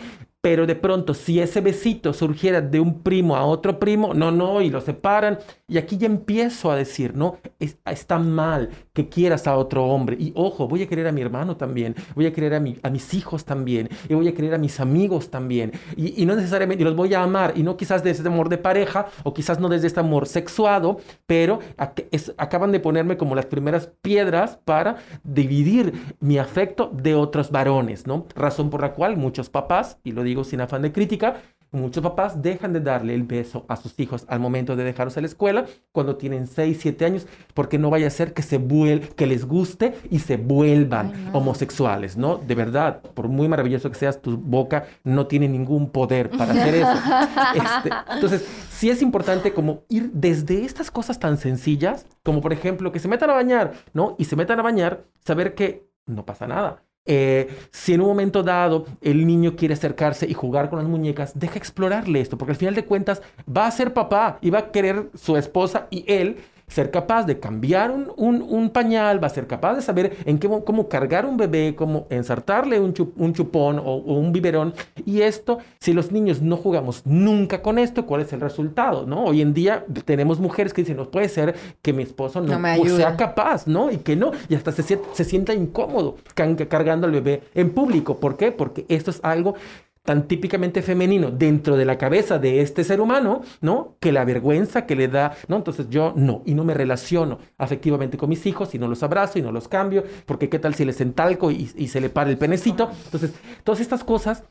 Pero 0.42 0.66
de 0.66 0.74
pronto, 0.74 1.12
si 1.12 1.40
ese 1.40 1.60
besito 1.60 2.14
surgiera 2.14 2.62
de 2.62 2.80
un 2.80 3.02
primo 3.02 3.36
a 3.36 3.44
otro 3.44 3.78
primo, 3.78 4.14
no, 4.14 4.30
no, 4.30 4.62
y 4.62 4.70
lo 4.70 4.80
separan. 4.80 5.38
Y 5.68 5.76
aquí 5.76 5.98
ya 5.98 6.06
empiezo 6.06 6.70
a 6.70 6.76
decir, 6.76 7.14
no, 7.14 7.38
está 7.58 8.18
mal 8.18 8.70
que 9.00 9.08
quieras 9.08 9.46
a 9.46 9.56
otro 9.56 9.86
hombre. 9.86 10.16
Y 10.18 10.32
ojo, 10.34 10.68
voy 10.68 10.82
a 10.82 10.86
querer 10.86 11.06
a 11.06 11.12
mi 11.12 11.20
hermano 11.20 11.56
también, 11.56 11.94
voy 12.14 12.26
a 12.26 12.32
querer 12.32 12.54
a, 12.54 12.60
mi, 12.60 12.76
a 12.82 12.90
mis 12.90 13.14
hijos 13.14 13.44
también, 13.44 13.88
y 14.08 14.14
voy 14.14 14.28
a 14.28 14.34
querer 14.34 14.54
a 14.54 14.58
mis 14.58 14.78
amigos 14.80 15.30
también. 15.30 15.72
Y, 15.96 16.26
no 16.26 16.34
necesariamente, 16.34 16.82
y 16.82 16.84
los 16.84 16.96
voy 16.96 17.14
a 17.14 17.22
amar, 17.22 17.54
y 17.56 17.62
no 17.62 17.76
quizás 17.76 18.02
desde 18.02 18.18
este 18.18 18.28
amor 18.28 18.48
de 18.48 18.58
pareja, 18.58 19.06
o 19.24 19.32
quizás 19.32 19.58
no 19.58 19.68
desde 19.68 19.86
este 19.86 20.00
amor 20.00 20.26
sexuado, 20.26 20.98
pero 21.26 21.60
acaban 22.36 22.72
de 22.72 22.80
ponerme 22.80 23.16
como 23.16 23.34
las 23.34 23.46
primeras 23.46 23.90
piedras 24.02 24.58
para 24.64 24.96
dividir 25.24 25.92
mi 26.20 26.38
afecto 26.38 26.90
de 26.92 27.14
otros 27.14 27.50
varones, 27.50 28.06
¿no? 28.06 28.26
Razón 28.34 28.70
por 28.70 28.82
la 28.82 28.92
cual 28.92 29.16
muchos 29.16 29.48
papás, 29.48 29.98
y 30.04 30.12
lo 30.12 30.22
digo 30.22 30.44
sin 30.44 30.60
afán 30.60 30.82
de 30.82 30.92
crítica, 30.92 31.36
muchos 31.72 32.02
papás 32.02 32.42
dejan 32.42 32.72
de 32.72 32.80
darle 32.80 33.14
el 33.14 33.22
beso 33.22 33.64
a 33.68 33.76
sus 33.76 33.98
hijos 34.00 34.24
al 34.28 34.40
momento 34.40 34.76
de 34.76 34.84
dejarlos 34.84 35.16
a 35.16 35.20
la 35.20 35.26
escuela 35.26 35.66
cuando 35.92 36.16
tienen 36.16 36.46
6, 36.46 36.78
7 36.80 37.04
años, 37.04 37.26
porque 37.54 37.78
no 37.78 37.90
vaya 37.90 38.08
a 38.08 38.10
ser 38.10 38.34
que, 38.34 38.42
se 38.42 38.58
vuel 38.58 39.08
que 39.10 39.26
les 39.26 39.44
guste 39.44 39.94
y 40.10 40.20
se 40.20 40.36
vuelvan 40.36 41.12
homosexuales, 41.32 42.16
¿no? 42.16 42.36
De 42.36 42.54
verdad, 42.54 43.00
por 43.00 43.28
muy 43.28 43.48
maravilloso 43.48 43.90
que 43.90 43.98
seas, 43.98 44.20
tu 44.20 44.36
boca 44.36 44.86
no 45.04 45.26
tiene 45.26 45.48
ningún 45.48 45.90
poder 45.90 46.30
para 46.30 46.52
hacer 46.52 46.74
eso. 46.74 46.90
Este, 47.50 47.90
entonces, 48.14 48.46
sí 48.70 48.90
es 48.90 49.02
importante 49.02 49.52
como 49.52 49.84
ir 49.88 50.10
desde 50.12 50.64
estas 50.64 50.90
cosas 50.90 51.18
tan 51.18 51.36
sencillas, 51.36 52.06
como 52.22 52.40
por 52.40 52.52
ejemplo 52.52 52.92
que 52.92 52.98
se 52.98 53.08
metan 53.08 53.30
a 53.30 53.34
bañar, 53.34 53.72
¿no? 53.92 54.14
Y 54.18 54.24
se 54.24 54.36
metan 54.36 54.60
a 54.60 54.62
bañar, 54.62 55.04
saber 55.24 55.54
que 55.54 55.88
no 56.06 56.24
pasa 56.24 56.46
nada 56.46 56.82
eh, 57.12 57.48
si 57.72 57.92
en 57.92 58.02
un 58.02 58.06
momento 58.06 58.44
dado 58.44 58.86
el 59.02 59.26
niño 59.26 59.56
quiere 59.56 59.74
acercarse 59.74 60.28
y 60.28 60.32
jugar 60.32 60.70
con 60.70 60.78
las 60.78 60.86
muñecas, 60.86 61.36
deja 61.36 61.58
explorarle 61.58 62.20
esto, 62.20 62.38
porque 62.38 62.52
al 62.52 62.56
final 62.56 62.76
de 62.76 62.84
cuentas 62.84 63.20
va 63.44 63.66
a 63.66 63.70
ser 63.72 63.92
papá 63.92 64.38
y 64.40 64.50
va 64.50 64.60
a 64.60 64.70
querer 64.70 65.10
su 65.16 65.36
esposa 65.36 65.88
y 65.90 66.04
él 66.06 66.36
ser 66.70 66.90
capaz 66.90 67.24
de 67.24 67.38
cambiar 67.38 67.90
un, 67.90 68.12
un, 68.16 68.70
pañal, 68.70 69.22
va 69.22 69.26
a 69.26 69.30
ser 69.30 69.46
capaz 69.46 69.74
de 69.74 69.82
saber 69.82 70.16
en 70.24 70.38
qué, 70.38 70.48
cómo 70.64 70.88
cargar 70.88 71.26
un 71.26 71.36
bebé, 71.36 71.74
cómo 71.76 72.06
ensartarle 72.10 72.80
un, 72.80 72.94
un 73.16 73.34
chupón 73.34 73.78
o, 73.78 73.96
un 73.96 74.32
biberón. 74.32 74.72
Y 75.04 75.22
esto, 75.22 75.58
si 75.80 75.92
los 75.92 76.12
niños 76.12 76.40
no 76.40 76.56
jugamos 76.56 77.02
nunca 77.04 77.60
con 77.60 77.78
esto, 77.78 78.06
¿cuál 78.06 78.22
es 78.22 78.32
el 78.32 78.40
resultado? 78.40 79.04
¿no? 79.06 79.24
Hoy 79.24 79.42
en 79.42 79.52
día 79.52 79.84
tenemos 80.04 80.38
mujeres 80.38 80.72
que 80.72 80.82
dicen, 80.82 80.96
no 80.96 81.10
puede 81.10 81.28
ser 81.28 81.54
que 81.82 81.92
mi 81.92 82.04
esposo 82.04 82.40
no, 82.40 82.58
sea 82.96 83.16
capaz, 83.16 83.66
¿no? 83.66 83.90
Y 83.90 83.98
que 83.98 84.14
no, 84.14 84.30
y 84.48 84.54
hasta 84.54 84.72
se, 84.72 84.82
se 85.12 85.24
sienta 85.24 85.52
incómodo 85.52 86.16
cargando 86.34 87.06
al 87.06 87.12
bebé 87.12 87.42
en 87.54 87.70
público. 87.70 88.18
¿Por 88.18 88.36
qué? 88.36 88.52
Porque 88.52 88.86
esto 88.88 89.10
es 89.10 89.20
algo 89.22 89.54
tan 90.04 90.26
típicamente 90.26 90.82
femenino 90.82 91.30
dentro 91.30 91.76
de 91.76 91.84
la 91.84 91.98
cabeza 91.98 92.38
de 92.38 92.62
este 92.62 92.84
ser 92.84 93.00
humano, 93.00 93.42
¿no? 93.60 93.96
Que 94.00 94.12
la 94.12 94.24
vergüenza 94.24 94.86
que 94.86 94.96
le 94.96 95.08
da, 95.08 95.36
¿no? 95.48 95.56
Entonces 95.56 95.88
yo 95.90 96.14
no, 96.16 96.42
y 96.46 96.54
no 96.54 96.64
me 96.64 96.74
relaciono 96.74 97.38
afectivamente 97.58 98.16
con 98.16 98.30
mis 98.30 98.46
hijos 98.46 98.74
y 98.74 98.78
no 98.78 98.88
los 98.88 99.02
abrazo 99.02 99.38
y 99.38 99.42
no 99.42 99.52
los 99.52 99.68
cambio, 99.68 100.04
porque 100.26 100.48
qué 100.48 100.58
tal 100.58 100.74
si 100.74 100.84
les 100.84 101.00
entalco 101.00 101.50
y, 101.50 101.70
y 101.76 101.88
se 101.88 102.00
le 102.00 102.08
para 102.08 102.30
el 102.30 102.38
penecito. 102.38 102.90
Entonces, 103.04 103.34
todas 103.62 103.80
estas 103.80 104.04
cosas 104.04 104.44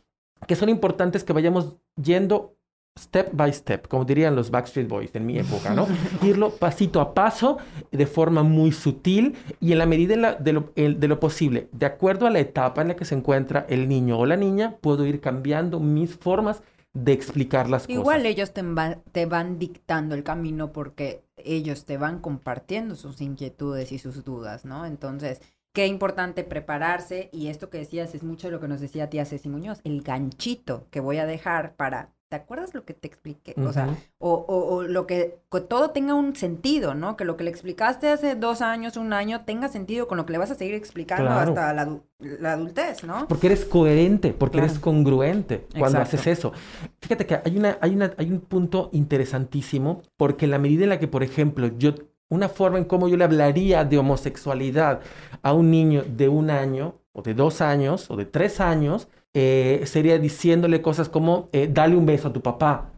que 0.47 0.55
son 0.55 0.69
importantes 0.69 1.23
que 1.23 1.33
vayamos 1.33 1.77
yendo 2.01 2.58
step 2.99 3.29
by 3.33 3.51
step, 3.53 3.87
como 3.87 4.05
dirían 4.05 4.35
los 4.35 4.51
Backstreet 4.51 4.87
Boys 4.87 5.15
en 5.15 5.25
mi 5.25 5.39
época, 5.39 5.73
¿no? 5.73 5.87
Irlo 6.23 6.51
pasito 6.51 7.01
a 7.01 7.13
paso, 7.13 7.57
de 7.91 8.05
forma 8.05 8.43
muy 8.43 8.71
sutil 8.71 9.35
y 9.59 9.71
en 9.71 9.77
la 9.77 9.85
medida 9.85 10.35
de, 10.35 10.53
lo, 10.53 10.71
de, 10.75 11.07
lo, 11.07 11.19
posible, 11.19 11.69
de 11.71 11.85
acuerdo 11.85 12.27
a 12.27 12.29
la 12.29 12.39
etapa 12.39 12.81
en 12.81 12.89
la 12.89 12.95
que 12.95 13.05
se 13.05 13.15
encuentra 13.15 13.65
el 13.69 13.87
niño 13.87 14.19
o 14.19 14.25
la 14.25 14.37
niña, 14.37 14.75
puedo 14.81 15.05
ir 15.05 15.21
cambiando 15.21 15.79
mis 15.79 16.15
formas 16.15 16.61
de 16.93 17.13
explicar 17.13 17.69
las 17.69 17.83
cosas. 17.83 17.95
Igual 17.99 18.25
ellos 18.25 18.51
te, 18.51 18.63
te 19.11 19.25
van 19.25 19.59
dictando 19.59 20.15
el 20.15 20.23
camino 20.23 20.71
porque 20.71 21.23
ellos 21.37 21.85
te 21.85 21.97
van 21.97 22.19
compartiendo 22.19 22.95
sus 22.95 23.21
inquietudes 23.21 23.91
y 23.91 23.99
sus 23.99 24.23
dudas, 24.23 24.65
¿no? 24.65 24.85
Entonces, 24.85 25.41
qué 25.73 25.87
importante 25.87 26.43
prepararse 26.43 27.29
y 27.31 27.47
esto 27.47 27.69
que 27.69 27.77
decías 27.77 28.15
es 28.15 28.23
mucho 28.23 28.47
de 28.47 28.51
lo 28.51 28.59
que 28.59 28.67
nos 28.67 28.81
decía 28.81 29.09
tía 29.09 29.25
Ceci 29.25 29.49
Muñoz, 29.49 29.81
el 29.83 30.01
ganchito 30.01 30.87
que 30.89 30.99
voy 30.99 31.17
a 31.17 31.25
dejar 31.25 31.75
para 31.75 32.11
¿te 32.29 32.35
acuerdas 32.35 32.75
lo 32.75 32.85
que 32.85 32.93
te 32.93 33.07
expliqué? 33.07 33.55
O 33.57 33.73
sea, 33.73 33.97
o, 34.19 34.83
lo 34.87 35.07
que, 35.07 35.39
todo 35.67 35.89
tenga 35.89 36.13
un 36.13 36.35
sentido, 36.35 36.93
¿no? 36.93 37.17
Que 37.17 37.25
lo 37.25 37.35
que 37.35 37.43
le 37.43 37.49
explicaste 37.49 38.07
hace 38.07 38.35
dos 38.35 38.61
años, 38.61 38.97
un 38.97 39.13
año, 39.13 39.41
tenga 39.45 39.67
sentido 39.67 40.07
con 40.07 40.17
lo 40.17 40.27
que 40.27 40.33
le 40.33 40.37
vas 40.37 40.51
a 40.51 40.55
seguir 40.55 40.75
explicando 40.75 41.31
hasta 41.31 41.73
la, 41.73 42.51
adultez, 42.53 43.03
¿no? 43.03 43.27
Porque 43.27 43.47
eres 43.47 43.65
coherente, 43.65 44.31
porque 44.31 44.59
eres 44.59 44.77
congruente 44.77 45.65
cuando 45.77 45.99
haces 45.99 46.27
eso. 46.27 46.53
Fíjate 47.01 47.25
que 47.25 47.39
hay, 47.43 47.57
una, 47.57 47.77
hay, 47.81 47.95
una, 47.95 48.13
hay 48.17 48.31
un 48.31 48.41
punto 48.41 48.91
interesantísimo, 48.93 50.03
porque 50.15 50.45
en 50.45 50.51
la 50.51 50.59
medida 50.59 50.83
en 50.83 50.89
la 50.89 50.99
que, 50.99 51.07
por 51.07 51.23
ejemplo, 51.23 51.67
yo 51.77 51.95
una 52.29 52.47
forma 52.47 52.77
en 52.77 52.85
cómo 52.85 53.07
yo 53.07 53.17
le 53.17 53.23
hablaría 53.23 53.83
de 53.85 53.97
homosexualidad 53.97 55.01
a 55.41 55.53
un 55.53 55.71
niño 55.71 56.03
de 56.03 56.29
un 56.29 56.51
año, 56.51 56.93
o 57.11 57.23
de 57.23 57.33
dos 57.33 57.59
años, 57.61 58.11
o 58.11 58.15
de 58.15 58.25
tres 58.25 58.59
años, 58.59 59.07
eh, 59.33 59.83
sería 59.85 60.17
diciéndole 60.17 60.81
cosas 60.81 61.09
como, 61.09 61.49
eh, 61.51 61.69
dale 61.71 61.95
un 61.95 62.05
beso 62.05 62.29
a 62.29 62.33
tu 62.33 62.41
papá. 62.41 62.91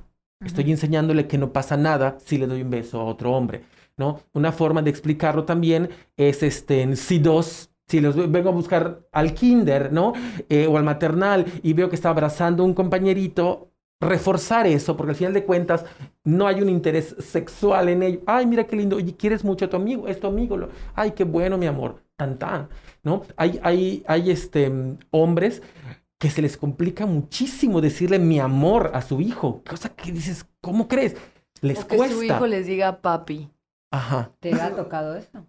Estoy 0.43 0.71
enseñándole 0.71 1.27
que 1.27 1.37
no 1.37 1.53
pasa 1.53 1.77
nada 1.77 2.17
si 2.19 2.37
le 2.37 2.47
doy 2.47 2.63
un 2.63 2.71
beso 2.71 2.99
a 2.99 3.05
otro 3.05 3.31
hombre, 3.33 3.61
¿no? 3.97 4.21
Una 4.33 4.51
forma 4.51 4.81
de 4.81 4.89
explicarlo 4.89 5.45
también 5.45 5.89
es, 6.17 6.41
este, 6.41 6.95
si 6.95 7.19
dos, 7.19 7.69
si 7.87 7.99
los 7.99 8.15
vengo 8.31 8.49
a 8.49 8.53
buscar 8.53 9.01
al 9.11 9.33
kinder, 9.33 9.93
¿no? 9.93 10.13
Eh, 10.49 10.65
o 10.67 10.77
al 10.77 10.83
maternal 10.83 11.45
y 11.61 11.73
veo 11.73 11.89
que 11.89 11.95
está 11.95 12.09
abrazando 12.09 12.63
a 12.63 12.65
un 12.65 12.73
compañerito, 12.73 13.71
reforzar 14.01 14.65
eso, 14.65 14.97
porque 14.97 15.11
al 15.11 15.15
final 15.15 15.33
de 15.33 15.45
cuentas 15.45 15.85
no 16.23 16.47
hay 16.47 16.61
un 16.61 16.69
interés 16.69 17.15
sexual 17.19 17.89
en 17.89 18.01
ello. 18.03 18.21
Ay, 18.25 18.47
mira 18.47 18.65
qué 18.65 18.75
lindo, 18.75 18.95
oye, 18.95 19.15
¿quieres 19.15 19.43
mucho 19.43 19.65
a 19.65 19.69
tu 19.69 19.77
amigo? 19.77 20.07
Es 20.07 20.19
tu 20.19 20.27
amigo. 20.27 20.57
Ay, 20.95 21.11
qué 21.11 21.23
bueno, 21.23 21.57
mi 21.57 21.67
amor. 21.67 22.01
Tan, 22.15 22.37
tan, 22.37 22.67
¿no? 23.03 23.23
Hay, 23.35 23.59
hay, 23.63 24.03
hay 24.07 24.31
este, 24.31 24.71
hombres 25.11 25.61
que 26.21 26.29
se 26.29 26.43
les 26.43 26.55
complica 26.55 27.07
muchísimo 27.07 27.81
decirle 27.81 28.19
mi 28.19 28.39
amor 28.39 28.91
a 28.93 29.01
su 29.01 29.21
hijo. 29.21 29.63
Cosa 29.67 29.89
que 29.89 30.11
dices, 30.11 30.45
¿cómo 30.61 30.87
crees? 30.87 31.17
Les 31.61 31.79
o 31.79 31.87
que 31.87 31.97
cuesta. 31.97 32.15
su 32.15 32.23
hijo 32.23 32.45
les 32.45 32.67
diga 32.67 33.01
papi. 33.01 33.49
Ajá. 33.89 34.29
¿Te 34.39 34.53
ha 34.53 34.75
tocado 34.75 35.15
eso? 35.15 35.47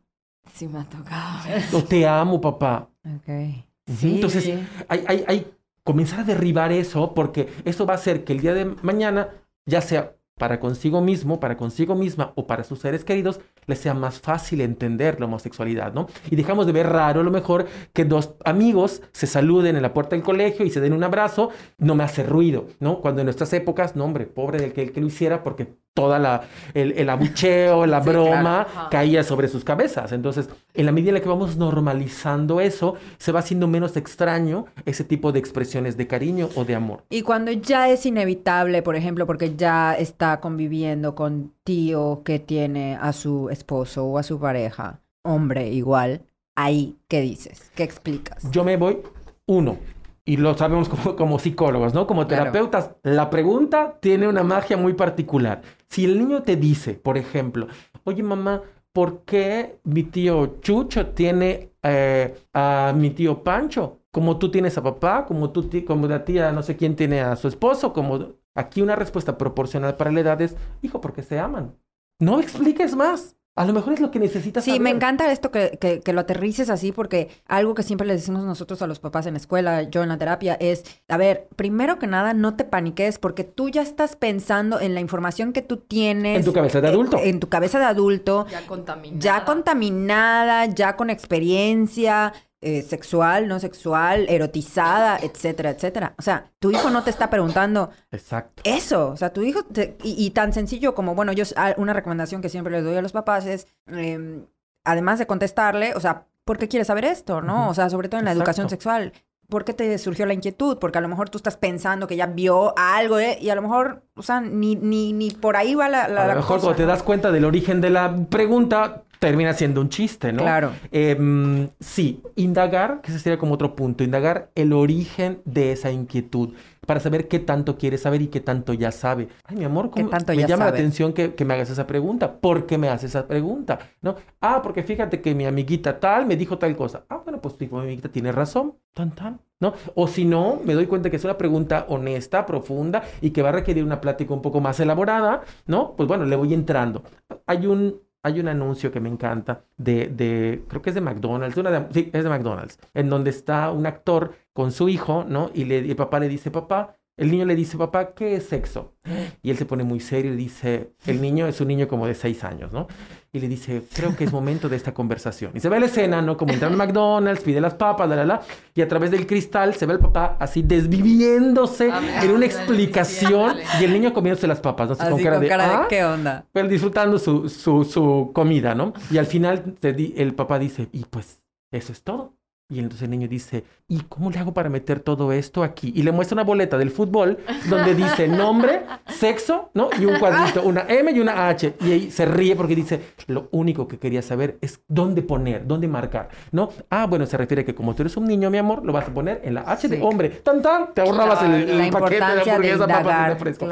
Sí, 0.54 0.66
me 0.68 0.80
ha 0.80 0.84
tocado. 0.84 1.40
O 1.74 1.84
te 1.84 2.08
amo, 2.08 2.40
papá. 2.40 2.88
Ok. 3.04 3.64
Sí, 3.98 4.14
Entonces, 4.14 4.60
Hay, 4.88 5.04
hay, 5.06 5.24
hay 5.28 5.52
comenzar 5.84 6.20
a 6.20 6.24
derribar 6.24 6.72
eso 6.72 7.12
porque 7.12 7.52
eso 7.66 7.84
va 7.84 7.92
a 7.92 7.96
hacer 7.96 8.24
que 8.24 8.32
el 8.32 8.40
día 8.40 8.54
de 8.54 8.64
mañana, 8.64 9.28
ya 9.66 9.82
sea 9.82 10.16
para 10.38 10.58
consigo 10.58 11.02
mismo, 11.02 11.38
para 11.38 11.58
consigo 11.58 11.94
misma 11.94 12.32
o 12.34 12.46
para 12.46 12.64
sus 12.64 12.78
seres 12.78 13.04
queridos, 13.04 13.40
les 13.66 13.78
sea 13.78 13.94
más 13.94 14.20
fácil 14.20 14.60
entender 14.60 15.20
la 15.20 15.26
homosexualidad, 15.26 15.92
¿no? 15.92 16.06
Y 16.30 16.36
dejamos 16.36 16.66
de 16.66 16.72
ver 16.72 16.88
raro 16.88 17.20
a 17.20 17.24
lo 17.24 17.30
mejor 17.30 17.66
que 17.92 18.04
dos 18.04 18.34
amigos 18.44 19.02
se 19.12 19.26
saluden 19.26 19.76
en 19.76 19.82
la 19.82 19.94
puerta 19.94 20.16
del 20.16 20.24
colegio 20.24 20.64
y 20.64 20.70
se 20.70 20.80
den 20.80 20.92
un 20.92 21.04
abrazo, 21.04 21.50
no 21.78 21.94
me 21.94 22.04
hace 22.04 22.22
ruido, 22.22 22.66
¿no? 22.80 23.00
Cuando 23.00 23.20
en 23.20 23.26
nuestras 23.26 23.52
épocas, 23.52 23.96
no 23.96 24.04
hombre, 24.04 24.26
pobre 24.26 24.58
del 24.58 24.72
que, 24.72 24.82
el 24.82 24.92
que 24.92 25.00
lo 25.00 25.06
hiciera 25.06 25.42
porque 25.42 25.76
toda 25.94 26.18
la, 26.18 26.42
el, 26.74 26.92
el 26.92 27.10
abucheo, 27.10 27.86
la 27.86 28.00
broma 28.00 28.88
caía 28.90 29.22
sobre 29.22 29.48
sus 29.48 29.64
cabezas. 29.64 30.12
Entonces, 30.12 30.48
en 30.74 30.86
la 30.86 30.92
medida 30.92 31.10
en 31.10 31.14
la 31.14 31.20
que 31.20 31.28
vamos 31.28 31.56
normalizando 31.56 32.60
eso, 32.60 32.94
se 33.18 33.32
va 33.32 33.40
haciendo 33.40 33.68
menos 33.68 33.96
extraño 33.96 34.66
ese 34.86 35.04
tipo 35.04 35.32
de 35.32 35.38
expresiones 35.38 35.96
de 35.96 36.06
cariño 36.06 36.48
o 36.56 36.64
de 36.64 36.74
amor. 36.74 37.04
Y 37.10 37.22
cuando 37.22 37.52
ya 37.52 37.88
es 37.90 38.06
inevitable, 38.06 38.82
por 38.82 38.96
ejemplo, 38.96 39.26
porque 39.26 39.54
ya 39.54 39.94
está 39.94 40.40
conviviendo 40.40 41.14
con 41.14 41.52
tío 41.64 42.22
que 42.24 42.38
tiene 42.38 42.96
a 43.00 43.12
su 43.12 43.50
esposo 43.50 44.04
o 44.04 44.18
a 44.18 44.22
su 44.22 44.38
pareja, 44.38 45.00
hombre 45.22 45.68
igual, 45.68 46.22
ahí, 46.56 46.96
¿qué 47.08 47.20
dices? 47.20 47.70
¿Qué 47.74 47.82
explicas? 47.82 48.50
Yo 48.50 48.64
me 48.64 48.76
voy, 48.76 48.98
uno, 49.46 49.76
y 50.24 50.36
lo 50.36 50.56
sabemos 50.56 50.88
como, 50.88 51.38
psicólogos, 51.38 51.94
¿no? 51.94 52.06
Como 52.06 52.28
terapeutas, 52.28 52.90
la 53.02 53.28
pregunta 53.28 53.98
tiene 54.00 54.28
una 54.28 54.44
magia 54.44 54.76
muy 54.76 54.92
particular. 54.92 55.62
Si 55.92 56.06
el 56.06 56.18
niño 56.18 56.42
te 56.42 56.56
dice, 56.56 56.94
por 56.94 57.18
ejemplo, 57.18 57.66
oye 58.04 58.22
mamá, 58.22 58.62
¿por 58.94 59.26
qué 59.26 59.78
mi 59.84 60.04
tío 60.04 60.58
Chucho 60.62 61.08
tiene 61.08 61.74
eh, 61.82 62.34
a 62.54 62.94
mi 62.96 63.10
tío 63.10 63.44
Pancho? 63.44 64.00
Como 64.10 64.38
tú 64.38 64.50
tienes 64.50 64.78
a 64.78 64.82
papá, 64.82 65.26
como, 65.26 65.50
tú, 65.50 65.68
como 65.86 66.06
la 66.06 66.24
tía 66.24 66.50
no 66.50 66.62
sé 66.62 66.78
quién 66.78 66.96
tiene 66.96 67.20
a 67.20 67.36
su 67.36 67.46
esposo, 67.46 67.92
como 67.92 68.36
aquí 68.54 68.80
una 68.80 68.96
respuesta 68.96 69.36
proporcional 69.36 69.98
para 69.98 70.10
la 70.10 70.20
edad 70.20 70.40
es, 70.40 70.56
hijo, 70.80 70.98
porque 71.02 71.22
se 71.22 71.38
aman. 71.38 71.76
No 72.18 72.40
expliques 72.40 72.96
más. 72.96 73.36
A 73.54 73.66
lo 73.66 73.74
mejor 73.74 73.92
es 73.92 74.00
lo 74.00 74.10
que 74.10 74.18
necesitas. 74.18 74.64
Sí, 74.64 74.80
me 74.80 74.88
encanta 74.88 75.30
esto 75.30 75.50
que, 75.50 75.78
que, 75.78 76.12
lo 76.14 76.20
aterrices 76.20 76.70
así, 76.70 76.90
porque 76.90 77.28
algo 77.46 77.74
que 77.74 77.82
siempre 77.82 78.06
le 78.06 78.14
decimos 78.14 78.44
nosotros 78.44 78.80
a 78.80 78.86
los 78.86 78.98
papás 78.98 79.26
en 79.26 79.34
la 79.34 79.38
escuela, 79.38 79.82
yo 79.82 80.02
en 80.02 80.08
la 80.08 80.16
terapia, 80.16 80.54
es, 80.54 80.84
a 81.08 81.18
ver, 81.18 81.48
primero 81.54 81.98
que 81.98 82.06
nada, 82.06 82.32
no 82.32 82.56
te 82.56 82.64
paniques 82.64 83.18
porque 83.18 83.44
tú 83.44 83.68
ya 83.68 83.82
estás 83.82 84.16
pensando 84.16 84.80
en 84.80 84.94
la 84.94 85.00
información 85.00 85.52
que 85.52 85.60
tú 85.60 85.76
tienes. 85.76 86.38
En 86.38 86.44
tu 86.46 86.54
cabeza 86.54 86.80
de 86.80 86.88
adulto. 86.88 87.18
En, 87.22 87.40
tu 87.40 87.50
cabeza 87.50 87.78
de 87.78 87.84
adulto. 87.84 88.46
Ya 88.50 88.66
contaminada. 88.66 89.20
Ya 89.20 89.44
contaminada, 89.44 90.64
ya 90.66 90.96
con 90.96 91.10
experiencia. 91.10 92.32
Eh, 92.64 92.82
sexual, 92.82 93.48
no 93.48 93.58
sexual, 93.58 94.24
erotizada, 94.28 95.18
etcétera, 95.20 95.70
etcétera. 95.70 96.14
O 96.16 96.22
sea, 96.22 96.52
tu 96.60 96.70
hijo 96.70 96.90
no 96.90 97.02
te 97.02 97.10
está 97.10 97.28
preguntando 97.28 97.90
Exacto. 98.12 98.62
eso. 98.64 99.08
O 99.08 99.16
sea, 99.16 99.32
tu 99.32 99.42
hijo, 99.42 99.66
y, 100.04 100.30
tan 100.30 100.52
sencillo 100.52 100.94
como, 100.94 101.16
bueno, 101.16 101.32
yo, 101.32 101.42
una 101.76 101.92
recomendación 101.92 102.40
que 102.40 102.48
siempre 102.48 102.72
les 102.72 102.84
doy 102.84 102.94
a 102.94 103.02
los 103.02 103.10
papás 103.10 103.46
es, 103.46 103.66
em, 103.88 104.46
además 104.84 105.18
de 105.18 105.26
contestarle, 105.26 105.92
o 105.96 105.98
sea, 105.98 106.26
¿por 106.44 106.56
qué 106.56 106.68
quieres 106.68 106.86
saber 106.86 107.04
esto? 107.04 107.42
¿No? 107.42 107.68
O 107.68 107.74
sea, 107.74 107.90
sobre 107.90 108.08
todo 108.08 108.20
en 108.20 108.26
la 108.26 108.32
educación 108.32 108.70
sexual. 108.70 109.12
¿Por 109.48 109.64
qué 109.64 109.72
te 109.72 109.98
surgió 109.98 110.24
la 110.24 110.34
inquietud? 110.34 110.78
Porque 110.78 110.98
a 110.98 111.00
lo 111.00 111.08
mejor 111.08 111.30
tú 111.30 111.38
estás 111.38 111.56
pensando 111.56 112.06
que 112.06 112.14
ya 112.14 112.26
vio 112.26 112.74
algo 112.78 113.18
¿eh? 113.18 113.38
y 113.40 113.50
a 113.50 113.56
lo 113.56 113.62
mejor, 113.62 114.04
o 114.14 114.22
sea, 114.22 114.40
ni, 114.40 114.76
ni, 114.76 115.12
ni 115.12 115.32
por 115.32 115.56
ahí 115.56 115.74
va 115.74 115.88
la, 115.88 116.06
la 116.06 116.26
A 116.26 116.28
lo 116.28 116.36
mejor 116.36 116.60
cuando 116.60 116.76
te 116.76 116.86
das 116.86 117.02
cuenta 117.02 117.32
del 117.32 117.44
origen 117.44 117.80
de 117.80 117.90
la 117.90 118.14
pregunta, 118.30 119.02
termina 119.22 119.54
siendo 119.54 119.80
un 119.80 119.88
chiste, 119.88 120.32
¿no? 120.32 120.42
Claro. 120.42 120.72
Em, 120.90 121.68
sí, 121.78 122.20
indagar, 122.34 123.00
que 123.02 123.12
ese 123.12 123.20
sería 123.20 123.38
como 123.38 123.54
otro 123.54 123.76
punto, 123.76 124.02
indagar 124.02 124.50
el 124.56 124.72
origen 124.72 125.40
de 125.44 125.70
esa 125.70 125.92
inquietud 125.92 126.54
para 126.84 126.98
saber 126.98 127.28
qué 127.28 127.38
tanto 127.38 127.78
quiere 127.78 127.98
saber 127.98 128.20
y 128.20 128.26
qué 128.26 128.40
tanto 128.40 128.72
ya 128.72 128.90
sabe. 128.90 129.28
Ay, 129.44 129.58
mi 129.58 129.64
amor, 129.64 129.92
¿cómo 129.92 130.08
tanto 130.08 130.34
me 130.34 130.44
llama 130.44 130.64
la 130.64 130.70
atención 130.70 131.12
que, 131.12 131.32
me 131.44 131.54
hagas 131.54 131.70
esa 131.70 131.86
pregunta? 131.86 132.40
¿Por 132.40 132.66
qué 132.66 132.78
me 132.78 132.88
haces 132.88 133.10
esa 133.10 133.28
pregunta? 133.28 133.78
¿No? 134.00 134.16
Ah, 134.40 134.58
porque 134.60 134.82
fíjate 134.82 135.20
que 135.20 135.36
mi 135.36 135.46
amiguita 135.46 136.00
tal 136.00 136.26
me 136.26 136.34
dijo 136.34 136.58
tal 136.58 136.74
cosa. 136.74 137.04
Ah, 137.08 137.20
bueno, 137.22 137.40
pues 137.40 137.54
mi 137.60 137.68
amiguita 137.78 138.08
tiene 138.08 138.32
razón. 138.32 138.74
Tan, 138.92 139.14
tan. 139.14 139.40
¿No? 139.60 139.72
O 139.94 140.08
si 140.08 140.24
no, 140.24 140.60
me 140.64 140.74
doy 140.74 140.86
cuenta 140.86 141.10
que 141.10 141.16
es 141.16 141.24
una 141.24 141.38
pregunta 141.38 141.86
honesta, 141.88 142.44
profunda 142.44 143.04
y 143.20 143.30
que 143.30 143.42
va 143.42 143.50
a 143.50 143.52
requerir 143.52 143.84
una 143.84 144.00
plática 144.00 144.34
un 144.34 144.42
poco 144.42 144.60
más 144.60 144.80
elaborada, 144.80 145.42
¿no? 145.66 145.94
Pues 145.94 146.08
bueno, 146.08 146.24
le 146.24 146.34
voy 146.34 146.52
entrando. 146.52 147.04
Hay 147.46 147.66
un 147.66 148.00
hay 148.22 148.40
un 148.40 148.48
anuncio 148.48 148.92
que 148.92 149.00
me 149.00 149.08
encanta 149.08 149.64
de, 149.76 150.06
de 150.06 150.64
creo 150.68 150.82
que 150.82 150.90
es 150.90 150.94
de 150.94 151.00
McDonald's, 151.00 151.56
una 151.56 151.88
sí, 151.92 152.10
es 152.12 152.24
de 152.24 152.30
McDonald's, 152.30 152.78
en 152.94 153.08
donde 153.10 153.30
está 153.30 153.70
un 153.70 153.86
actor 153.86 154.34
con 154.52 154.70
su 154.72 154.88
hijo, 154.88 155.24
¿no? 155.28 155.50
Y, 155.54 155.64
le, 155.64 155.80
y 155.80 155.90
el 155.90 155.96
papá 155.96 156.20
le 156.20 156.28
dice, 156.28 156.50
papá, 156.50 156.96
el 157.16 157.30
niño 157.30 157.44
le 157.44 157.56
dice, 157.56 157.76
papá, 157.76 158.14
¿qué 158.14 158.36
es 158.36 158.44
sexo? 158.46 158.94
Y 159.42 159.50
él 159.50 159.56
se 159.56 159.66
pone 159.66 159.84
muy 159.84 160.00
serio 160.00 160.32
y 160.32 160.36
dice, 160.36 160.92
el 161.06 161.20
niño 161.20 161.46
es 161.46 161.60
un 161.60 161.68
niño 161.68 161.88
como 161.88 162.06
de 162.06 162.14
seis 162.14 162.44
años, 162.44 162.72
¿no? 162.72 162.86
Y 163.34 163.40
le 163.40 163.48
dice, 163.48 163.82
creo 163.94 164.14
que 164.14 164.24
es 164.24 164.32
momento 164.32 164.68
de 164.68 164.76
esta 164.76 164.92
conversación. 164.92 165.52
Y 165.54 165.60
se 165.60 165.70
ve 165.70 165.80
la 165.80 165.86
escena, 165.86 166.20
¿no? 166.20 166.36
Como 166.36 166.52
entrar 166.52 166.70
a 166.70 166.76
McDonald's, 166.76 167.42
pide 167.42 167.62
las 167.62 167.72
papas, 167.72 168.06
la, 168.06 168.14
la, 168.14 168.26
la. 168.26 168.42
Y 168.74 168.82
a 168.82 168.88
través 168.88 169.10
del 169.10 169.26
cristal 169.26 169.74
se 169.74 169.86
ve 169.86 169.94
el 169.94 170.00
papá 170.00 170.36
así 170.38 170.60
desviviéndose 170.60 171.90
ah, 171.90 172.02
en 172.22 172.30
una 172.30 172.44
explicación. 172.44 173.56
Y 173.80 173.84
el 173.84 173.92
niño 173.94 174.12
comiéndose 174.12 174.46
las 174.46 174.60
papas, 174.60 174.90
¿no? 174.90 174.96
Así, 174.98 175.10
con 175.10 175.22
cara, 175.22 175.38
de, 175.38 175.50
¿Ah? 175.50 175.86
¿qué 175.88 176.04
onda? 176.04 176.44
Pero 176.52 176.68
disfrutando 176.68 177.18
su, 177.18 177.48
su, 177.48 177.84
su 177.84 178.32
comida, 178.34 178.74
¿no? 178.74 178.92
Y 179.10 179.16
al 179.16 179.24
final 179.24 179.76
el 179.80 180.34
papá 180.34 180.58
dice, 180.58 180.90
y 180.92 181.06
pues 181.06 181.42
eso 181.70 181.92
es 181.92 182.02
todo. 182.02 182.34
Y 182.72 182.78
entonces 182.78 183.02
el 183.02 183.10
niño 183.10 183.28
dice, 183.28 183.64
¿y 183.86 184.00
cómo 184.08 184.30
le 184.30 184.38
hago 184.38 184.54
para 184.54 184.70
meter 184.70 185.00
todo 185.00 185.30
esto 185.30 185.62
aquí? 185.62 185.92
Y 185.94 186.02
le 186.04 186.10
muestra 186.10 186.36
una 186.36 186.44
boleta 186.44 186.78
del 186.78 186.90
fútbol 186.90 187.36
donde 187.68 187.94
dice 187.94 188.26
nombre, 188.26 188.80
sexo, 189.06 189.68
¿no? 189.74 189.90
Y 190.00 190.06
un 190.06 190.18
cuadrito, 190.18 190.62
una 190.62 190.86
M 190.88 191.12
y 191.12 191.20
una 191.20 191.48
H. 191.48 191.74
Y 191.84 191.92
ahí 191.92 192.10
se 192.10 192.24
ríe 192.24 192.56
porque 192.56 192.74
dice, 192.74 193.02
lo 193.26 193.48
único 193.50 193.86
que 193.86 193.98
quería 193.98 194.22
saber 194.22 194.56
es 194.62 194.80
dónde 194.88 195.20
poner, 195.20 195.66
dónde 195.66 195.86
marcar, 195.86 196.30
¿no? 196.50 196.70
Ah, 196.88 197.06
bueno, 197.06 197.26
se 197.26 197.36
refiere 197.36 197.60
a 197.60 197.64
que 197.66 197.74
como 197.74 197.94
tú 197.94 198.04
eres 198.04 198.16
un 198.16 198.24
niño, 198.24 198.48
mi 198.48 198.56
amor, 198.56 198.86
lo 198.86 198.94
vas 198.94 199.06
a 199.06 199.12
poner 199.12 199.42
en 199.44 199.52
la 199.52 199.70
H 199.70 199.86
de 199.88 200.00
hombre. 200.00 200.30
¡Tan, 200.30 200.62
tan! 200.62 200.94
Te 200.94 201.02
ahorrabas 201.02 201.42
el, 201.42 201.90
paquete 201.90 202.24
de 202.24 202.50
hamburguesa, 202.50 202.86
papas 202.86 203.38
fresco. 203.38 203.68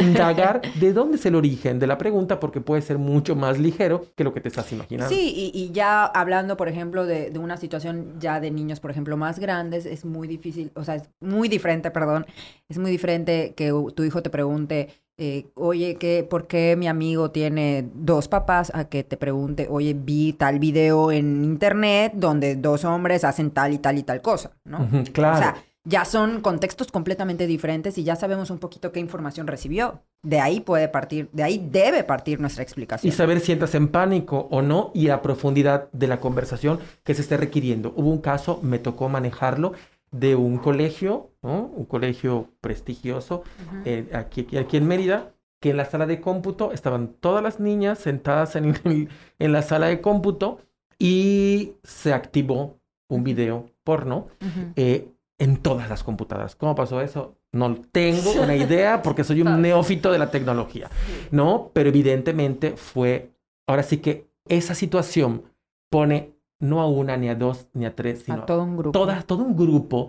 Indagar 0.00 0.62
de 0.76 0.92
dónde 0.92 1.16
es 1.16 1.26
el 1.26 1.34
origen 1.34 1.80
de 1.80 1.88
la 1.88 1.98
pregunta 1.98 2.38
porque 2.38 2.60
puede 2.60 2.82
ser 2.82 2.98
mucho 2.98 3.34
más 3.34 3.58
ligero 3.58 4.06
que 4.14 4.22
lo 4.22 4.32
que 4.32 4.40
te 4.40 4.46
estás 4.46 4.70
imaginando. 4.70 5.12
Sí, 5.12 5.50
y, 5.52 5.72
ya 5.72 6.04
hablando, 6.04 6.56
por 6.56 6.68
ejemplo, 6.68 7.04
de, 7.04 7.30
de 7.30 7.38
una 7.40 7.56
situación 7.56 8.14
ya 8.20 8.38
de 8.38 8.43
niños, 8.50 8.80
por 8.80 8.90
ejemplo, 8.90 9.16
más 9.16 9.38
grandes, 9.38 9.86
es 9.86 10.04
muy 10.04 10.28
difícil, 10.28 10.72
o 10.74 10.84
sea, 10.84 10.96
es 10.96 11.08
muy 11.20 11.48
diferente, 11.48 11.90
perdón, 11.90 12.26
es 12.68 12.78
muy 12.78 12.90
diferente 12.90 13.54
que 13.56 13.72
tu 13.94 14.04
hijo 14.04 14.22
te 14.22 14.30
pregunte, 14.30 14.88
eh, 15.16 15.46
oye, 15.54 15.94
¿qué, 15.94 16.26
¿por 16.28 16.48
qué 16.48 16.74
mi 16.76 16.88
amigo 16.88 17.30
tiene 17.30 17.88
dos 17.94 18.26
papás? 18.26 18.72
A 18.74 18.88
que 18.88 19.04
te 19.04 19.16
pregunte, 19.16 19.68
oye, 19.70 19.94
vi 19.94 20.32
tal 20.32 20.58
video 20.58 21.12
en 21.12 21.44
internet 21.44 22.12
donde 22.16 22.56
dos 22.56 22.84
hombres 22.84 23.22
hacen 23.22 23.52
tal 23.52 23.72
y 23.72 23.78
tal 23.78 23.96
y 23.98 24.02
tal 24.02 24.20
cosa, 24.22 24.56
¿no? 24.64 24.88
claro. 25.12 25.36
O 25.36 25.38
sea, 25.38 25.54
ya 25.84 26.06
son 26.06 26.40
contextos 26.40 26.90
completamente 26.90 27.46
diferentes 27.46 27.98
y 27.98 28.04
ya 28.04 28.16
sabemos 28.16 28.50
un 28.50 28.58
poquito 28.58 28.90
qué 28.90 29.00
información 29.00 29.46
recibió. 29.46 30.00
De 30.22 30.40
ahí 30.40 30.60
puede 30.60 30.88
partir, 30.88 31.28
de 31.32 31.42
ahí 31.42 31.68
debe 31.70 32.04
partir 32.04 32.40
nuestra 32.40 32.62
explicación. 32.62 33.12
Y 33.12 33.14
saber 33.14 33.40
si 33.40 33.52
entras 33.52 33.74
en 33.74 33.88
pánico 33.88 34.48
o 34.50 34.62
no 34.62 34.90
y 34.94 35.10
a 35.10 35.20
profundidad 35.20 35.90
de 35.92 36.08
la 36.08 36.20
conversación 36.20 36.80
que 37.02 37.14
se 37.14 37.20
esté 37.20 37.36
requiriendo. 37.36 37.92
Hubo 37.96 38.10
un 38.10 38.18
caso, 38.18 38.60
me 38.62 38.78
tocó 38.78 39.08
manejarlo, 39.08 39.74
de 40.10 40.36
un 40.36 40.58
colegio, 40.58 41.32
¿no? 41.42 41.72
un 41.74 41.86
colegio 41.86 42.48
prestigioso 42.60 43.42
eh, 43.84 44.08
aquí, 44.14 44.46
aquí 44.56 44.76
en 44.76 44.86
Mérida, 44.86 45.34
que 45.60 45.70
en 45.70 45.76
la 45.76 45.86
sala 45.86 46.06
de 46.06 46.20
cómputo 46.20 46.72
estaban 46.72 47.08
todas 47.14 47.42
las 47.42 47.58
niñas 47.58 47.98
sentadas 47.98 48.54
en, 48.54 48.74
en 49.38 49.52
la 49.52 49.62
sala 49.62 49.88
de 49.88 50.00
cómputo 50.00 50.60
y 51.00 51.72
se 51.82 52.12
activó 52.12 52.78
un 53.08 53.24
video 53.24 53.70
porno 53.82 54.28
en 55.38 55.56
todas 55.56 55.88
las 55.88 56.04
computadoras. 56.04 56.54
¿Cómo 56.54 56.74
pasó 56.74 57.00
eso? 57.00 57.36
No 57.52 57.74
tengo 57.92 58.32
una 58.32 58.54
idea 58.56 59.02
porque 59.02 59.24
soy 59.24 59.42
un 59.42 59.60
neófito 59.60 60.12
de 60.12 60.18
la 60.18 60.30
tecnología, 60.30 60.90
¿no? 61.30 61.70
Pero 61.72 61.88
evidentemente 61.88 62.76
fue, 62.76 63.32
ahora 63.66 63.82
sí 63.82 63.98
que 63.98 64.28
esa 64.46 64.74
situación 64.74 65.42
pone 65.90 66.34
no 66.60 66.80
a 66.80 66.88
una, 66.88 67.16
ni 67.16 67.28
a 67.28 67.34
dos, 67.34 67.68
ni 67.72 67.84
a 67.84 67.94
tres, 67.94 68.22
sino 68.24 68.42
a 68.42 68.46
todo 68.46 68.62
un 68.62 68.76
grupo. 68.76 68.98
Toda, 68.98 69.22
todo 69.22 69.42
un 69.42 69.56
grupo 69.56 70.08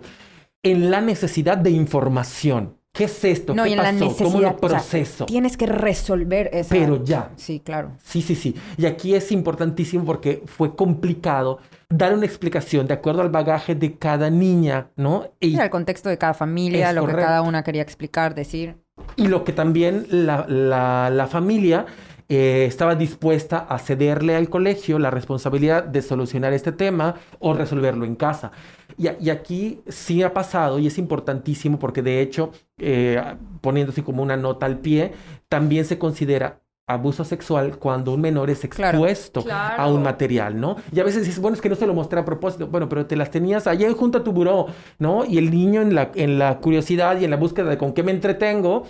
en 0.62 0.90
la 0.90 1.00
necesidad 1.00 1.58
de 1.58 1.70
información. 1.70 2.76
¿Qué 2.96 3.04
es 3.04 3.24
esto? 3.24 3.54
No, 3.54 3.64
¿Qué 3.64 3.72
en 3.72 3.78
pasó? 3.78 4.04
La 4.08 4.24
¿Cómo 4.24 4.40
lo 4.40 4.56
proceso? 4.56 5.26
tienes 5.26 5.56
que 5.56 5.66
resolver 5.66 6.48
eso. 6.52 6.70
Pero 6.70 7.04
ya. 7.04 7.30
Sí, 7.36 7.60
claro. 7.60 7.92
Sí, 8.02 8.22
sí, 8.22 8.34
sí. 8.34 8.54
Y 8.78 8.86
aquí 8.86 9.14
es 9.14 9.30
importantísimo 9.32 10.04
porque 10.04 10.42
fue 10.46 10.74
complicado 10.74 11.58
dar 11.90 12.14
una 12.14 12.24
explicación 12.26 12.86
de 12.86 12.94
acuerdo 12.94 13.20
al 13.22 13.28
bagaje 13.28 13.74
de 13.74 13.98
cada 13.98 14.30
niña, 14.30 14.88
¿no? 14.96 15.24
Y 15.40 15.58
al 15.58 15.70
contexto 15.70 16.08
de 16.08 16.16
cada 16.16 16.34
familia, 16.34 16.92
lo 16.92 17.06
que 17.06 17.12
cada 17.14 17.42
una 17.42 17.62
quería 17.62 17.82
explicar, 17.82 18.34
decir. 18.34 18.76
Y 19.16 19.28
lo 19.28 19.44
que 19.44 19.52
también 19.52 20.06
la, 20.10 20.46
la, 20.48 21.10
la 21.10 21.26
familia 21.26 21.84
eh, 22.28 22.64
estaba 22.66 22.96
dispuesta 22.96 23.58
a 23.68 23.78
cederle 23.78 24.34
al 24.34 24.48
colegio 24.48 24.98
la 24.98 25.10
responsabilidad 25.10 25.84
de 25.84 26.02
solucionar 26.02 26.52
este 26.54 26.72
tema 26.72 27.14
o 27.38 27.54
resolverlo 27.54 28.04
en 28.04 28.16
casa. 28.16 28.50
Y, 28.98 29.28
aquí 29.30 29.80
sí 29.88 30.22
ha 30.22 30.32
pasado 30.32 30.78
y 30.78 30.86
es 30.86 30.98
importantísimo 30.98 31.78
porque 31.78 32.02
de 32.02 32.20
hecho, 32.20 32.50
eh, 32.78 33.22
poniéndose 33.60 34.02
como 34.02 34.22
una 34.22 34.36
nota 34.36 34.66
al 34.66 34.78
pie, 34.78 35.12
también 35.48 35.84
se 35.84 35.98
considera 35.98 36.62
abuso 36.88 37.24
sexual 37.24 37.78
cuando 37.78 38.12
un 38.14 38.20
menor 38.20 38.48
es 38.48 38.62
expuesto 38.62 39.44
a 39.50 39.88
un 39.88 40.02
material, 40.04 40.60
¿no? 40.60 40.76
Y 40.92 41.00
a 41.00 41.04
veces 41.04 41.24
dices, 41.24 41.40
bueno, 41.40 41.56
es 41.56 41.60
que 41.60 41.68
no 41.68 41.74
se 41.74 41.86
lo 41.86 41.94
mostré 41.94 42.20
a 42.20 42.24
propósito, 42.24 42.68
bueno, 42.68 42.88
pero 42.88 43.06
te 43.06 43.16
las 43.16 43.30
tenías 43.30 43.66
allá 43.66 43.92
junto 43.92 44.18
a 44.18 44.24
tu 44.24 44.32
buró, 44.32 44.66
¿no? 44.98 45.24
Y 45.24 45.38
el 45.38 45.50
niño 45.50 45.82
en 45.82 45.96
la, 45.96 46.12
en 46.14 46.38
la 46.38 46.58
curiosidad 46.60 47.18
y 47.20 47.24
en 47.24 47.30
la 47.30 47.36
búsqueda 47.36 47.70
de 47.70 47.78
con 47.78 47.92
qué 47.92 48.04
me 48.04 48.12
entretengo, 48.12 48.86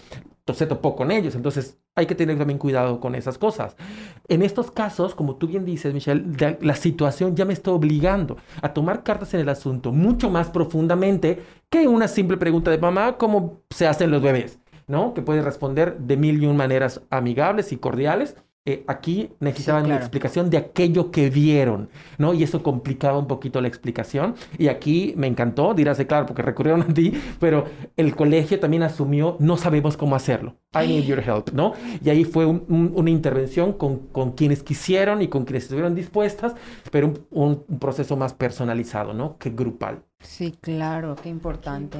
se 0.55 0.67
topó 0.67 0.95
con 0.97 1.11
ellos. 1.11 1.35
Entonces 1.35 1.79
hay 1.95 2.07
que 2.07 2.15
tener 2.15 2.39
también 2.39 2.59
cuidado 2.59 3.01
con 3.01 3.15
esas 3.15 3.39
cosas. 3.39 3.77
En 4.29 4.43
estos 4.43 4.71
casos, 4.71 5.15
como 5.15 5.37
tú 5.37 5.47
bien 5.47 5.65
dices, 5.65 5.95
Michelle, 5.95 6.25
la 6.61 6.77
situación 6.77 7.35
ya 7.35 7.45
me 7.45 7.53
está 7.53 7.71
obligando 7.71 8.37
a 8.63 8.73
tomar 8.73 9.03
cartas 9.03 9.35
en 9.35 9.41
el 9.41 9.49
asunto 9.49 9.93
mucho 9.93 10.31
más 10.31 10.51
profundamente 10.51 11.43
que 11.69 11.89
una 11.89 12.09
simple 12.09 12.37
pregunta 12.37 12.71
de 12.71 12.79
mamá, 12.79 13.17
¿cómo 13.19 13.63
se 13.71 13.87
hacen 13.87 14.11
los 14.11 14.23
bebés? 14.23 14.59
¿No? 14.87 15.15
Que 15.15 15.23
puede 15.23 15.43
responder 15.43 15.99
de 15.99 16.17
mil 16.17 16.43
y 16.43 16.47
un 16.47 16.57
maneras 16.57 17.03
amigables 17.11 17.73
y 17.73 17.77
cordiales, 17.77 18.37
eh, 18.69 18.83
aquí 18.89 19.31
necesitaban 19.39 19.89
la 19.89 19.95
explicación 19.95 20.51
de 20.51 20.57
aquello 20.57 21.13
que 21.13 21.31
vieron, 21.31 21.89
¿no? 22.19 22.35
Y 22.35 22.43
eso 22.43 22.65
complicaba 22.65 23.17
un 23.17 23.29
poquito 23.29 23.61
la 23.61 23.69
explicación. 23.69 24.35
Y 24.59 24.67
aquí 24.67 25.15
me 25.17 25.29
encantó, 25.29 25.73
dirás, 25.73 25.99
claro, 26.05 26.27
porque 26.27 26.43
recurrieron 26.43 26.83
a 26.83 26.87
ti, 26.89 27.13
pero 27.39 27.67
el 27.97 28.17
colegio 28.17 28.59
también 28.59 28.83
asumió, 28.83 29.37
no 29.39 29.57
sabemos 29.57 29.97
cómo 29.97 30.17
hacerlo. 30.17 30.57
I 30.75 30.89
need 30.89 31.05
your 31.05 31.21
help, 31.21 31.53
¿no? 31.53 31.75
Y 32.05 32.11
ahí 32.11 32.25
fue 32.25 32.45
una 32.45 33.09
intervención 33.09 33.73
con, 33.73 33.99
con, 34.09 34.33
quienes 34.33 34.65
quisieron 34.65 35.23
y 35.23 35.29
con 35.29 35.45
quienes 35.45 35.63
estuvieron 35.63 35.95
dispuestas, 35.95 36.55
pero 36.91 37.15
un, 37.31 37.65
proceso 37.79 38.17
más 38.17 38.35
personalizado, 38.35 39.15
¿no? 39.15 39.39
Que 39.39 39.51
grupal. 39.51 40.03
Sí, 40.19 40.57
claro, 40.61 41.15
qué 41.23 41.29
importante. 41.29 41.99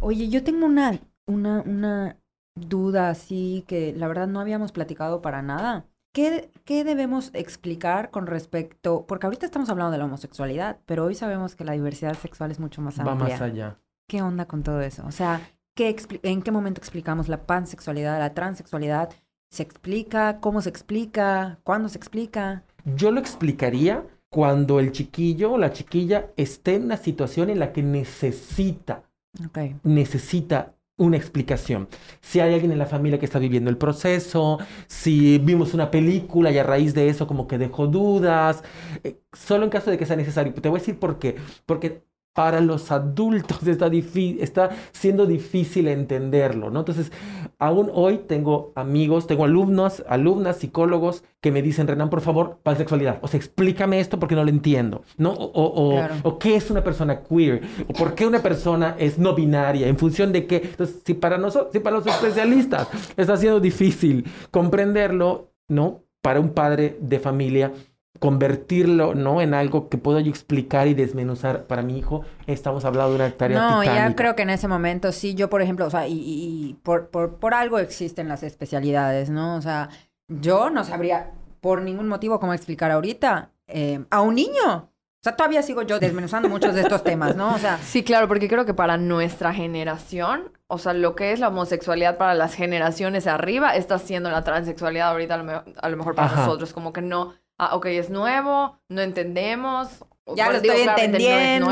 Oye, 0.00 0.28
yo 0.28 0.44
tengo 0.44 0.66
una, 0.66 1.00
una, 1.26 1.62
una 1.62 2.16
duda 2.58 3.10
así 3.10 3.64
que 3.66 3.92
la 3.92 4.08
verdad 4.08 4.26
no 4.26 4.40
habíamos 4.40 4.72
platicado 4.72 5.22
para 5.22 5.42
nada. 5.42 5.86
¿Qué, 6.12 6.50
¿Qué, 6.64 6.84
debemos 6.84 7.30
explicar 7.34 8.10
con 8.10 8.26
respecto? 8.26 9.04
Porque 9.06 9.26
ahorita 9.26 9.46
estamos 9.46 9.68
hablando 9.70 9.92
de 9.92 9.98
la 9.98 10.06
homosexualidad, 10.06 10.78
pero 10.86 11.04
hoy 11.04 11.14
sabemos 11.14 11.54
que 11.54 11.64
la 11.64 11.72
diversidad 11.72 12.14
sexual 12.14 12.50
es 12.50 12.58
mucho 12.58 12.80
más 12.80 12.98
amplia. 12.98 13.14
Va 13.14 13.28
más 13.28 13.40
allá. 13.40 13.78
¿Qué 14.08 14.22
onda 14.22 14.46
con 14.46 14.62
todo 14.62 14.80
eso? 14.80 15.04
O 15.06 15.12
sea, 15.12 15.40
¿qué 15.74 15.94
¿en 16.22 16.42
qué 16.42 16.50
momento 16.50 16.80
explicamos 16.80 17.28
la 17.28 17.42
pansexualidad, 17.42 18.18
la 18.18 18.34
transexualidad? 18.34 19.10
¿Se 19.50 19.62
explica? 19.62 20.40
¿Cómo 20.40 20.60
se 20.60 20.70
explica? 20.70 21.58
¿Cuándo 21.62 21.88
se 21.88 21.98
explica? 21.98 22.64
Yo 22.84 23.10
lo 23.10 23.20
explicaría 23.20 24.04
cuando 24.30 24.80
el 24.80 24.92
chiquillo 24.92 25.52
o 25.52 25.58
la 25.58 25.72
chiquilla 25.72 26.30
esté 26.36 26.76
en 26.76 26.84
una 26.84 26.96
situación 26.96 27.50
en 27.50 27.58
la 27.58 27.72
que 27.72 27.82
necesita, 27.82 29.04
okay. 29.46 29.76
necesita 29.84 30.74
una 30.98 31.16
explicación. 31.16 31.88
Si 32.20 32.40
hay 32.40 32.52
alguien 32.52 32.72
en 32.72 32.78
la 32.78 32.86
familia 32.86 33.18
que 33.18 33.24
está 33.26 33.38
viviendo 33.38 33.70
el 33.70 33.78
proceso, 33.78 34.58
si 34.86 35.38
vimos 35.38 35.74
una 35.74 35.90
película 35.90 36.50
y 36.50 36.58
a 36.58 36.62
raíz 36.64 36.94
de 36.94 37.08
eso 37.08 37.26
como 37.26 37.46
que 37.48 37.58
dejó 37.58 37.86
dudas, 37.86 38.62
eh, 39.04 39.20
solo 39.32 39.64
en 39.64 39.70
caso 39.70 39.90
de 39.90 39.98
que 39.98 40.06
sea 40.06 40.16
necesario. 40.16 40.52
Te 40.54 40.68
voy 40.68 40.78
a 40.78 40.80
decir 40.80 40.98
por 40.98 41.18
qué. 41.18 41.36
Porque 41.66 42.04
para 42.38 42.60
los 42.60 42.92
adultos 42.92 43.58
está, 43.66 43.88
está 43.88 44.70
siendo 44.92 45.26
difícil 45.26 45.88
entenderlo, 45.88 46.70
¿no? 46.70 46.78
Entonces, 46.78 47.10
aún 47.58 47.90
hoy 47.92 48.18
tengo 48.28 48.70
amigos, 48.76 49.26
tengo 49.26 49.42
alumnos, 49.42 50.04
alumnas, 50.08 50.58
psicólogos 50.58 51.24
que 51.40 51.50
me 51.50 51.62
dicen, 51.62 51.88
Renan, 51.88 52.10
por 52.10 52.20
favor, 52.20 52.60
pansexualidad. 52.62 53.18
O 53.22 53.26
sea, 53.26 53.38
explícame 53.38 53.98
esto 53.98 54.20
porque 54.20 54.36
no 54.36 54.44
lo 54.44 54.50
entiendo, 54.50 55.02
¿no? 55.16 55.32
O, 55.32 56.00
o, 56.22 56.38
qué 56.38 56.54
es 56.54 56.70
una 56.70 56.84
persona 56.84 57.24
queer, 57.24 57.62
o 57.88 57.92
por 57.92 58.14
qué 58.14 58.24
una 58.24 58.38
persona 58.38 58.94
es 59.00 59.18
no 59.18 59.34
binaria, 59.34 59.88
en 59.88 59.98
función 59.98 60.30
de 60.30 60.46
qué. 60.46 60.58
Entonces, 60.62 61.02
si 61.04 61.14
para 61.14 61.38
nosotros, 61.38 61.72
si 61.72 61.80
para 61.80 61.96
los 61.96 62.06
especialistas 62.06 62.86
está 63.16 63.36
siendo 63.36 63.58
difícil 63.58 64.24
comprenderlo, 64.52 65.50
¿no? 65.66 66.04
Para 66.22 66.38
un 66.38 66.50
padre 66.50 66.98
de 67.00 67.18
familia 67.18 67.72
convertirlo, 68.18 69.14
¿no? 69.14 69.40
En 69.40 69.54
algo 69.54 69.88
que 69.88 69.98
pueda 69.98 70.20
yo 70.20 70.30
explicar 70.30 70.88
y 70.88 70.94
desmenuzar 70.94 71.64
para 71.64 71.82
mi 71.82 71.98
hijo, 71.98 72.24
estamos 72.46 72.84
hablando 72.84 73.10
de 73.10 73.16
una 73.16 73.30
tarea 73.30 73.58
No, 73.58 73.84
ya 73.84 74.14
creo 74.14 74.34
que 74.34 74.42
en 74.42 74.50
ese 74.50 74.68
momento 74.68 75.12
sí, 75.12 75.34
yo 75.34 75.48
por 75.50 75.62
ejemplo, 75.62 75.86
o 75.86 75.90
sea, 75.90 76.06
y, 76.08 76.76
por, 76.82 77.08
por, 77.08 77.36
por, 77.36 77.54
algo 77.54 77.78
existen 77.78 78.28
las 78.28 78.42
especialidades, 78.42 79.30
¿no? 79.30 79.56
O 79.56 79.62
sea, 79.62 79.88
yo 80.28 80.70
no 80.70 80.84
sabría 80.84 81.32
por 81.60 81.82
ningún 81.82 82.08
motivo 82.08 82.40
cómo 82.40 82.54
explicar 82.54 82.90
ahorita 82.90 83.50
eh, 83.66 84.04
a 84.10 84.20
un 84.20 84.34
niño. 84.34 84.90
O 85.20 85.24
sea, 85.24 85.34
todavía 85.34 85.62
sigo 85.62 85.82
yo 85.82 85.98
desmenuzando 85.98 86.48
muchos 86.48 86.76
de 86.76 86.82
estos 86.82 87.02
temas, 87.02 87.34
¿no? 87.34 87.54
O 87.54 87.58
sea... 87.58 87.78
Sí, 87.82 88.04
claro, 88.04 88.28
porque 88.28 88.48
creo 88.48 88.64
que 88.64 88.74
para 88.74 88.96
nuestra 88.96 89.52
generación, 89.52 90.52
o 90.68 90.78
sea, 90.78 90.92
lo 90.92 91.16
que 91.16 91.32
es 91.32 91.40
la 91.40 91.48
homosexualidad 91.48 92.18
para 92.18 92.34
las 92.34 92.54
generaciones 92.54 93.26
arriba, 93.26 93.74
está 93.74 93.98
siendo 93.98 94.30
la 94.30 94.44
transexualidad 94.44 95.08
ahorita 95.08 95.34
a 95.34 95.88
lo, 95.88 95.96
mejor 95.96 96.14
para 96.14 96.36
nosotros, 96.36 96.72
como 96.72 96.92
que 96.92 97.02
no 97.02 97.34
ah, 97.58 97.76
ok, 97.76 97.86
es 97.86 98.10
nuevo, 98.10 98.78
no 98.88 99.02
entendemos. 99.02 100.04
Ya 100.36 100.50
lo 100.50 100.56
estoy 100.58 100.82
entendiendo, 100.82 101.70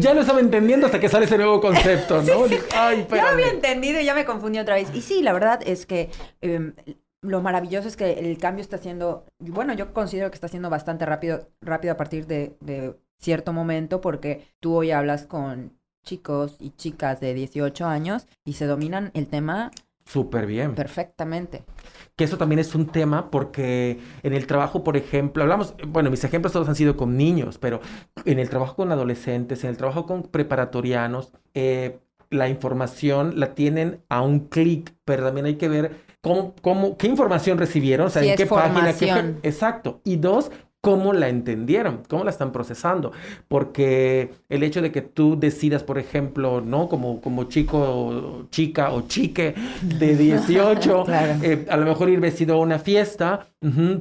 Ya 0.00 0.14
lo 0.14 0.20
estaba 0.22 0.40
entendiendo 0.40 0.86
hasta 0.86 0.98
que 0.98 1.08
sale 1.08 1.26
ese 1.26 1.36
nuevo 1.36 1.60
concepto, 1.60 2.22
¿no? 2.22 2.44
Ay, 2.74 3.06
ya 3.10 3.22
lo 3.22 3.28
había 3.28 3.50
entendido 3.50 4.00
y 4.00 4.04
ya 4.04 4.14
me 4.14 4.24
confundí 4.24 4.58
otra 4.58 4.76
vez. 4.76 4.88
Y 4.94 5.02
sí, 5.02 5.22
la 5.22 5.34
verdad 5.34 5.60
es 5.64 5.84
que 5.84 6.10
em, 6.40 6.74
lo 7.20 7.42
maravilloso 7.42 7.88
es 7.88 7.96
que 7.96 8.12
el 8.12 8.38
cambio 8.38 8.62
está 8.62 8.78
siendo, 8.78 9.26
bueno, 9.38 9.74
yo 9.74 9.92
considero 9.92 10.30
que 10.30 10.36
está 10.36 10.48
siendo 10.48 10.70
bastante 10.70 11.04
rápido, 11.04 11.48
rápido 11.60 11.92
a 11.92 11.96
partir 11.98 12.26
de, 12.26 12.56
de 12.60 12.94
cierto 13.18 13.52
momento, 13.52 14.00
porque 14.00 14.48
tú 14.60 14.74
hoy 14.76 14.90
hablas 14.90 15.26
con 15.26 15.76
chicos 16.06 16.56
y 16.58 16.70
chicas 16.70 17.20
de 17.20 17.34
18 17.34 17.84
años 17.84 18.26
y 18.44 18.54
se 18.54 18.66
dominan 18.66 19.10
el 19.12 19.26
tema 19.28 19.70
Súper 20.06 20.46
bien. 20.46 20.74
Perfectamente. 20.74 21.64
Que 22.14 22.24
eso 22.24 22.38
también 22.38 22.60
es 22.60 22.74
un 22.74 22.86
tema 22.86 23.30
porque 23.30 23.98
en 24.22 24.32
el 24.32 24.46
trabajo, 24.46 24.84
por 24.84 24.96
ejemplo, 24.96 25.42
hablamos, 25.42 25.74
bueno, 25.88 26.10
mis 26.10 26.22
ejemplos 26.22 26.52
todos 26.52 26.68
han 26.68 26.76
sido 26.76 26.96
con 26.96 27.16
niños, 27.16 27.58
pero 27.58 27.80
en 28.24 28.38
el 28.38 28.48
trabajo 28.48 28.76
con 28.76 28.92
adolescentes, 28.92 29.64
en 29.64 29.70
el 29.70 29.76
trabajo 29.76 30.06
con 30.06 30.22
preparatorianos, 30.22 31.32
eh, 31.54 31.98
la 32.30 32.48
información 32.48 33.38
la 33.38 33.54
tienen 33.54 34.00
a 34.08 34.22
un 34.22 34.48
clic, 34.48 34.94
pero 35.04 35.24
también 35.24 35.46
hay 35.46 35.56
que 35.56 35.68
ver 35.68 36.06
cómo, 36.20 36.54
cómo, 36.60 36.96
qué 36.96 37.08
información 37.08 37.58
recibieron, 37.58 38.06
o 38.06 38.10
sea, 38.10 38.22
en 38.22 38.36
qué 38.36 38.46
página. 38.46 38.92
Qué, 38.92 39.34
exacto. 39.42 40.00
Y 40.04 40.16
dos, 40.16 40.50
cómo 40.86 41.12
la 41.12 41.28
entendieron, 41.28 42.02
cómo 42.08 42.22
la 42.22 42.30
están 42.30 42.52
procesando. 42.52 43.10
Porque 43.48 44.30
el 44.48 44.62
hecho 44.62 44.80
de 44.80 44.92
que 44.92 45.02
tú 45.02 45.36
decidas, 45.36 45.82
por 45.82 45.98
ejemplo, 45.98 46.60
¿no? 46.60 46.88
Como, 46.88 47.20
como 47.20 47.42
chico, 47.48 48.46
chica 48.52 48.92
o 48.92 49.08
chique 49.08 49.56
de 49.82 50.14
18, 50.16 51.04
eh, 51.42 51.66
a 51.68 51.76
lo 51.76 51.86
mejor 51.86 52.08
ir 52.08 52.20
vestido 52.20 52.54
a 52.54 52.60
una 52.60 52.78
fiesta 52.78 53.48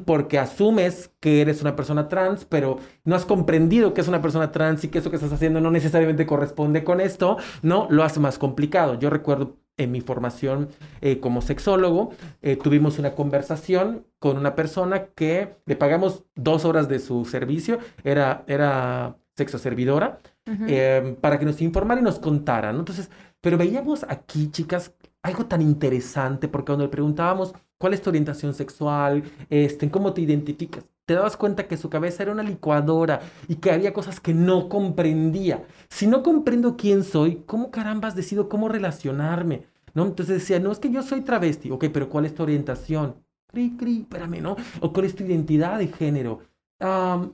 porque 0.06 0.38
asumes 0.38 1.10
que 1.20 1.42
eres 1.42 1.64
una 1.64 1.76
persona 1.76 2.08
trans, 2.08 2.46
pero 2.46 2.78
no 3.04 3.16
has 3.16 3.26
comprendido 3.26 3.96
que 3.96 4.02
es 4.02 4.08
una 4.08 4.22
persona 4.22 4.52
trans 4.52 4.84
y 4.84 4.90
que 4.90 5.00
eso 5.00 5.10
que 5.10 5.16
estás 5.16 5.34
haciendo 5.34 5.60
no 5.62 5.72
necesariamente 5.72 6.28
corresponde 6.28 6.84
con 6.84 7.02
esto, 7.02 7.38
¿no? 7.64 7.88
Lo 7.90 8.04
hace 8.04 8.20
más 8.20 8.38
complicado. 8.38 9.00
Yo 9.00 9.10
recuerdo 9.10 9.58
en 9.78 9.92
mi 9.92 10.02
formación 10.02 10.70
eh, 11.02 11.20
como 11.20 11.42
sexólogo, 11.42 12.12
eh, 12.42 12.56
tuvimos 12.56 13.00
una 13.00 13.14
conversación 13.14 14.06
con 14.20 14.38
una 14.38 14.56
persona 14.56 15.08
que 15.08 15.56
le 15.66 15.76
pagamos 15.76 16.24
dos 16.36 16.66
horas 16.66 16.88
de 16.88 17.00
su 17.00 17.26
servicio, 17.26 17.80
era, 18.04 18.44
era 18.48 19.18
sexo 19.36 19.58
servidora, 19.58 20.20
em, 20.46 21.16
para 21.16 21.40
que 21.40 21.46
nos 21.46 21.62
informara 21.62 22.00
y 22.00 22.04
nos 22.04 22.20
contara, 22.20 22.72
¿no? 22.72 22.80
Entonces, 22.80 23.10
pero 23.42 23.58
veíamos 23.58 24.06
aquí, 24.08 24.50
chicas, 24.50 24.94
algo 25.22 25.46
tan 25.46 25.62
interesante, 25.62 26.48
porque 26.48 26.68
cuando 26.68 26.86
le 26.86 26.90
preguntábamos 26.90 27.54
cuál 27.78 27.94
es 27.94 28.02
tu 28.02 28.10
orientación 28.10 28.54
sexual, 28.54 29.24
este, 29.50 29.90
cómo 29.90 30.14
te 30.14 30.22
identificas, 30.22 30.86
te 31.06 31.14
dabas 31.14 31.38
cuenta 31.38 31.68
que 31.68 31.78
su 31.78 31.90
cabeza 31.90 32.24
era 32.24 32.32
una 32.32 32.44
licuadora 32.44 33.22
y 33.48 33.56
que 33.56 33.72
había 33.72 33.94
cosas 33.94 34.20
que 34.20 34.34
no 34.34 34.70
comprendía. 34.70 35.66
Si 35.90 36.08
no 36.08 36.24
comprendo 36.24 36.78
quién 36.78 37.04
soy, 37.04 37.44
¿cómo 37.46 37.72
carambas 37.72 38.16
decido 38.16 38.50
cómo 38.50 38.70
relacionarme? 38.70 39.66
¿No? 39.94 40.06
Entonces 40.06 40.40
decía, 40.40 40.60
no, 40.60 40.72
es 40.72 40.80
que 40.80 40.92
yo 40.92 41.04
soy 41.04 41.22
travesti. 41.22 41.72
Ok, 41.72 41.86
pero 41.94 42.10
¿cuál 42.10 42.26
es 42.26 42.36
tu 42.36 42.44
orientación? 42.44 43.16
Cri, 43.48 43.78
cri, 43.78 44.02
espérame, 44.02 44.42
¿no? 44.42 44.56
¿O 44.82 44.92
cuál 44.92 45.06
es 45.06 45.16
tu 45.16 45.24
identidad 45.24 45.80
de 45.80 45.88
género? 45.88 46.42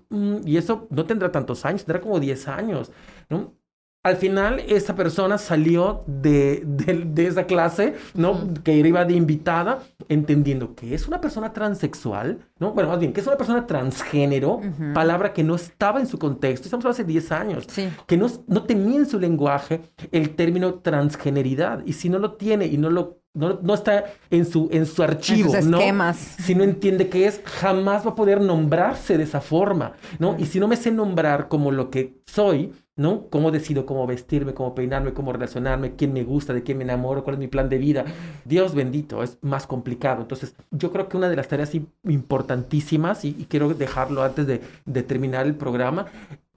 Mm, 0.09 0.41
y 0.45 0.57
eso 0.57 0.87
no 0.91 1.05
tendrá 1.05 1.31
tantos 1.31 1.65
años, 1.65 1.83
tendrá 1.85 2.01
como 2.01 2.19
10 2.19 2.47
años, 2.47 2.91
¿no? 3.29 3.55
Al 4.03 4.15
final 4.15 4.61
esa 4.67 4.95
persona 4.95 5.37
salió 5.37 6.03
de, 6.07 6.63
de, 6.65 7.27
esa 7.27 7.45
clase, 7.45 7.95
¿no? 8.15 8.51
Que 8.63 8.75
iba 8.75 9.05
de 9.05 9.13
invitada, 9.13 9.83
entendiendo 10.09 10.73
que 10.73 10.95
es 10.95 11.07
una 11.07 11.21
persona 11.21 11.53
transexual, 11.53 12.39
¿no? 12.57 12.73
Bueno, 12.73 12.89
más 12.89 12.99
bien, 12.99 13.13
que 13.13 13.21
es 13.21 13.27
una 13.27 13.37
persona 13.37 13.67
transgénero, 13.67 14.59
palabra 14.93 15.33
que 15.33 15.43
no 15.43 15.55
estaba 15.55 15.99
en 15.99 16.07
su 16.07 16.17
contexto, 16.17 16.65
estamos 16.65 16.85
hace 16.85 17.03
10 17.03 17.31
años, 17.31 17.67
que 18.07 18.17
no, 18.17 18.27
no 18.47 18.63
tenía 18.63 18.97
en 18.97 19.05
su 19.05 19.19
lenguaje 19.19 19.81
el 20.11 20.35
término 20.35 20.75
transgeneridad, 20.75 21.85
y 21.85 21.93
si 21.93 22.09
no 22.09 22.17
lo 22.17 22.33
tiene 22.33 22.65
y 22.65 22.77
no 22.77 22.89
lo 22.89 23.21
no, 23.33 23.73
está 23.73 24.05
en 24.29 24.45
su, 24.45 24.67
en 24.73 24.85
su 24.85 25.01
archivo, 25.03 25.55
en 25.55 25.71
¿no? 25.71 25.79
Si 26.13 26.53
no 26.53 26.63
entiende 26.63 27.07
qué 27.07 27.27
es, 27.27 27.41
jamás 27.45 28.05
va 28.05 28.11
a 28.11 28.15
poder 28.15 28.41
nombrarse 28.41 29.17
de 29.17 29.23
esa 29.23 29.39
forma, 29.39 29.93
¿no? 30.19 30.35
Y 30.37 30.45
si 30.47 30.59
no 30.59 30.67
me 30.67 30.75
sé 30.75 30.91
nombrar 30.91 31.47
como 31.47 31.71
lo 31.71 31.89
que 31.89 32.21
soy, 32.25 32.73
¿no? 33.01 33.27
Cómo 33.29 33.51
decido 33.51 33.85
cómo 33.85 34.07
vestirme, 34.07 34.53
cómo 34.53 34.75
peinarme, 34.75 35.13
cómo 35.13 35.33
relacionarme, 35.33 35.95
quién 35.95 36.13
me 36.13 36.23
gusta, 36.23 36.53
de 36.53 36.63
quién 36.63 36.77
me 36.77 36.83
enamoro, 36.83 37.23
cuál 37.23 37.35
es 37.35 37.39
mi 37.39 37.47
plan 37.47 37.67
de 37.67 37.77
vida. 37.77 38.05
Dios 38.45 38.75
bendito, 38.75 39.23
es 39.23 39.37
más 39.41 39.67
complicado. 39.67 40.21
Entonces, 40.21 40.55
yo 40.69 40.91
creo 40.91 41.09
que 41.09 41.17
una 41.17 41.29
de 41.29 41.35
las 41.35 41.47
tareas 41.47 41.71
importantísimas, 42.03 43.25
y, 43.25 43.33
quiero 43.49 43.73
dejarlo 43.73 44.23
antes 44.23 44.47
de, 44.47 44.61
de 44.85 45.03
terminar 45.03 45.45
el 45.45 45.55
programa, 45.55 46.05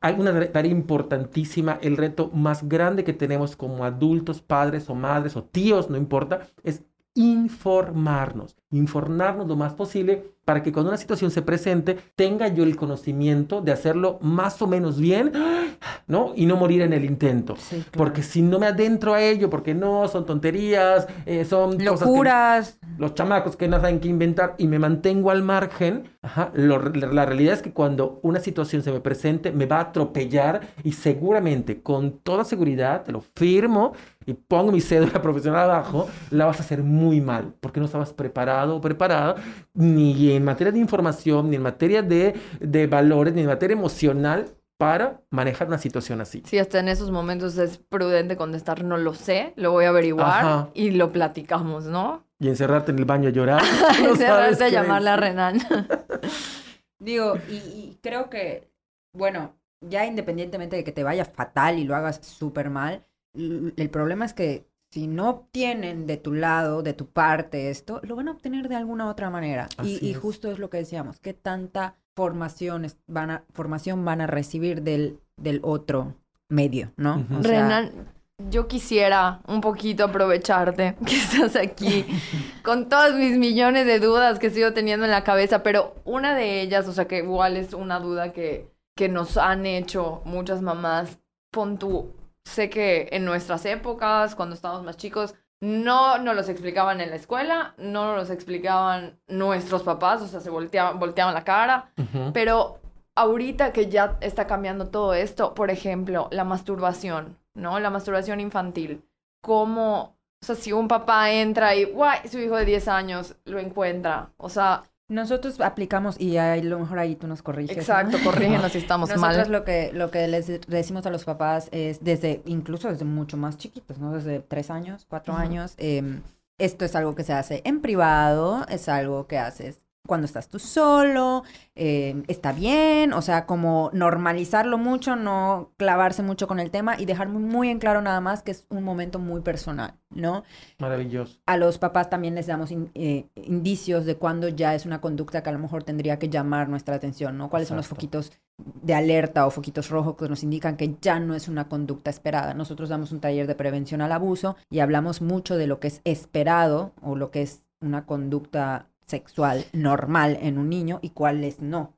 hay 0.00 0.14
una 0.18 0.52
tarea 0.52 0.70
importantísima, 0.70 1.78
el 1.80 1.96
reto 1.96 2.30
más 2.34 2.68
grande 2.68 3.04
que 3.04 3.14
tenemos 3.14 3.56
como 3.56 3.84
adultos, 3.84 4.42
padres 4.42 4.90
o 4.90 4.94
madres 4.94 5.34
o 5.34 5.44
tíos, 5.44 5.88
no 5.88 5.96
importa, 5.96 6.46
es 6.62 6.82
informarnos, 7.14 8.56
informarnos 8.76 9.46
lo 9.46 9.56
más 9.56 9.74
posible 9.74 10.34
para 10.44 10.62
que 10.62 10.72
cuando 10.72 10.90
una 10.90 10.98
situación 10.98 11.30
se 11.30 11.42
presente 11.42 11.96
tenga 12.16 12.48
yo 12.48 12.64
el 12.64 12.76
conocimiento 12.76 13.60
de 13.60 13.72
hacerlo 13.72 14.18
más 14.20 14.60
o 14.60 14.66
menos 14.66 14.98
bien 14.98 15.32
¿no? 16.06 16.32
Y 16.36 16.46
no 16.46 16.56
morir 16.56 16.82
en 16.82 16.92
el 16.92 17.04
intento. 17.04 17.56
Porque 17.92 18.22
si 18.22 18.42
no 18.42 18.58
me 18.58 18.66
adentro 18.66 19.14
a 19.14 19.22
ello, 19.22 19.48
porque 19.50 19.74
no, 19.74 20.08
son 20.08 20.26
tonterías, 20.26 21.06
eh, 21.26 21.44
son 21.44 21.82
locuras. 21.82 22.78
los 22.98 23.14
chamacos 23.14 23.56
que 23.56 23.68
no 23.68 23.80
saben 23.80 24.00
qué 24.00 24.08
inventar 24.08 24.54
y 24.58 24.66
me 24.66 24.78
mantengo 24.78 25.30
al 25.30 25.42
margen, 25.42 26.10
la 26.54 27.26
realidad 27.26 27.54
es 27.54 27.62
que 27.62 27.72
cuando 27.72 28.20
una 28.22 28.40
situación 28.40 28.82
se 28.82 28.92
me 28.92 29.00
presente, 29.00 29.52
me 29.52 29.66
va 29.66 29.78
a 29.78 29.80
atropellar 29.80 30.60
y 30.82 30.92
seguramente, 30.92 31.82
con 31.82 32.18
toda 32.18 32.44
seguridad, 32.44 33.02
te 33.04 33.12
lo 33.12 33.22
firmo 33.34 33.92
y 34.26 34.34
pongo 34.34 34.72
mi 34.72 34.80
cédula 34.80 35.12
profesional 35.22 35.70
abajo, 35.70 36.08
la 36.30 36.46
vas 36.46 36.60
a 36.60 36.62
hacer 36.62 36.82
muy 36.82 37.20
mal, 37.20 37.54
porque 37.60 37.80
no 37.80 37.86
estabas 37.86 38.12
preparado 38.12 38.63
o 38.70 38.80
preparada 38.80 39.36
ni 39.72 40.32
en 40.32 40.44
materia 40.44 40.72
de 40.72 40.78
información, 40.78 41.50
ni 41.50 41.56
en 41.56 41.62
materia 41.62 42.02
de, 42.02 42.34
de 42.60 42.86
valores, 42.86 43.34
ni 43.34 43.42
en 43.42 43.48
materia 43.48 43.74
emocional 43.74 44.46
para 44.78 45.22
manejar 45.30 45.68
una 45.68 45.78
situación 45.78 46.20
así. 46.20 46.42
Sí, 46.46 46.58
hasta 46.58 46.80
en 46.80 46.88
esos 46.88 47.10
momentos 47.10 47.56
es 47.58 47.78
prudente 47.78 48.36
contestar 48.36 48.84
no 48.84 48.96
lo 48.96 49.14
sé, 49.14 49.52
lo 49.56 49.72
voy 49.72 49.84
a 49.84 49.90
averiguar 49.90 50.70
y 50.74 50.90
lo 50.90 51.12
platicamos, 51.12 51.84
¿no? 51.84 52.26
Y 52.40 52.48
encerrarte 52.48 52.90
en 52.90 52.98
el 52.98 53.04
baño 53.04 53.28
a 53.28 53.32
llorar. 53.32 53.62
encerrarte 53.98 54.64
a 54.64 54.68
llamarle 54.68 55.10
a 55.10 55.16
Renan. 55.16 55.58
Digo, 56.98 57.36
y, 57.48 57.98
creo 58.02 58.30
que, 58.30 58.70
bueno, 59.12 59.56
ya 59.80 60.06
independientemente 60.06 60.76
de 60.76 60.84
que 60.84 60.92
te 60.92 61.04
vaya 61.04 61.24
fatal 61.24 61.78
y 61.78 61.84
lo 61.84 61.94
hagas 61.94 62.20
súper 62.24 62.70
mal, 62.70 63.06
el 63.34 63.90
problema 63.90 64.24
es 64.24 64.32
que 64.32 64.66
si 64.94 65.08
no 65.08 65.28
obtienen 65.28 66.06
de 66.06 66.16
tu 66.16 66.32
lado, 66.32 66.84
de 66.84 66.92
tu 66.92 67.08
parte 67.08 67.68
esto, 67.68 68.00
lo 68.04 68.14
van 68.14 68.28
a 68.28 68.30
obtener 68.30 68.68
de 68.68 68.76
alguna 68.76 69.10
otra 69.10 69.28
manera. 69.28 69.68
Y, 69.82 69.98
y, 70.06 70.14
justo 70.14 70.52
es 70.52 70.60
lo 70.60 70.70
que 70.70 70.76
decíamos, 70.76 71.18
qué 71.18 71.34
tanta 71.34 71.96
formación 72.14 72.86
van 73.08 73.32
a, 73.32 73.44
formación 73.52 74.04
van 74.04 74.20
a 74.20 74.28
recibir 74.28 74.82
del, 74.82 75.18
del 75.36 75.58
otro 75.64 76.14
medio, 76.48 76.92
¿no? 76.96 77.26
Renan, 77.40 77.90
yo 78.38 78.68
quisiera 78.68 79.40
un 79.48 79.60
poquito 79.60 80.04
aprovecharte 80.04 80.94
que 81.04 81.16
estás 81.16 81.56
aquí 81.56 82.06
con 82.62 82.88
todas 82.88 83.16
mis 83.16 83.36
millones 83.36 83.86
de 83.86 83.98
dudas 83.98 84.38
que 84.38 84.50
sigo 84.50 84.74
teniendo 84.74 85.06
en 85.06 85.10
la 85.10 85.24
cabeza, 85.24 85.64
pero 85.64 85.96
una 86.04 86.36
de 86.36 86.60
ellas, 86.60 86.86
o 86.86 86.92
sea, 86.92 87.08
que 87.08 87.18
igual 87.18 87.56
es 87.56 87.74
una 87.74 87.98
duda 87.98 88.32
que, 88.32 88.70
que 88.94 89.08
nos 89.08 89.38
han 89.38 89.66
hecho 89.66 90.22
muchas 90.24 90.62
mamás, 90.62 91.18
pon 91.50 91.80
tú, 91.80 92.12
sé 92.44 92.70
que 92.70 93.08
en 93.12 93.24
nuestras 93.24 93.64
épocas, 93.66 94.34
cuando 94.34 94.54
estábamos 94.54 94.84
más 94.84 94.96
chicos, 94.96 95.34
no 95.60 96.18
nos 96.18 96.36
los 96.36 96.48
explicaban 96.48 97.00
en 97.00 97.10
la 97.10 97.16
escuela, 97.16 97.74
no 97.78 98.06
nos 98.06 98.16
los 98.16 98.30
explicaban 98.30 99.18
nuestros 99.26 99.82
papás, 99.82 100.20
o 100.20 100.28
sea, 100.28 100.40
se 100.40 100.50
volteaban, 100.50 100.98
volteaban 100.98 101.32
la 101.32 101.44
cara, 101.44 101.90
pero 102.34 102.80
ahorita 103.14 103.72
que 103.72 103.88
ya 103.88 104.18
está 104.20 104.46
cambiando 104.46 104.88
todo 104.88 105.14
esto, 105.14 105.54
por 105.54 105.70
ejemplo, 105.70 106.28
la 106.30 106.44
masturbación, 106.44 107.38
¿no? 107.54 107.78
La 107.80 107.90
masturbación 107.90 108.40
infantil. 108.40 109.04
¿Cómo, 109.40 110.16
o 110.42 110.46
sea, 110.46 110.54
si 110.54 110.72
un 110.72 110.88
papá 110.88 111.30
entra 111.30 111.74
y, 111.74 111.84
guay, 111.84 112.28
su 112.28 112.38
hijo 112.38 112.56
de 112.56 112.64
10 112.64 112.88
años 112.88 113.36
lo 113.44 113.58
encuentra, 113.58 114.30
o 114.36 114.48
sea, 114.48 114.82
nosotros 115.08 115.60
aplicamos, 115.60 116.20
y 116.20 116.36
a 116.38 116.56
lo 116.56 116.78
mejor 116.78 116.98
ahí 116.98 117.14
tú 117.14 117.26
nos 117.26 117.42
corriges. 117.42 117.76
Exacto, 117.76 118.18
corrígenos 118.24 118.72
si 118.72 118.78
estamos 118.78 119.10
mal. 119.16 119.36
Nosotros 119.36 119.48
lo 119.48 119.64
que, 119.64 119.90
lo 119.92 120.10
que 120.10 120.26
les 120.28 120.60
decimos 120.66 121.04
a 121.06 121.10
los 121.10 121.24
papás 121.24 121.68
es 121.72 122.02
desde, 122.02 122.42
incluso 122.46 122.88
desde 122.88 123.04
mucho 123.04 123.36
más 123.36 123.56
chiquitos, 123.58 123.98
¿no? 123.98 124.12
Desde 124.12 124.40
tres 124.40 124.70
años, 124.70 125.06
cuatro 125.08 125.34
años. 125.34 125.74
Em, 125.76 126.22
esto 126.58 126.84
es 126.84 126.94
algo 126.94 127.14
que 127.14 127.24
se 127.24 127.32
hace 127.32 127.62
en 127.64 127.80
privado, 127.80 128.64
es 128.68 128.88
algo 128.88 129.26
que 129.26 129.38
haces 129.38 129.83
cuando 130.06 130.26
estás 130.26 130.48
tú 130.48 130.58
solo, 130.58 131.44
eh, 131.74 132.22
está 132.28 132.52
bien, 132.52 133.14
o 133.14 133.22
sea, 133.22 133.46
como 133.46 133.90
normalizarlo 133.94 134.76
mucho, 134.76 135.16
no 135.16 135.72
clavarse 135.78 136.22
mucho 136.22 136.46
con 136.46 136.60
el 136.60 136.70
tema 136.70 137.00
y 137.00 137.06
dejar 137.06 137.28
muy, 137.30 137.70
en 137.70 137.78
claro 137.78 138.02
nada 138.02 138.20
más 138.20 138.42
que 138.42 138.50
es 138.50 138.66
un 138.68 138.84
momento 138.84 139.18
muy 139.18 139.40
personal, 139.40 139.94
¿no? 140.10 140.44
Maravilloso. 140.78 141.38
A 141.46 141.56
los 141.56 141.78
papás 141.78 142.10
también 142.10 142.34
les 142.34 142.46
damos 142.46 142.70
eh, 142.70 143.26
indicios 143.34 144.04
de 144.04 144.16
cuando 144.16 144.48
ya 144.48 144.74
es 144.74 144.84
una 144.84 145.00
conducta 145.00 145.42
que 145.42 145.48
a 145.48 145.52
lo 145.52 145.58
mejor 145.58 145.84
tendría 145.84 146.18
que 146.18 146.28
llamar 146.28 146.68
nuestra 146.68 146.96
atención, 146.96 147.38
¿no? 147.38 147.48
¿Cuáles 147.48 147.68
son 147.68 147.78
los 147.78 147.88
foquitos 147.88 148.32
de 148.58 148.94
alerta 148.94 149.46
o 149.46 149.50
foquitos 149.50 149.88
rojos 149.88 150.16
que 150.16 150.28
nos 150.28 150.42
indican 150.42 150.76
que 150.76 150.96
ya 151.00 151.18
no 151.18 151.34
es 151.34 151.48
una 151.48 151.68
conducta 151.68 152.10
esperada? 152.10 152.52
Nosotros 152.52 152.90
damos 152.90 153.10
un 153.10 153.20
taller 153.20 153.46
de 153.46 153.54
prevención 153.54 154.02
al 154.02 154.12
abuso 154.12 154.56
y 154.68 154.80
hablamos 154.80 155.22
mucho 155.22 155.56
de 155.56 155.66
lo 155.66 155.80
que 155.80 155.88
es 155.88 156.02
esperado 156.04 156.92
o 157.00 157.16
lo 157.16 157.30
que 157.30 157.40
es 157.40 157.64
una 157.80 158.06
conducta 158.06 158.88
sexual 159.06 159.64
normal 159.72 160.38
en 160.40 160.58
un 160.58 160.68
niño 160.68 160.98
y 161.02 161.10
cuáles 161.10 161.60
no. 161.60 161.96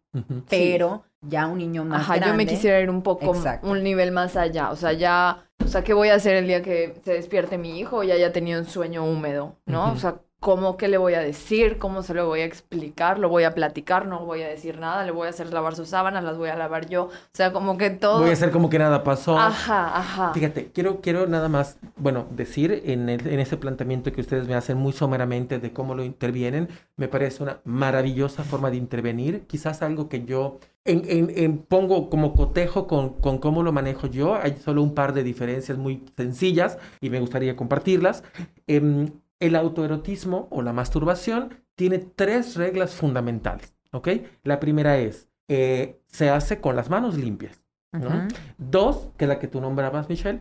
Pero 0.49 1.05
ya 1.21 1.47
un 1.47 1.59
niño 1.59 1.85
más 1.85 2.01
Ajá, 2.03 2.17
yo 2.17 2.35
me 2.35 2.47
quisiera 2.47 2.81
ir 2.81 2.89
un 2.89 3.03
poco, 3.03 3.35
un 3.63 3.83
nivel 3.83 4.13
más 4.13 4.37
allá. 4.37 4.71
O 4.71 4.77
sea, 4.77 4.93
ya, 4.93 5.45
o 5.63 5.69
sea, 5.69 5.85
¿qué 5.85 5.93
voy 5.93 6.09
a 6.09 6.15
hacer 6.15 6.37
el 6.37 6.47
día 6.47 6.63
que 6.63 6.95
se 7.05 7.13
despierte 7.13 7.59
mi 7.59 7.79
hijo 7.79 8.03
y 8.03 8.13
haya 8.13 8.33
tenido 8.33 8.61
un 8.61 8.67
sueño 8.67 9.05
húmedo? 9.05 9.57
¿No? 9.67 9.93
O 9.93 9.97
sea, 9.97 10.21
¿Cómo 10.39 10.77
qué 10.77 10.87
le 10.87 10.99
voy 10.99 11.15
a 11.15 11.21
decir? 11.21 11.79
¿Cómo 11.79 12.03
se 12.03 12.15
lo 12.15 12.27
voy 12.27 12.41
a 12.41 12.45
explicar? 12.45 13.19
¿Lo 13.19 13.29
voy 13.29 13.45
a 13.45 13.55
platicar? 13.55 14.07
¿No 14.07 14.25
voy 14.25 14.43
a 14.43 14.49
decir 14.49 14.79
nada? 14.79 15.03
¿Le 15.05 15.11
voy 15.11 15.27
a 15.27 15.31
hacer 15.31 15.53
lavar 15.53 15.75
sus 15.75 15.89
sábanas? 15.89 16.23
¿Las 16.23 16.37
voy 16.37 16.51
a 16.51 16.57
lavar 16.57 16.89
yo? 16.89 17.05
O 17.05 17.11
sea, 17.33 17.53
como 17.53 17.79
que 17.79 17.91
todo... 17.91 18.21
Voy 18.21 18.31
a 18.31 18.35
hacer 18.35 18.51
como 18.51 18.69
que 18.69 18.79
nada 18.79 19.03
pasó. 19.03 19.39
Ajá, 19.39 19.97
ajá. 19.99 20.35
Fíjate, 20.35 20.71
quiero, 20.73 21.01
quiero 21.01 21.27
nada 21.27 21.49
más, 21.49 21.79
bueno, 21.97 22.27
decir 22.31 22.83
en, 22.85 23.09
en 23.09 23.41
ese 23.41 23.57
planteamiento 23.57 24.13
que 24.13 24.21
ustedes 24.21 24.47
me 24.47 24.55
hacen 24.55 24.77
muy 24.77 24.93
someramente 24.93 25.59
de 25.59 25.73
cómo 25.73 25.95
lo 25.95 26.05
intervienen, 26.05 26.69
me 26.97 27.09
parece 27.09 27.43
una 27.43 27.61
maravillosa 27.65 28.45
forma 28.45 28.71
de 28.71 28.77
intervenir. 28.77 29.47
Quizás 29.47 29.83
algo 29.83 30.09
que 30.09 30.25
yo 30.27 30.61
en, 30.87 31.33
en, 31.35 31.59
pongo 31.59 32.09
como 32.09 32.35
cotejo 32.35 32.87
con, 32.87 33.15
con, 33.15 33.39
cómo 33.39 33.63
lo 33.63 33.73
manejo 33.73 34.07
yo. 34.07 34.37
Hay 34.37 34.57
solo 34.57 34.83
un 34.83 34.95
par 34.95 35.13
de 35.13 35.25
diferencias 35.25 35.79
muy 35.79 36.05
sencillas 36.17 36.79
y 37.01 37.11
me 37.11 37.21
gustaría 37.21 37.57
compartirlas. 37.57 38.23
Eh, 38.67 39.11
el 39.41 39.57
autoerotismo 39.57 40.49
o 40.51 40.63
la 40.63 40.73
masturbación 40.73 41.55
tiene 41.75 41.99
tres 41.99 42.57
reglas 42.57 42.95
fundamentales, 42.95 43.77
¿ok? 43.93 44.09
La 44.43 44.61
primera 44.61 44.99
es, 44.99 45.29
eh, 45.49 46.01
se 46.07 46.31
hace 46.31 46.61
con 46.61 46.77
las 46.77 46.91
manos 46.91 47.17
limpias, 47.17 47.63
¿no? 47.93 48.29
Dos, 48.59 49.11
que 49.17 49.25
es 49.25 49.29
la 49.29 49.39
que 49.39 49.49
tú 49.49 49.61
nombrabas, 49.61 50.09
Michelle, 50.09 50.41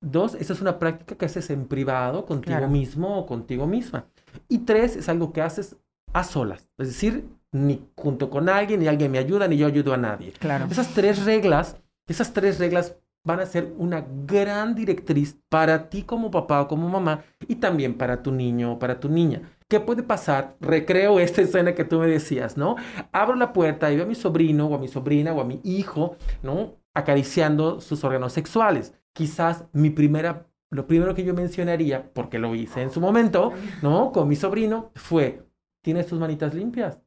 dos, 0.00 0.34
esa 0.34 0.52
es 0.52 0.60
una 0.60 0.78
práctica 0.78 1.16
que 1.16 1.26
haces 1.26 1.50
en 1.50 1.66
privado, 1.66 2.26
contigo 2.26 2.68
mismo 2.68 3.18
o 3.18 3.26
contigo 3.26 3.66
misma. 3.66 4.06
Y 4.48 4.58
tres, 4.58 4.96
es 4.96 5.08
algo 5.08 5.32
que 5.32 5.42
haces 5.42 5.76
a 6.12 6.24
solas, 6.24 6.68
es 6.78 6.88
decir, 6.88 7.28
ni 7.50 7.88
junto 7.96 8.30
con 8.30 8.48
alguien, 8.48 8.80
ni 8.80 8.88
alguien 8.88 9.10
me 9.10 9.18
ayuda, 9.18 9.48
ni 9.48 9.56
yo 9.56 9.66
ayudo 9.66 9.94
a 9.94 9.96
nadie. 9.96 10.32
Claro. 10.32 10.66
Esas 10.70 10.92
tres 10.92 11.24
reglas, 11.24 11.76
esas 12.06 12.32
tres 12.32 12.58
reglas 12.58 12.96
van 13.24 13.40
a 13.40 13.46
ser 13.46 13.74
una 13.78 14.06
gran 14.26 14.74
directriz 14.74 15.38
para 15.48 15.88
ti 15.88 16.02
como 16.02 16.30
papá 16.30 16.60
o 16.60 16.68
como 16.68 16.88
mamá 16.88 17.24
y 17.48 17.56
también 17.56 17.94
para 17.94 18.22
tu 18.22 18.30
niño 18.30 18.72
o 18.72 18.78
para 18.78 19.00
tu 19.00 19.08
niña. 19.08 19.42
¿Qué 19.68 19.80
puede 19.80 20.02
pasar? 20.02 20.56
Recreo 20.60 21.18
esta 21.18 21.40
escena 21.42 21.74
que 21.74 21.84
tú 21.84 21.98
me 21.98 22.06
decías, 22.06 22.56
¿no? 22.56 22.76
Abro 23.12 23.34
la 23.34 23.52
puerta 23.52 23.90
y 23.90 23.96
veo 23.96 24.04
a 24.04 24.08
mi 24.08 24.14
sobrino 24.14 24.66
o 24.66 24.74
a 24.74 24.78
mi 24.78 24.88
sobrina 24.88 25.32
o 25.32 25.40
a 25.40 25.44
mi 25.44 25.60
hijo, 25.64 26.16
¿no? 26.42 26.76
Acariciando 26.92 27.80
sus 27.80 28.04
órganos 28.04 28.32
sexuales. 28.34 28.94
Quizás 29.14 29.64
mi 29.72 29.90
primera, 29.90 30.46
lo 30.70 30.86
primero 30.86 31.14
que 31.14 31.24
yo 31.24 31.34
mencionaría, 31.34 32.12
porque 32.12 32.38
lo 32.38 32.54
hice 32.54 32.82
en 32.82 32.90
su 32.90 33.00
momento, 33.00 33.52
¿no? 33.82 34.12
Con 34.12 34.28
mi 34.28 34.36
sobrino, 34.36 34.92
fue, 34.94 35.46
¿tienes 35.82 36.06
tus 36.06 36.18
manitas 36.18 36.54
limpias? 36.54 37.00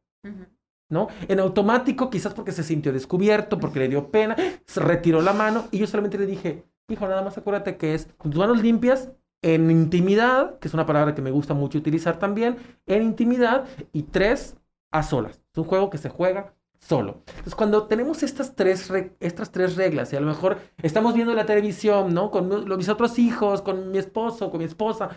¿No? 0.90 1.08
En 1.28 1.40
automático, 1.40 2.10
quizás 2.10 2.34
porque 2.34 2.52
se 2.52 2.64
sintió 2.64 2.94
descubierto, 2.94 3.60
porque 3.60 3.80
le 3.80 3.90
dio 3.90 4.10
pena, 4.10 4.36
se 4.66 4.80
retiró 4.80 5.22
la 5.22 5.34
mano 5.34 5.66
y 5.72 5.80
yo 5.80 5.88
solamente 5.88 6.18
le 6.18 6.26
dije, 6.26 6.66
hijo, 6.90 7.08
nada 7.08 7.22
más 7.22 7.38
acuérdate 7.38 7.78
que 7.78 7.94
es 7.94 8.08
con 8.18 8.32
tus 8.32 8.40
manos 8.40 8.62
limpias, 8.62 9.12
en 9.42 9.70
intimidad, 9.70 10.58
que 10.60 10.68
es 10.68 10.74
una 10.74 10.86
palabra 10.86 11.14
que 11.14 11.22
me 11.22 11.32
gusta 11.32 11.54
mucho 11.54 11.78
utilizar 11.78 12.18
también, 12.18 12.58
en 12.86 13.04
intimidad, 13.04 13.66
y 13.94 14.04
tres, 14.04 14.58
a 14.92 15.04
solas. 15.04 15.42
Es 15.52 15.58
un 15.58 15.66
juego 15.66 15.90
que 15.90 15.98
se 15.98 16.10
juega 16.10 16.56
solo. 16.80 17.24
Entonces, 17.28 17.56
cuando 17.56 17.88
tenemos 17.88 18.24
estas 18.24 18.56
tres, 18.56 18.92
estas 19.20 19.52
tres 19.52 19.76
reglas, 19.76 20.12
y 20.14 20.16
a 20.16 20.20
lo 20.20 20.28
mejor 20.28 20.58
estamos 20.82 21.14
viendo 21.14 21.34
la 21.34 21.46
televisión, 21.46 22.14
¿no? 22.14 22.32
Con 22.32 22.78
mis 22.78 22.90
otros 22.90 23.20
hijos, 23.20 23.62
con 23.62 23.92
mi 23.92 23.98
esposo, 23.98 24.50
con 24.50 24.60
mi 24.60 24.66
esposa, 24.66 25.10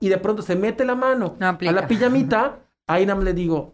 y 0.00 0.08
de 0.08 0.18
pronto 0.18 0.42
se 0.42 0.56
mete 0.56 0.84
la 0.84 0.94
mano 0.94 1.36
a 1.40 1.72
la 1.72 1.86
pijamita, 1.86 2.60
ahí 2.86 3.06
nada 3.06 3.16
más 3.16 3.24
le 3.24 3.34
digo, 3.34 3.72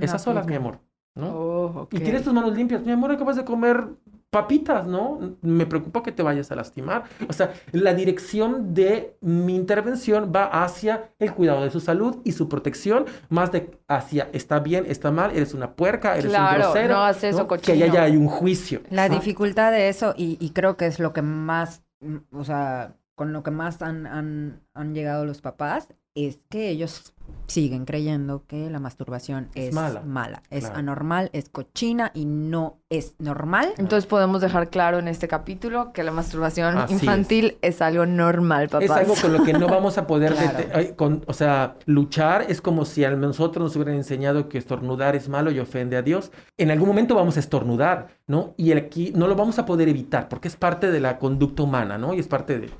esas 0.00 0.22
solas, 0.22 0.46
mi 0.46 0.54
amor. 0.54 0.80
¿no? 1.14 1.28
Oh, 1.28 1.88
y 1.90 1.98
tienes 1.98 2.22
tus 2.22 2.32
manos 2.32 2.54
limpias. 2.54 2.82
Mi 2.82 2.92
amor, 2.92 3.10
acabas 3.10 3.36
de 3.36 3.44
comer 3.44 3.88
papitas, 4.30 4.86
¿no? 4.86 5.18
Me 5.40 5.64
preocupa 5.64 6.02
que 6.02 6.12
te 6.12 6.22
vayas 6.22 6.52
a 6.52 6.56
lastimar. 6.56 7.04
O 7.28 7.32
sea, 7.32 7.54
la 7.72 7.94
dirección 7.94 8.74
de 8.74 9.16
mi 9.22 9.56
intervención 9.56 10.30
va 10.34 10.44
hacia 10.44 11.10
el 11.18 11.32
cuidado 11.32 11.64
de 11.64 11.70
su 11.70 11.80
salud 11.80 12.18
y 12.22 12.32
su 12.32 12.48
protección, 12.48 13.06
más 13.30 13.50
de 13.50 13.70
hacia 13.88 14.28
está 14.32 14.58
bien, 14.60 14.84
está 14.86 15.10
mal, 15.10 15.30
eres 15.34 15.54
una 15.54 15.72
puerca, 15.72 16.16
eres 16.16 16.26
un 16.26 16.58
grosero. 16.58 16.94
No 16.94 17.04
haces 17.04 17.34
eso, 17.34 17.48
Que 17.48 17.72
allá 17.72 17.86
ya 17.86 18.02
hay 18.02 18.16
un 18.16 18.28
juicio. 18.28 18.82
La 18.90 19.08
dificultad 19.08 19.72
de 19.72 19.88
eso, 19.88 20.14
y, 20.16 20.36
y, 20.38 20.50
creo 20.50 20.76
que 20.76 20.86
es 20.86 20.98
lo 20.98 21.14
que 21.14 21.22
más, 21.22 21.82
o 22.30 22.44
sea, 22.44 22.94
con 23.14 23.32
lo 23.32 23.42
que 23.42 23.50
más 23.50 23.80
han, 23.80 24.06
han, 24.06 24.60
han 24.74 24.94
llegado 24.94 25.24
los 25.24 25.40
papás, 25.40 25.88
es 26.14 26.40
que 26.50 26.68
ellos 26.68 27.14
siguen 27.46 27.84
creyendo 27.84 28.44
que 28.46 28.68
la 28.70 28.80
masturbación 28.80 29.48
es, 29.54 29.72
mala. 29.72 30.42
es 30.50 30.64
anormal, 30.64 31.30
es 31.32 31.48
cochina 31.48 32.10
y 32.14 32.24
no 32.24 32.78
es 32.90 33.14
normal. 33.18 33.72
Entonces 33.78 34.06
podemos 34.06 34.40
dejar 34.40 34.68
claro 34.70 34.98
en 34.98 35.08
este 35.08 35.28
capítulo 35.28 35.92
que 35.92 36.02
la 36.02 36.12
masturbación 36.12 36.76
infantil 36.88 37.56
es. 37.62 37.80
algo 37.82 38.06
normal, 38.06 38.68
papá. 38.68 38.84
Es 38.84 38.90
algo 38.90 39.14
con 39.14 39.32
lo 39.32 39.44
que 39.44 39.52
no 39.52 39.68
vamos 39.68 39.98
a 39.98 40.06
poder, 40.06 40.34
o 41.26 41.32
sea, 41.32 41.76
luchar. 41.84 42.46
Es 42.48 42.60
como 42.60 42.84
si 42.84 43.04
a 43.04 43.10
nosotros 43.10 43.62
nos 43.62 43.76
hubieran 43.76 43.94
enseñado 43.94 44.48
que 44.48 44.58
estornudar 44.58 45.14
es 45.14 45.28
malo 45.28 45.50
y 45.50 45.60
ofende 45.60 45.96
a 45.96 46.02
Dios. 46.02 46.32
En 46.56 46.70
algún 46.70 46.88
momento 46.88 47.14
vamos 47.14 47.36
a 47.36 47.40
estornudar, 47.40 48.08
¿no? 48.26 48.54
Y 48.56 48.72
aquí 48.72 49.12
no 49.14 49.28
lo 49.28 49.36
vamos 49.36 49.58
a 49.58 49.66
poder 49.66 49.88
evitar 49.88 50.28
porque 50.28 50.48
es 50.48 50.56
parte 50.56 50.90
de 50.90 51.00
la 51.00 51.18
conducta 51.18 51.62
humana, 51.62 51.98
¿no? 51.98 52.14
Y 52.14 52.18
es 52.18 52.28
parte 52.28 52.58
de 52.58 52.70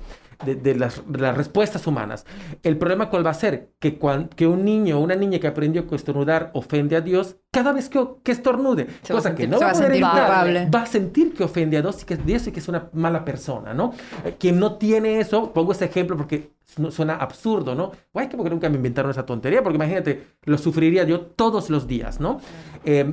de, 0.45 0.75
las, 0.75 1.01
respuestas 1.07 1.87
humanas. 1.87 2.25
El 2.63 2.77
problema 2.77 3.09
cuál 3.09 3.25
va 3.25 3.31
a 3.31 3.35
ser? 3.35 3.71
Que, 3.79 3.99
que 4.35 4.47
un 4.47 4.65
niño 4.65 4.97
o 4.97 5.01
una 5.01 5.15
niña 5.15 5.39
que 5.39 5.47
aprendió 5.47 5.87
que 5.87 5.95
estornudar 5.95 6.51
ofende 6.53 6.95
a 6.95 7.01
Dios, 7.01 7.37
cada 7.51 7.73
vez 7.73 7.89
que, 7.89 8.05
que 8.23 8.31
estornude, 8.31 8.87
cosa 9.09 9.33
que 9.33 9.47
no 9.47 9.59
va 9.59 9.71
a 9.71 9.73
poder 9.73 9.91
evitar, 9.91 10.73
va 10.73 10.81
a 10.81 10.85
sentir 10.85 11.33
que 11.33 11.43
ofende 11.43 11.77
a 11.77 11.81
Dios 11.81 12.03
y 12.03 12.05
que 12.05 12.13
es 12.15 12.25
Dios 12.25 12.47
y 12.47 12.51
que 12.51 12.59
es 12.59 12.67
una 12.67 12.89
mala 12.93 13.25
persona, 13.25 13.73
¿no? 13.73 13.93
Eh, 14.25 14.35
quien 14.37 14.59
no 14.59 14.75
tiene 14.75 15.19
eso, 15.19 15.53
pongo 15.53 15.71
este 15.71 15.85
ejemplo 15.85 16.15
porque 16.17 16.51
suena 16.91 17.15
absurdo, 17.15 17.73
¿no? 17.73 17.91
Guay, 18.13 18.29
que 18.29 18.37
porque 18.37 18.49
nunca 18.49 18.69
me 18.69 18.75
inventaron 18.75 19.09
esa 19.09 19.25
tontería, 19.25 19.63
porque 19.63 19.77
imagínate, 19.77 20.27
lo 20.43 20.57
sufriría 20.57 21.03
yo 21.03 21.21
todos 21.21 21.69
los 21.69 21.87
días, 21.87 22.19
¿no? 22.19 22.39
Es 22.83 23.05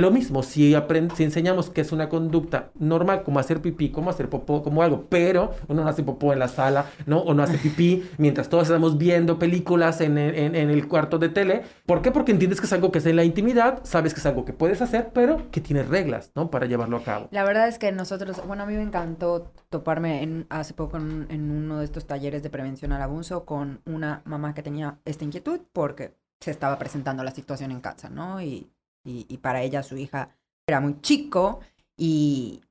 lo 0.00 0.10
mismo, 0.10 0.42
si, 0.42 0.74
si 1.14 1.24
enseñamos 1.24 1.68
que 1.68 1.82
es 1.82 1.92
una 1.92 2.08
conducta 2.08 2.70
normal, 2.78 3.24
como 3.24 3.38
hacer 3.38 3.60
pipí, 3.60 3.90
como 3.90 4.08
hacer 4.08 4.30
popó, 4.30 4.62
como 4.62 4.82
algo, 4.82 5.04
pero 5.10 5.54
uno 5.68 5.84
no 5.84 5.88
hace 5.88 6.02
popó 6.02 6.32
en 6.32 6.38
la 6.38 6.48
sala, 6.48 6.86
¿no? 7.04 7.18
O 7.18 7.34
no 7.34 7.42
hace 7.42 7.58
pipí 7.58 8.08
mientras 8.16 8.48
todos 8.48 8.64
estamos 8.64 8.96
viendo 8.96 9.38
películas 9.38 10.00
en, 10.00 10.16
en, 10.16 10.54
el 10.54 10.88
cuarto 10.88 11.18
de 11.18 11.28
tele. 11.28 11.62
¿Por 11.84 12.00
qué? 12.00 12.10
Porque 12.10 12.32
entiendes 12.32 12.58
que 12.58 12.66
es 12.66 12.72
algo 12.72 12.90
que 12.90 13.00
es 13.00 13.06
en 13.06 13.16
la 13.16 13.24
intimidad, 13.24 13.80
sabes 13.82 14.14
que 14.14 14.20
es 14.20 14.26
algo 14.26 14.46
que 14.46 14.54
puedes 14.54 14.80
hacer, 14.80 15.10
pero 15.12 15.50
que 15.50 15.60
tiene 15.60 15.82
reglas, 15.82 16.32
¿no? 16.34 16.50
Para 16.50 16.64
llevarlo 16.64 16.96
a 16.96 17.02
cabo. 17.02 17.28
La 17.30 17.44
verdad 17.44 17.68
es 17.68 17.78
que 17.78 17.92
nosotros, 17.92 18.40
bueno, 18.46 18.62
a 18.62 18.66
mí 18.66 18.74
me 18.74 18.82
encantó 18.82 19.52
toparme 19.68 20.22
en, 20.22 20.46
hace 20.48 20.72
poco 20.72 20.96
en, 20.96 21.26
en 21.28 21.50
uno 21.50 21.80
de 21.80 21.84
estos 21.84 22.06
talleres 22.06 22.42
de 22.42 22.48
prevención 22.48 22.92
al 22.92 23.02
abuso 23.02 23.44
con 23.44 23.82
una 23.84 24.22
mamá 24.24 24.54
que 24.54 24.62
tenía 24.62 25.00
esta 25.04 25.24
inquietud 25.24 25.60
porque 25.74 26.14
se 26.40 26.50
estaba 26.50 26.78
presentando 26.78 27.22
la 27.22 27.30
situación 27.30 27.70
en 27.70 27.80
casa, 27.80 28.08
¿no? 28.08 28.40
Y 28.40 28.72
y, 29.04 29.36
para 29.38 29.62
ella 29.62 29.82
su 29.82 29.96
hija 29.96 30.30
era 30.66 30.80
muy 30.80 31.00
chico 31.00 31.60
y 31.96 32.62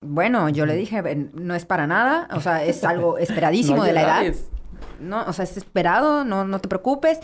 bueno, 0.00 0.48
yo 0.48 0.64
le 0.66 0.76
dije, 0.76 1.02
no 1.34 1.54
es 1.54 1.66
para 1.66 1.86
nada, 1.86 2.28
o 2.32 2.40
sea, 2.40 2.64
es 2.64 2.84
algo 2.84 3.18
esperadísimo 3.18 3.84
de 3.84 3.92
la 3.92 4.02
edad. 4.02 4.34
No, 4.98 5.24
o 5.26 5.32
sea, 5.32 5.44
es 5.44 5.56
esperado, 5.56 6.24
no, 6.24 6.44
no 6.44 6.58
te 6.60 6.68
preocupes. 6.68 7.20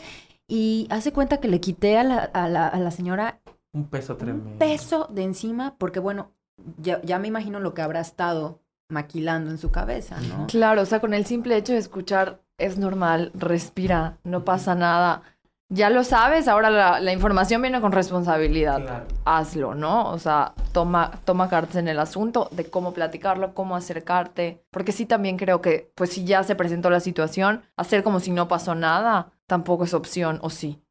Y 0.49 0.87
hace 0.91 1.12
cuenta 1.12 1.39
que 1.39 1.49
le 1.49 1.61
quité 1.61 1.97
a 1.99 2.05
la, 2.05 2.19
a 2.19 2.49
la, 2.49 2.69
a 2.69 2.79
la 2.79 2.91
señora 2.91 3.41
un 3.77 3.89
peso 3.89 4.17
tremendo. 4.17 4.53
Un 4.53 4.59
peso 4.59 5.07
de 5.12 5.23
encima, 5.23 5.77
porque 5.77 6.01
bueno, 6.01 6.33
ya, 6.79 7.03
ya 7.03 7.19
me 7.19 7.29
imagino 7.29 7.61
lo 7.61 7.75
que 7.75 7.83
habrá 7.83 8.01
estado 8.01 8.62
maquilando 8.89 9.51
en 9.51 9.59
su 9.59 9.71
cabeza, 9.71 10.19
¿no? 10.23 10.47
Claro, 10.47 10.81
o 10.81 10.87
sea, 10.87 11.01
con 11.01 11.12
el 11.12 11.27
simple 11.27 11.57
hecho 11.57 11.75
de 11.75 11.79
escuchar, 11.79 12.41
es 12.57 12.79
normal, 12.79 13.33
respira, 13.35 14.17
no 14.25 14.47
pasa 14.47 14.75
nada 14.75 15.23
ya 15.69 15.91
lo 15.91 16.05
sabes, 16.05 16.47
ahora 16.47 17.01
la, 17.01 17.12
información 17.12 17.61
viene 17.61 17.81
con 17.81 17.93
responsabilidad. 17.93 19.05
Hazlo, 19.25 19.75
¿no? 19.75 20.11
O 20.11 20.19
sea, 20.19 20.55
toma, 20.73 21.11
toma 21.25 21.49
cartas 21.49 21.77
en 21.77 21.89
el 21.89 21.99
asunto 21.99 22.49
de 22.53 22.71
cómo 22.71 22.93
platicarlo, 22.93 23.53
cómo 23.55 23.75
acercarte. 23.75 24.64
Porque 24.71 24.93
sí 24.93 25.07
también 25.07 25.37
creo 25.37 25.61
que, 25.61 25.91
pues 25.95 26.11
si 26.11 26.25
ya 26.25 26.45
se 26.45 26.55
presentó 26.55 26.89
la 26.89 27.01
situación, 27.01 27.62
hacer 27.77 28.03
como 28.05 28.21
si 28.21 28.31
no 28.31 28.47
pasó 28.49 28.75
nada 28.75 29.33
tampoco 29.47 29.85
es 29.85 29.95
opción, 29.95 30.39
¿o 30.43 30.51
sí? 30.51 30.83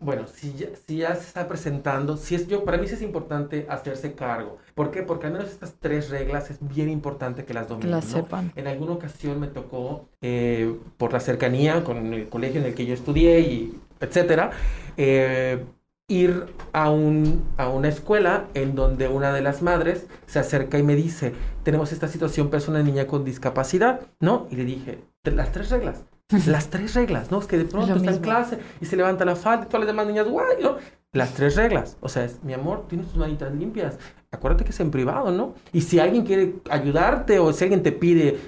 Bueno, 0.00 0.26
si 0.26 0.54
ya, 0.54 0.68
si 0.86 0.98
ya 0.98 1.14
se 1.16 1.26
está 1.26 1.48
presentando, 1.48 2.16
si 2.16 2.34
es 2.34 2.46
yo, 2.46 2.64
para 2.64 2.78
mí 2.78 2.86
sí 2.86 2.94
es 2.94 3.02
importante 3.02 3.66
hacerse 3.68 4.14
cargo. 4.14 4.58
¿Por 4.74 4.90
qué? 4.90 5.02
Porque 5.02 5.26
al 5.26 5.32
menos 5.32 5.50
estas 5.50 5.74
tres 5.80 6.10
reglas 6.10 6.50
es 6.50 6.58
bien 6.60 6.88
importante 6.88 7.44
que 7.44 7.52
las 7.52 7.68
dominen. 7.68 7.90
las 7.90 8.04
sepan. 8.04 8.52
En 8.56 8.66
alguna 8.66 8.92
ocasión 8.92 9.40
me 9.40 9.48
tocó, 9.48 10.08
eh, 10.20 10.74
por 10.96 11.12
la 11.12 11.20
cercanía 11.20 11.82
con 11.82 12.12
el 12.12 12.28
colegio 12.28 12.60
en 12.60 12.66
el 12.66 12.74
que 12.74 12.86
yo 12.86 12.94
estudié 12.94 13.40
y 13.40 13.80
etcétera, 14.00 14.50
eh, 14.96 15.64
ir 16.08 16.46
a, 16.72 16.90
un, 16.90 17.44
a 17.56 17.68
una 17.68 17.88
escuela 17.88 18.46
en 18.54 18.74
donde 18.74 19.08
una 19.08 19.32
de 19.32 19.40
las 19.40 19.62
madres 19.62 20.06
se 20.26 20.38
acerca 20.38 20.78
y 20.78 20.82
me 20.82 20.94
dice, 20.94 21.32
tenemos 21.62 21.92
esta 21.92 22.08
situación, 22.08 22.50
persona 22.50 22.82
niña 22.82 23.06
con 23.06 23.24
discapacidad, 23.24 24.00
¿no? 24.20 24.46
Y 24.50 24.56
le 24.56 24.64
dije, 24.64 24.98
las 25.24 25.52
tres 25.52 25.70
reglas. 25.70 26.02
Las 26.46 26.70
tres 26.70 26.94
reglas, 26.94 27.30
¿no? 27.30 27.40
Es 27.40 27.46
que 27.46 27.58
de 27.58 27.64
pronto 27.64 27.94
está 27.94 28.10
en 28.10 28.20
clase 28.20 28.58
y 28.80 28.86
se 28.86 28.96
levanta 28.96 29.24
la 29.24 29.36
falda 29.36 29.64
y 29.64 29.66
todas 29.66 29.80
las 29.80 29.88
demás 29.88 30.06
niñas, 30.06 30.28
guay, 30.28 30.62
¿no? 30.62 30.76
Las 31.12 31.34
tres 31.34 31.56
reglas. 31.56 31.98
O 32.00 32.08
sea, 32.08 32.24
es, 32.24 32.42
mi 32.42 32.54
amor, 32.54 32.86
tienes 32.88 33.08
tus 33.08 33.16
manitas 33.16 33.52
limpias 33.54 33.98
acuérdate 34.32 34.64
que 34.64 34.70
es 34.70 34.80
en 34.80 34.90
privado, 34.90 35.30
¿no? 35.30 35.54
Y 35.72 35.82
si 35.82 36.00
alguien 36.00 36.24
quiere 36.24 36.54
ayudarte 36.70 37.38
o 37.38 37.52
si 37.52 37.64
alguien 37.64 37.82
te 37.82 37.92
pide, 37.92 38.38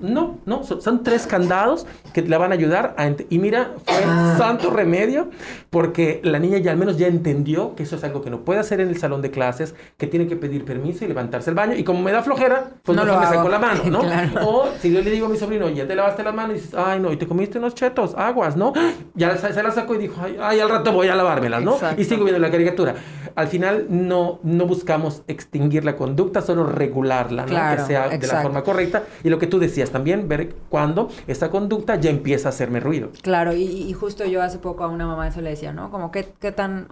no, 0.00 0.38
no, 0.44 0.64
son, 0.64 1.02
tres 1.04 1.26
candados 1.26 1.86
que 2.12 2.22
le 2.22 2.36
van 2.36 2.50
a 2.50 2.54
ayudar. 2.54 2.94
A 2.98 3.08
y 3.30 3.38
mira, 3.38 3.70
fue 3.84 4.02
ah. 4.04 4.34
santo 4.36 4.70
remedio 4.70 5.30
porque 5.70 6.20
la 6.24 6.38
niña 6.38 6.58
ya 6.58 6.72
al 6.72 6.76
menos 6.76 6.98
ya 6.98 7.06
entendió 7.06 7.74
que 7.76 7.84
eso 7.84 7.96
es 7.96 8.04
algo 8.04 8.20
que 8.20 8.30
no 8.30 8.40
puede 8.40 8.60
hacer 8.60 8.80
en 8.80 8.88
el 8.88 8.98
salón 8.98 9.22
de 9.22 9.30
clases, 9.30 9.74
que 9.96 10.08
tiene 10.08 10.26
que 10.26 10.36
pedir 10.36 10.64
permiso 10.64 11.04
y 11.04 11.08
levantarse 11.08 11.50
el 11.50 11.56
baño. 11.56 11.76
Y 11.76 11.84
como 11.84 12.02
me 12.02 12.10
da 12.10 12.22
flojera, 12.22 12.70
pues 12.82 12.96
no, 12.96 13.04
lo 13.04 13.18
me 13.18 13.26
saco 13.26 13.48
la 13.48 13.58
mano, 13.58 13.82
¿no? 13.86 14.02
O 14.44 14.68
si 14.80 14.92
yo 14.92 15.00
le 15.02 15.10
digo 15.10 15.26
a 15.26 15.28
mi 15.28 15.36
sobrino, 15.36 15.68
ya 15.68 15.86
te 15.86 15.94
lavaste 15.94 16.24
la 16.24 16.32
mano 16.32 16.52
y 16.52 16.56
dices, 16.56 16.74
ay, 16.74 16.98
no, 16.98 17.12
y 17.12 17.16
te 17.16 17.28
comiste 17.28 17.58
unos 17.58 17.74
chetos, 17.74 18.14
aguas, 18.16 18.56
¿no? 18.56 18.72
Ya 19.14 19.36
se, 19.36 19.62
la 19.62 19.70
sacó 19.70 19.94
y 19.94 19.98
dijo, 19.98 20.20
ay, 20.40 20.58
al 20.58 20.68
rato 20.68 20.90
voy 20.90 21.08
a 21.08 21.14
lavármelas, 21.14 21.62
¿no? 21.62 21.76
Y 21.96 22.04
sigo 22.04 22.24
viendo 22.24 22.40
la 22.40 22.50
caricatura. 22.50 22.94
Al 23.34 23.48
final 23.48 23.86
no, 23.88 24.40
no 24.42 24.66
buscamos 24.66 25.11
extinguir 25.26 25.84
la 25.84 25.96
conducta, 25.96 26.40
solo 26.42 26.64
regularla, 26.64 27.46
¿no? 27.46 27.76
que 27.76 27.82
sea 27.82 28.08
de 28.08 28.26
la 28.26 28.42
forma 28.42 28.62
correcta. 28.62 29.04
Y 29.22 29.30
lo 29.30 29.38
que 29.38 29.46
tú 29.46 29.58
decías 29.58 29.90
también, 29.90 30.28
ver 30.28 30.54
cuándo 30.68 31.08
esta 31.26 31.50
conducta 31.50 31.96
ya 31.96 32.10
empieza 32.10 32.48
a 32.48 32.50
hacerme 32.50 32.80
ruido. 32.80 33.10
Claro, 33.22 33.52
y, 33.54 33.92
justo 33.92 34.24
yo 34.24 34.42
hace 34.42 34.58
poco 34.58 34.84
a 34.84 34.88
una 34.88 35.06
mamá 35.06 35.28
eso 35.28 35.40
le 35.40 35.50
decía, 35.50 35.72
¿no? 35.72 35.90
Como, 35.90 36.10
¿qué, 36.10 36.32
qué 36.40 36.52
tan...? 36.52 36.88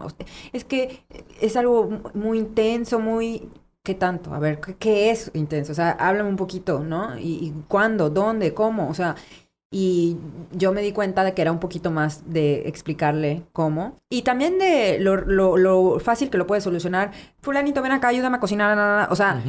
Es 0.52 0.64
que 0.64 1.02
es 1.40 1.56
algo 1.56 1.88
muy 2.14 2.38
intenso, 2.38 2.98
muy... 2.98 3.48
¿Qué 3.82 3.94
tanto? 3.94 4.34
A 4.34 4.38
ver, 4.38 4.60
¿qué, 4.60 5.10
es 5.10 5.30
intenso? 5.32 5.72
O 5.72 5.74
sea, 5.74 5.92
háblame 5.92 6.28
un 6.28 6.36
poquito, 6.36 6.80
¿no? 6.80 7.18
¿Y, 7.18 7.46
y 7.46 7.54
cuándo? 7.66 8.10
¿Dónde? 8.10 8.52
¿Cómo? 8.52 8.90
O 8.90 8.94
sea, 8.94 9.16
y 9.72 10.16
yo 10.52 10.72
me 10.72 10.82
di 10.82 10.92
cuenta 10.92 11.22
de 11.22 11.32
que 11.32 11.42
era 11.42 11.52
un 11.52 11.60
poquito 11.60 11.92
más 11.92 12.32
de 12.32 12.68
explicarle 12.68 13.44
cómo. 13.52 13.94
Y 14.08 14.22
también 14.22 14.58
de 14.58 14.98
lo, 14.98 15.16
lo, 15.16 16.00
fácil 16.00 16.28
que 16.28 16.38
lo 16.38 16.46
puede 16.46 16.60
solucionar. 16.60 17.12
Fulanito, 17.40 17.80
ven 17.80 17.92
acá, 17.92 18.08
ayúdame 18.08 18.38
a 18.38 18.40
cocinar. 18.40 19.08
O 19.12 19.16
sea, 19.16 19.40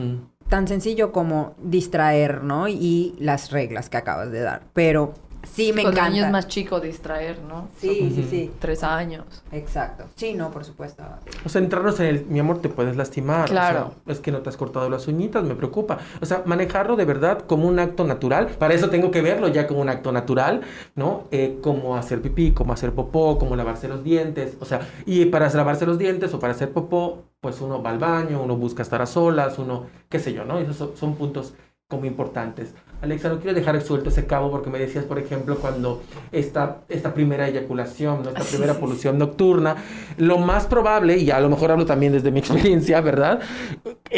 tan 0.48 0.68
sencillo 0.68 1.12
como 1.12 1.56
distraer, 1.64 2.44
¿no? 2.44 2.68
Y 2.68 3.16
las 3.20 3.52
reglas 3.52 3.90
que 3.90 3.98
acabas 3.98 4.32
de 4.32 4.42
dar. 4.42 4.62
Pero 4.74 5.16
Sí, 5.44 5.74
me 5.74 5.82
encanta. 5.82 6.06
años 6.06 6.32
más 6.32 6.48
chico 6.48 6.80
distraer, 6.80 7.40
¿no? 7.42 7.68
Sí, 7.78 8.12
sí, 8.16 8.26
sí. 8.30 8.52
Tres 8.60 8.84
años. 8.84 9.26
Exacto. 9.52 10.06
Sí, 10.16 10.34
no, 10.34 10.52
por 10.52 10.64
supuesto. 10.64 11.04
O 11.46 11.50
sea, 11.50 11.62
entrarnos 11.62 12.00
en 12.00 12.06
el, 12.06 12.26
mi 12.26 12.40
amor, 12.40 12.62
te 12.62 12.70
puedes 12.70 12.96
lastimar. 12.96 13.50
Claro. 13.50 13.96
es 14.08 14.20
que 14.20 14.32
no 14.32 14.40
te 14.40 14.50
has 14.50 14.58
cortado 14.58 14.90
las 14.90 15.08
uñitas, 15.08 15.44
me 15.44 15.56
preocupa. 15.56 16.00
O 16.22 16.26
sea, 16.26 16.44
manejarlo 16.46 16.96
de 16.96 17.06
verdad 17.06 17.44
como 17.48 17.68
un 17.68 17.80
acto 17.80 18.06
natural. 18.06 18.48
Para 18.60 18.74
eso 18.74 18.90
tengo 18.90 19.12
que 19.12 19.22
verlo 19.22 19.48
ya 19.48 19.68
como 19.68 19.82
un 19.82 19.90
acto 19.90 20.12
natural, 20.12 20.62
¿no? 20.96 21.24
Eh, 21.32 21.60
como 21.62 21.98
hacer 21.98 22.22
pipí, 22.22 22.52
como 22.52 22.74
hacer 22.74 22.94
popó, 22.94 23.38
como 23.38 23.56
lavarse 23.56 23.88
los 23.88 24.04
dientes. 24.04 24.58
O 24.60 24.66
sea, 24.66 24.88
y 25.06 25.26
para 25.26 25.50
lavarse 25.50 25.86
los 25.86 25.98
dientes 25.98 26.34
o 26.34 26.40
para 26.40 26.54
hacer 26.54 26.72
popó, 26.72 27.24
pues 27.42 27.60
uno 27.62 27.82
va 27.82 27.90
al 27.90 28.00
baño, 28.00 28.42
uno 28.42 28.56
busca 28.56 28.84
estar 28.84 29.02
a 29.02 29.06
solas, 29.08 29.58
uno, 29.58 29.88
qué 30.10 30.20
sé 30.20 30.34
yo, 30.34 30.46
¿no? 30.46 30.60
Esos 30.60 30.76
son, 30.78 30.92
son 30.96 31.16
puntos 31.16 31.54
como 31.92 32.06
importantes. 32.06 32.74
Alexa, 33.02 33.30
no 33.30 33.40
quiero 33.40 33.54
dejar 33.54 33.80
suelto 33.82 34.10
ese 34.10 34.26
cabo 34.26 34.50
porque 34.50 34.70
me 34.70 34.80
decías, 34.80 35.06
por 35.06 35.20
ejemplo, 35.20 35.58
cuando 35.58 36.02
esta, 36.32 36.82
esta 36.88 37.14
primera 37.14 37.48
eyaculación, 37.48 38.28
esta 38.28 38.44
primera 38.44 38.76
polución 38.76 39.18
nocturna, 39.18 39.76
lo 40.18 40.38
más 40.38 40.68
probable, 40.68 41.18
y 41.18 41.32
a 41.32 41.40
lo 41.40 41.50
mejor 41.50 41.72
hablo 41.72 41.86
también 41.86 42.14
desde 42.14 42.32
mi 42.32 42.40
experiencia, 42.44 43.02
¿verdad? 43.02 43.42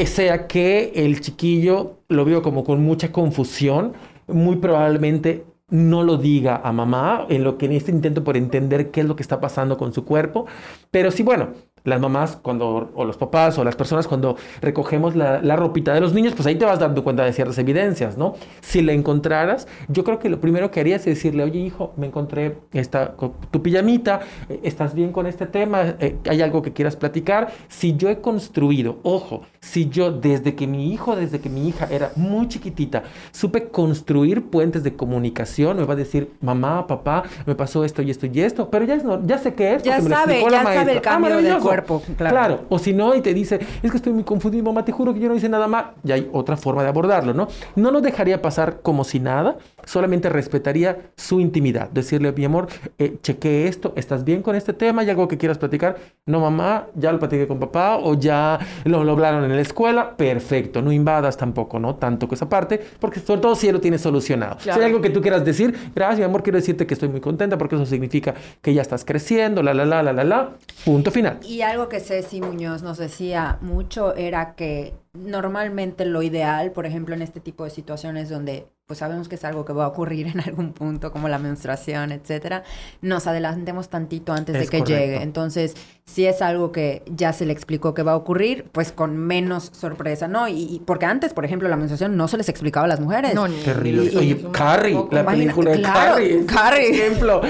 Sea 0.05 0.47
que 0.47 0.91
el 0.95 1.21
chiquillo 1.21 1.99
lo 2.09 2.25
vio 2.25 2.41
como 2.41 2.63
con 2.63 2.81
mucha 2.81 3.11
confusión, 3.11 3.93
muy 4.27 4.57
probablemente 4.57 5.45
no 5.69 6.03
lo 6.03 6.17
diga 6.17 6.61
a 6.63 6.71
mamá, 6.71 7.25
en 7.29 7.43
lo 7.43 7.57
que 7.57 7.65
en 7.65 7.71
este 7.71 7.91
intento 7.91 8.23
por 8.23 8.37
entender 8.37 8.91
qué 8.91 9.01
es 9.01 9.07
lo 9.07 9.15
que 9.15 9.23
está 9.23 9.39
pasando 9.39 9.77
con 9.77 9.93
su 9.93 10.05
cuerpo, 10.05 10.45
pero 10.91 11.09
sí, 11.09 11.23
bueno, 11.23 11.53
las 11.83 11.99
mamás 11.99 12.37
cuando, 12.41 12.91
o 12.95 13.05
los 13.05 13.17
papás 13.17 13.57
o 13.57 13.63
las 13.63 13.75
personas 13.75 14.07
cuando 14.07 14.37
recogemos 14.61 15.15
la, 15.15 15.41
la, 15.41 15.55
ropita 15.55 15.93
de 15.93 16.01
los 16.01 16.13
niños, 16.13 16.33
pues 16.35 16.47
ahí 16.47 16.55
te 16.55 16.65
vas 16.65 16.79
dando 16.79 17.03
cuenta 17.03 17.23
de 17.23 17.33
ciertas 17.33 17.57
evidencias, 17.57 18.17
¿no? 18.17 18.35
Si 18.61 18.81
la 18.81 18.93
encontraras, 18.93 19.67
yo 19.87 20.03
creo 20.03 20.19
que 20.19 20.29
lo 20.29 20.39
primero 20.39 20.71
que 20.71 20.79
harías 20.79 21.01
es 21.01 21.05
decirle, 21.15 21.43
oye 21.43 21.59
hijo, 21.59 21.93
me 21.97 22.07
encontré 22.07 22.57
esta, 22.71 23.15
tu 23.51 23.61
pijamita, 23.61 24.21
eh, 24.49 24.59
¿estás 24.63 24.93
bien 24.93 25.11
con 25.11 25.25
este 25.25 25.45
tema? 25.45 25.95
Eh, 25.99 26.17
¿Hay 26.29 26.41
algo 26.41 26.61
que 26.61 26.73
quieras 26.73 26.95
platicar? 26.95 27.51
Si 27.67 27.95
yo 27.95 28.09
he 28.09 28.19
construido, 28.19 28.99
ojo, 29.03 29.43
si 29.59 29.89
yo 29.89 30.11
desde 30.11 30.55
que 30.55 30.67
mi 30.67 30.93
hijo, 30.93 31.15
desde 31.15 31.39
que 31.39 31.49
mi 31.49 31.67
hija 31.67 31.87
era 31.91 32.11
muy 32.15 32.47
chiquitita, 32.47 33.03
supe 33.31 33.69
construir 33.69 34.43
puentes 34.49 34.83
de 34.83 34.95
comunicación, 34.95 35.77
me 35.77 35.85
va 35.85 35.93
a 35.93 35.97
decir, 35.97 36.31
mamá, 36.41 36.87
papá, 36.87 37.23
me 37.45 37.55
pasó 37.55 37.83
esto 37.83 38.01
y 38.01 38.11
esto 38.11 38.25
y 38.25 38.41
esto, 38.41 38.69
pero 38.69 38.85
ya, 38.85 38.95
es, 38.95 39.03
ya 39.25 39.37
sé 39.37 39.53
qué 39.53 39.75
es. 39.75 39.83
Ya 39.83 40.01
sabe, 40.01 40.43
ya 40.49 40.63
sabe 40.63 40.91
el 40.93 40.97
ah, 40.99 41.01
cambio 41.01 41.41
Claro. 41.81 42.01
claro. 42.17 42.59
o 42.69 42.79
si 42.79 42.93
no, 42.93 43.15
y 43.15 43.21
te 43.21 43.33
dice, 43.33 43.59
es 43.81 43.91
que 43.91 43.97
estoy 43.97 44.13
muy 44.13 44.23
confundido, 44.23 44.63
mamá, 44.63 44.85
te 44.85 44.91
juro 44.91 45.13
que 45.13 45.19
yo 45.19 45.29
no 45.29 45.35
hice 45.35 45.49
nada 45.49 45.67
mal. 45.67 45.91
Ya 46.03 46.15
hay 46.15 46.29
otra 46.31 46.57
forma 46.57 46.83
de 46.83 46.89
abordarlo, 46.89 47.33
¿no? 47.33 47.47
No 47.75 47.91
nos 47.91 48.01
dejaría 48.01 48.41
pasar 48.41 48.81
como 48.81 49.03
si 49.03 49.19
nada, 49.19 49.57
solamente 49.85 50.29
respetaría 50.29 51.11
su 51.15 51.39
intimidad. 51.39 51.89
Decirle, 51.89 52.31
mi 52.31 52.45
amor, 52.45 52.67
eh, 52.97 53.17
esto, 53.41 53.93
¿estás 53.95 54.23
bien 54.23 54.41
con 54.41 54.55
este 54.55 54.73
tema? 54.73 55.01
¿Hay 55.01 55.09
algo 55.09 55.27
que 55.27 55.37
quieras 55.37 55.57
platicar? 55.57 55.97
No, 56.25 56.39
mamá, 56.39 56.87
ya 56.95 57.11
lo 57.11 57.19
platiqué 57.19 57.47
con 57.47 57.59
papá 57.59 57.97
o 57.97 58.13
ya 58.15 58.59
lo, 58.85 59.03
lo 59.03 59.13
hablaron 59.13 59.43
en 59.43 59.55
la 59.55 59.61
escuela, 59.61 60.15
perfecto, 60.15 60.81
no 60.81 60.91
invadas 60.91 61.37
tampoco, 61.37 61.79
¿no? 61.79 61.95
Tanto 61.95 62.27
que 62.27 62.35
esa 62.35 62.49
parte, 62.49 62.79
porque 62.99 63.19
sobre 63.19 63.41
todo 63.41 63.55
si 63.55 63.67
él 63.67 63.73
lo 63.73 63.81
tiene 63.81 63.97
solucionado. 63.97 64.57
Si 64.59 64.69
hay 64.69 64.83
algo 64.83 65.01
que 65.01 65.09
tú 65.09 65.21
quieras 65.21 65.43
decir, 65.45 65.91
gracias, 65.95 66.19
mi 66.19 66.25
amor, 66.25 66.43
quiero 66.43 66.57
decirte 66.57 66.87
que 66.87 66.93
estoy 66.93 67.09
muy 67.09 67.21
contenta 67.21 67.57
porque 67.57 67.75
eso 67.75 67.85
significa 67.85 68.33
que 68.61 68.73
ya 68.73 68.81
estás 68.81 69.05
creciendo, 69.05 69.63
la, 69.63 69.73
la, 69.73 69.85
la, 69.85 70.03
la, 70.03 70.13
la, 70.13 70.23
la, 70.23 70.49
punto 70.85 71.11
final. 71.11 71.39
Y 71.43 71.61
algo 71.61 71.89
que 71.89 71.99
Ceci 71.99 72.41
Muñoz 72.41 72.83
nos 72.83 72.97
decía 72.97 73.57
mucho 73.61 74.15
era 74.15 74.55
que 74.55 74.93
normalmente 75.13 76.05
lo 76.05 76.23
ideal, 76.23 76.71
por 76.71 76.85
ejemplo, 76.85 77.13
en 77.13 77.21
este 77.21 77.39
tipo 77.39 77.63
de 77.63 77.69
situaciones 77.69 78.29
donde 78.29 78.67
pues 78.85 78.99
sabemos 78.99 79.29
que 79.29 79.35
es 79.35 79.43
algo 79.45 79.63
que 79.63 79.71
va 79.71 79.85
a 79.85 79.87
ocurrir 79.87 80.27
en 80.33 80.39
algún 80.41 80.73
punto, 80.73 81.11
como 81.11 81.29
la 81.29 81.39
menstruación, 81.39 82.11
etcétera, 82.11 82.63
nos 83.01 83.27
adelantemos 83.27 83.89
tantito 83.89 84.33
antes 84.33 84.57
de 84.57 84.67
que 84.67 84.81
llegue. 84.81 85.21
Entonces, 85.21 85.75
si 86.05 86.25
es 86.25 86.41
algo 86.41 86.71
que 86.71 87.03
ya 87.07 87.33
se 87.33 87.45
le 87.45 87.53
explicó 87.53 87.93
que 87.93 88.03
va 88.03 88.11
a 88.11 88.15
ocurrir, 88.15 88.65
pues 88.71 88.91
con 88.91 89.17
menos 89.17 89.71
sorpresa, 89.73 90.27
¿no? 90.27 90.47
Y, 90.47 90.81
porque 90.85 91.05
antes, 91.05 91.33
por 91.33 91.45
ejemplo, 91.45 91.69
la 91.69 91.77
menstruación 91.77 92.17
no 92.17 92.27
se 92.27 92.37
les 92.37 92.49
explicaba 92.49 92.85
a 92.85 92.89
las 92.89 92.99
mujeres. 92.99 93.33
No, 93.33 93.47
ni 93.47 93.55
Terrible. 93.57 94.17
Oye, 94.17 94.45
Carrie, 94.51 94.97
la 95.11 95.25
película 95.25 95.71
de 95.71 95.81
Carrie. 95.81 96.45
Carrie. 96.45 96.89
ejemplo 96.89 97.41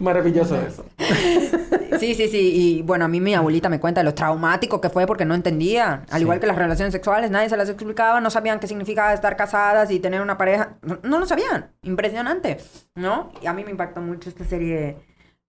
maravilloso 0.00 0.56
eso. 0.60 0.84
Sí, 2.00 2.14
sí, 2.14 2.28
sí. 2.28 2.52
Y 2.54 2.82
bueno, 2.82 3.06
a 3.06 3.08
mí 3.08 3.20
mi 3.20 3.34
abuelita 3.34 3.70
me 3.70 3.80
cuenta 3.80 4.02
lo 4.02 4.12
traumático 4.12 4.82
que 4.82 4.90
fue 4.90 5.06
porque 5.06 5.24
no 5.24 5.34
entendía. 5.34 6.02
Al 6.10 6.20
igual 6.20 6.40
que 6.40 6.46
las 6.46 6.56
relaciones 6.56 6.92
sexuales, 6.92 7.30
nadie 7.30 7.48
se 7.48 7.56
las 7.56 7.70
explicaba, 7.70 8.20
no 8.20 8.28
sabían 8.28 8.60
qué 8.60 8.66
significaba 8.66 9.14
estar 9.14 9.34
casadas 9.34 9.90
y 9.90 9.98
tener 9.98 10.20
una 10.20 10.36
pareja. 10.36 10.76
No, 11.02 11.18
lo 11.18 11.24
sabían. 11.24 11.70
Impresionante, 11.82 12.58
¿no? 12.96 13.32
Y 13.40 13.46
a 13.46 13.54
mí 13.54 13.64
me 13.64 13.70
impactó 13.70 14.02
mucho 14.02 14.28
esta 14.28 14.44
serie 14.44 14.96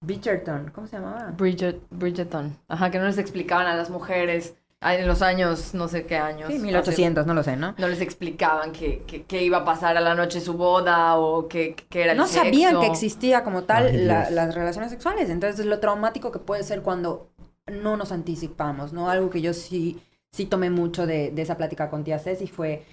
Bridgerton. 0.01 0.71
¿Cómo 0.73 0.87
se 0.87 0.97
llamaba? 0.97 1.33
Bridget, 1.37 1.81
Bridgerton. 1.89 2.57
Ajá, 2.67 2.91
que 2.91 2.99
no 2.99 3.05
les 3.05 3.17
explicaban 3.17 3.67
a 3.67 3.75
las 3.75 3.89
mujeres 3.89 4.55
en 4.81 5.07
los 5.07 5.21
años, 5.21 5.73
no 5.73 5.87
sé 5.87 6.05
qué 6.05 6.17
años. 6.17 6.51
Sí, 6.51 6.59
1800, 6.59 7.25
no 7.25 7.33
lo 7.33 7.43
sé, 7.43 7.57
¿no? 7.57 7.73
No 7.77 7.87
les 7.87 7.99
explicaban 7.99 8.71
qué 8.71 9.03
que, 9.27 9.43
iba 9.43 9.59
a 9.59 9.65
pasar 9.65 9.97
a 9.97 10.01
la 10.01 10.13
noche 10.13 10.39
su 10.39 10.53
boda 10.53 11.17
o 11.17 11.47
qué, 11.47 11.75
era 11.91 12.11
el 12.11 12.17
No 12.17 12.27
sabían 12.27 12.79
que 12.79 12.87
existía 12.87 13.43
como 13.43 13.63
tal 13.63 14.07
las 14.07 14.53
relaciones 14.53 14.91
sexuales. 14.91 15.29
Entonces, 15.29 15.65
lo 15.65 15.79
traumático 15.79 16.31
que 16.31 16.39
puede 16.39 16.63
ser 16.63 16.83
cuando 16.83 17.29
no 17.65 17.97
nos 17.97 18.11
anticipamos, 18.11 18.93
¿no? 18.93 19.09
Algo 19.09 19.29
que 19.29 19.41
yo 19.41 19.53
sí, 19.53 20.01
sí 20.31 20.45
tomé 20.45 20.69
mucho 20.69 21.07
de, 21.07 21.31
de 21.31 21.41
esa 21.41 21.57
plática 21.57 21.89
con 21.89 22.03
tía 22.03 22.19
Ceci 22.19 22.47
fue, 22.47 22.85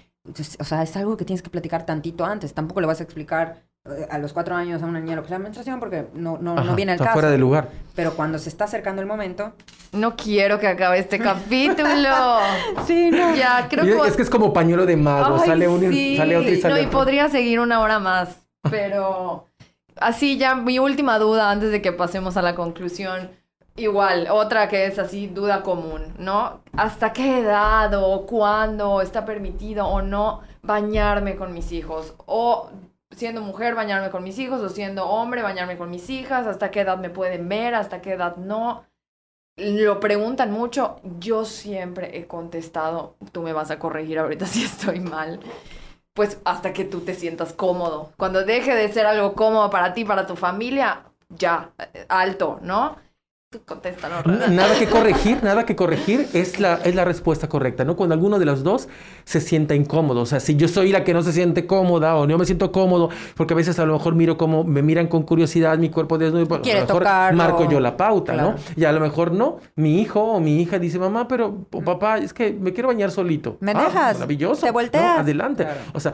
o 0.58 0.64
sea, 0.64 0.82
es 0.82 0.96
algo 0.96 1.16
que 1.16 1.24
tienes 1.24 1.42
que 1.42 1.50
platicar 1.50 1.84
tantito 1.84 2.24
antes. 2.24 2.54
Tampoco 2.54 2.80
le 2.80 2.86
vas 2.86 3.00
a 3.00 3.04
explicar 3.04 3.62
a 4.10 4.16
los 4.16 4.32
cuatro 4.32 4.56
años 4.56 4.82
a 4.82 4.86
una 4.86 4.98
niña 4.98 5.16
lo 5.16 5.22
que 5.22 5.28
sea 5.28 5.38
menstruación 5.38 5.78
porque 5.78 6.06
no, 6.14 6.38
no, 6.38 6.54
no 6.54 6.74
viene 6.74 6.92
el 6.92 6.96
está 6.96 7.06
caso. 7.06 7.14
fuera 7.14 7.30
de 7.30 7.36
lugar. 7.36 7.68
Pero 7.94 8.14
cuando 8.14 8.38
se 8.38 8.48
está 8.48 8.64
acercando 8.64 9.02
el 9.02 9.06
momento... 9.06 9.52
No 9.92 10.16
quiero 10.16 10.58
que 10.58 10.66
acabe 10.66 10.98
este 10.98 11.18
capítulo. 11.18 12.08
sí, 12.86 13.10
no. 13.10 13.34
Ya, 13.34 13.68
creo 13.68 13.84
que... 13.84 14.08
Es 14.08 14.16
que 14.16 14.22
es 14.22 14.30
como 14.30 14.54
pañuelo 14.54 14.86
de 14.86 14.96
mago. 14.96 15.38
sale, 15.38 15.68
un, 15.68 15.80
sale 16.16 16.36
otro 16.36 16.50
y 16.50 16.60
sale 16.60 16.74
No, 16.74 16.80
y 16.80 16.86
podría 16.86 17.28
seguir 17.28 17.60
una 17.60 17.80
hora 17.80 17.98
más. 17.98 18.46
Pero... 18.70 19.48
Así 19.96 20.38
ya, 20.38 20.54
mi 20.54 20.78
última 20.78 21.18
duda 21.18 21.50
antes 21.50 21.70
de 21.70 21.82
que 21.82 21.92
pasemos 21.92 22.38
a 22.38 22.42
la 22.42 22.54
conclusión. 22.54 23.30
Igual, 23.76 24.28
otra 24.30 24.68
que 24.68 24.86
es 24.86 24.98
así, 24.98 25.26
duda 25.26 25.62
común, 25.62 26.14
¿no? 26.18 26.62
¿Hasta 26.76 27.12
qué 27.12 27.40
edad 27.40 27.92
o 27.94 28.24
cuándo 28.24 29.02
está 29.02 29.26
permitido 29.26 29.86
o 29.86 30.00
no 30.00 30.40
bañarme 30.62 31.36
con 31.36 31.52
mis 31.52 31.70
hijos? 31.70 32.14
O 32.26 32.70
siendo 33.16 33.40
mujer 33.40 33.74
bañarme 33.74 34.10
con 34.10 34.22
mis 34.22 34.38
hijos 34.38 34.60
o 34.60 34.68
siendo 34.68 35.06
hombre 35.06 35.42
bañarme 35.42 35.76
con 35.76 35.90
mis 35.90 36.10
hijas, 36.10 36.46
hasta 36.46 36.70
qué 36.70 36.80
edad 36.80 36.98
me 36.98 37.10
pueden 37.10 37.48
ver, 37.48 37.74
hasta 37.74 38.00
qué 38.00 38.12
edad 38.12 38.36
no. 38.36 38.84
Lo 39.56 40.00
preguntan 40.00 40.50
mucho, 40.50 41.00
yo 41.18 41.44
siempre 41.44 42.18
he 42.18 42.26
contestado, 42.26 43.16
tú 43.32 43.42
me 43.42 43.52
vas 43.52 43.70
a 43.70 43.78
corregir 43.78 44.18
ahorita 44.18 44.46
si 44.48 44.64
estoy 44.64 45.00
mal, 45.00 45.40
pues 46.12 46.40
hasta 46.44 46.72
que 46.72 46.84
tú 46.84 47.00
te 47.00 47.14
sientas 47.14 47.52
cómodo. 47.52 48.12
Cuando 48.16 48.44
deje 48.44 48.74
de 48.74 48.92
ser 48.92 49.06
algo 49.06 49.34
cómodo 49.34 49.70
para 49.70 49.94
ti, 49.94 50.04
para 50.04 50.26
tu 50.26 50.36
familia, 50.36 51.04
ya, 51.28 51.72
alto, 52.08 52.58
¿no? 52.62 52.96
Nada 54.50 54.78
que 54.78 54.86
corregir, 54.86 55.42
nada 55.42 55.64
que 55.64 55.76
corregir 55.76 56.28
es 56.32 56.60
la, 56.60 56.74
es 56.84 56.94
la 56.94 57.04
respuesta 57.04 57.48
correcta, 57.48 57.84
¿no? 57.84 57.96
Cuando 57.96 58.14
alguno 58.14 58.38
de 58.38 58.44
los 58.44 58.62
dos 58.62 58.88
se 59.24 59.40
sienta 59.40 59.74
incómodo. 59.74 60.22
O 60.22 60.26
sea, 60.26 60.40
si 60.40 60.56
yo 60.56 60.68
soy 60.68 60.92
la 60.92 61.04
que 61.04 61.14
no 61.14 61.22
se 61.22 61.32
siente 61.32 61.66
cómoda 61.66 62.16
o 62.16 62.26
no 62.26 62.38
me 62.38 62.44
siento 62.44 62.72
cómodo, 62.72 63.10
porque 63.36 63.54
a 63.54 63.56
veces 63.56 63.78
a 63.78 63.86
lo 63.86 63.94
mejor 63.94 64.14
miro 64.14 64.36
como 64.36 64.64
me 64.64 64.82
miran 64.82 65.06
con 65.06 65.22
curiosidad 65.22 65.78
mi 65.78 65.90
cuerpo 65.90 66.18
desnudo, 66.18 66.46
pues, 66.46 66.60
a 66.62 66.74
lo 66.74 66.80
mejor 66.86 67.34
marco 67.34 67.68
yo 67.68 67.80
la 67.80 67.96
pauta, 67.96 68.34
¿no? 68.34 68.54
Y 68.76 68.84
a 68.84 68.92
lo 68.92 69.00
mejor 69.00 69.32
no. 69.32 69.58
Mi 69.76 70.00
hijo 70.00 70.20
o 70.20 70.40
mi 70.40 70.60
hija 70.60 70.78
dice, 70.78 70.98
mamá, 70.98 71.28
pero 71.28 71.66
papá, 71.84 72.18
es 72.18 72.32
que 72.32 72.52
me 72.52 72.72
quiero 72.72 72.88
bañar 72.88 73.10
solito. 73.10 73.56
¿Me 73.60 73.72
ah, 73.72 73.84
dejas? 73.84 74.14
Maravilloso. 74.14 74.66
Te 74.66 74.70
volteas. 74.70 75.20
Adelante. 75.20 75.66
O 75.92 76.00
sea, 76.00 76.12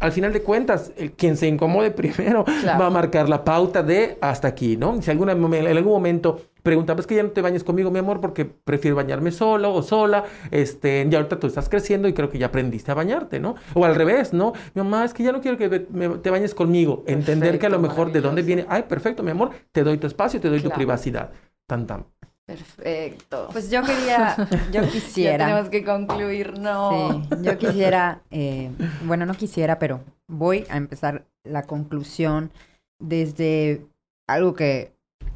al 0.00 0.12
final 0.12 0.32
de 0.32 0.42
cuentas, 0.42 0.92
el, 0.96 1.12
quien 1.12 1.36
se 1.36 1.46
incomode 1.46 1.90
primero 1.98 2.44
va 2.66 2.86
a 2.86 2.90
marcar 2.90 3.28
la 3.28 3.44
pauta 3.44 3.82
de 3.82 4.18
hasta 4.20 4.48
aquí, 4.48 4.76
¿no? 4.76 5.00
Si 5.02 5.10
alguna, 5.10 5.32
en 5.32 5.66
algún 5.66 5.92
momento 5.92 6.40
pregunta, 6.62 6.94
pues 6.94 7.06
que 7.06 7.14
ya 7.14 7.22
no 7.22 7.30
te 7.30 7.40
bañes 7.40 7.64
conmigo, 7.64 7.90
mi 7.90 7.98
amor, 7.98 8.20
porque 8.20 8.44
prefiero 8.44 8.96
bañarme 8.96 9.30
solo 9.30 9.72
o 9.72 9.82
sola, 9.82 10.24
este, 10.50 11.08
y 11.10 11.14
ahorita 11.14 11.38
tú 11.38 11.46
estás 11.46 11.68
creciendo 11.68 12.08
y 12.08 12.12
creo 12.12 12.28
que 12.28 12.38
ya 12.38 12.46
aprendiste 12.46 12.90
a 12.90 12.94
bañarte, 12.94 13.40
¿no? 13.40 13.54
O 13.74 13.84
al 13.84 13.94
revés, 13.94 14.32
¿no? 14.32 14.52
Mi 14.74 14.82
mamá, 14.82 15.04
es 15.04 15.14
que 15.14 15.22
ya 15.22 15.32
no 15.32 15.40
quiero 15.40 15.56
que 15.56 15.68
te 15.68 16.30
bañes 16.30 16.54
conmigo. 16.54 17.04
Entender 17.06 17.58
que 17.58 17.66
a 17.66 17.70
lo 17.70 17.78
mejor 17.78 18.12
de 18.12 18.20
dónde 18.20 18.42
viene, 18.42 18.66
ay, 18.68 18.82
perfecto, 18.82 19.22
mi 19.22 19.30
amor, 19.30 19.50
te 19.72 19.82
doy 19.82 19.96
tu 19.98 20.06
espacio, 20.06 20.40
te 20.40 20.50
doy 20.50 20.60
tu 20.60 20.70
privacidad. 20.70 21.30
Tan, 21.66 21.86
tan. 21.86 22.17
Perfecto. 22.48 23.50
Pues 23.52 23.70
yo 23.70 23.82
quería, 23.82 24.34
yo 24.72 24.88
quisiera. 24.88 25.44
tenemos 25.44 25.68
que 25.68 25.84
concluir, 25.84 26.58
no. 26.58 27.10
Sí, 27.10 27.28
yo 27.42 27.58
quisiera, 27.58 28.22
eh, 28.30 28.70
bueno, 29.04 29.26
no 29.26 29.34
quisiera, 29.34 29.78
pero 29.78 30.00
voy 30.26 30.64
a 30.70 30.78
empezar 30.78 31.26
la 31.44 31.64
conclusión 31.64 32.50
desde 32.98 33.84
algo 34.26 34.54
que 34.54 34.94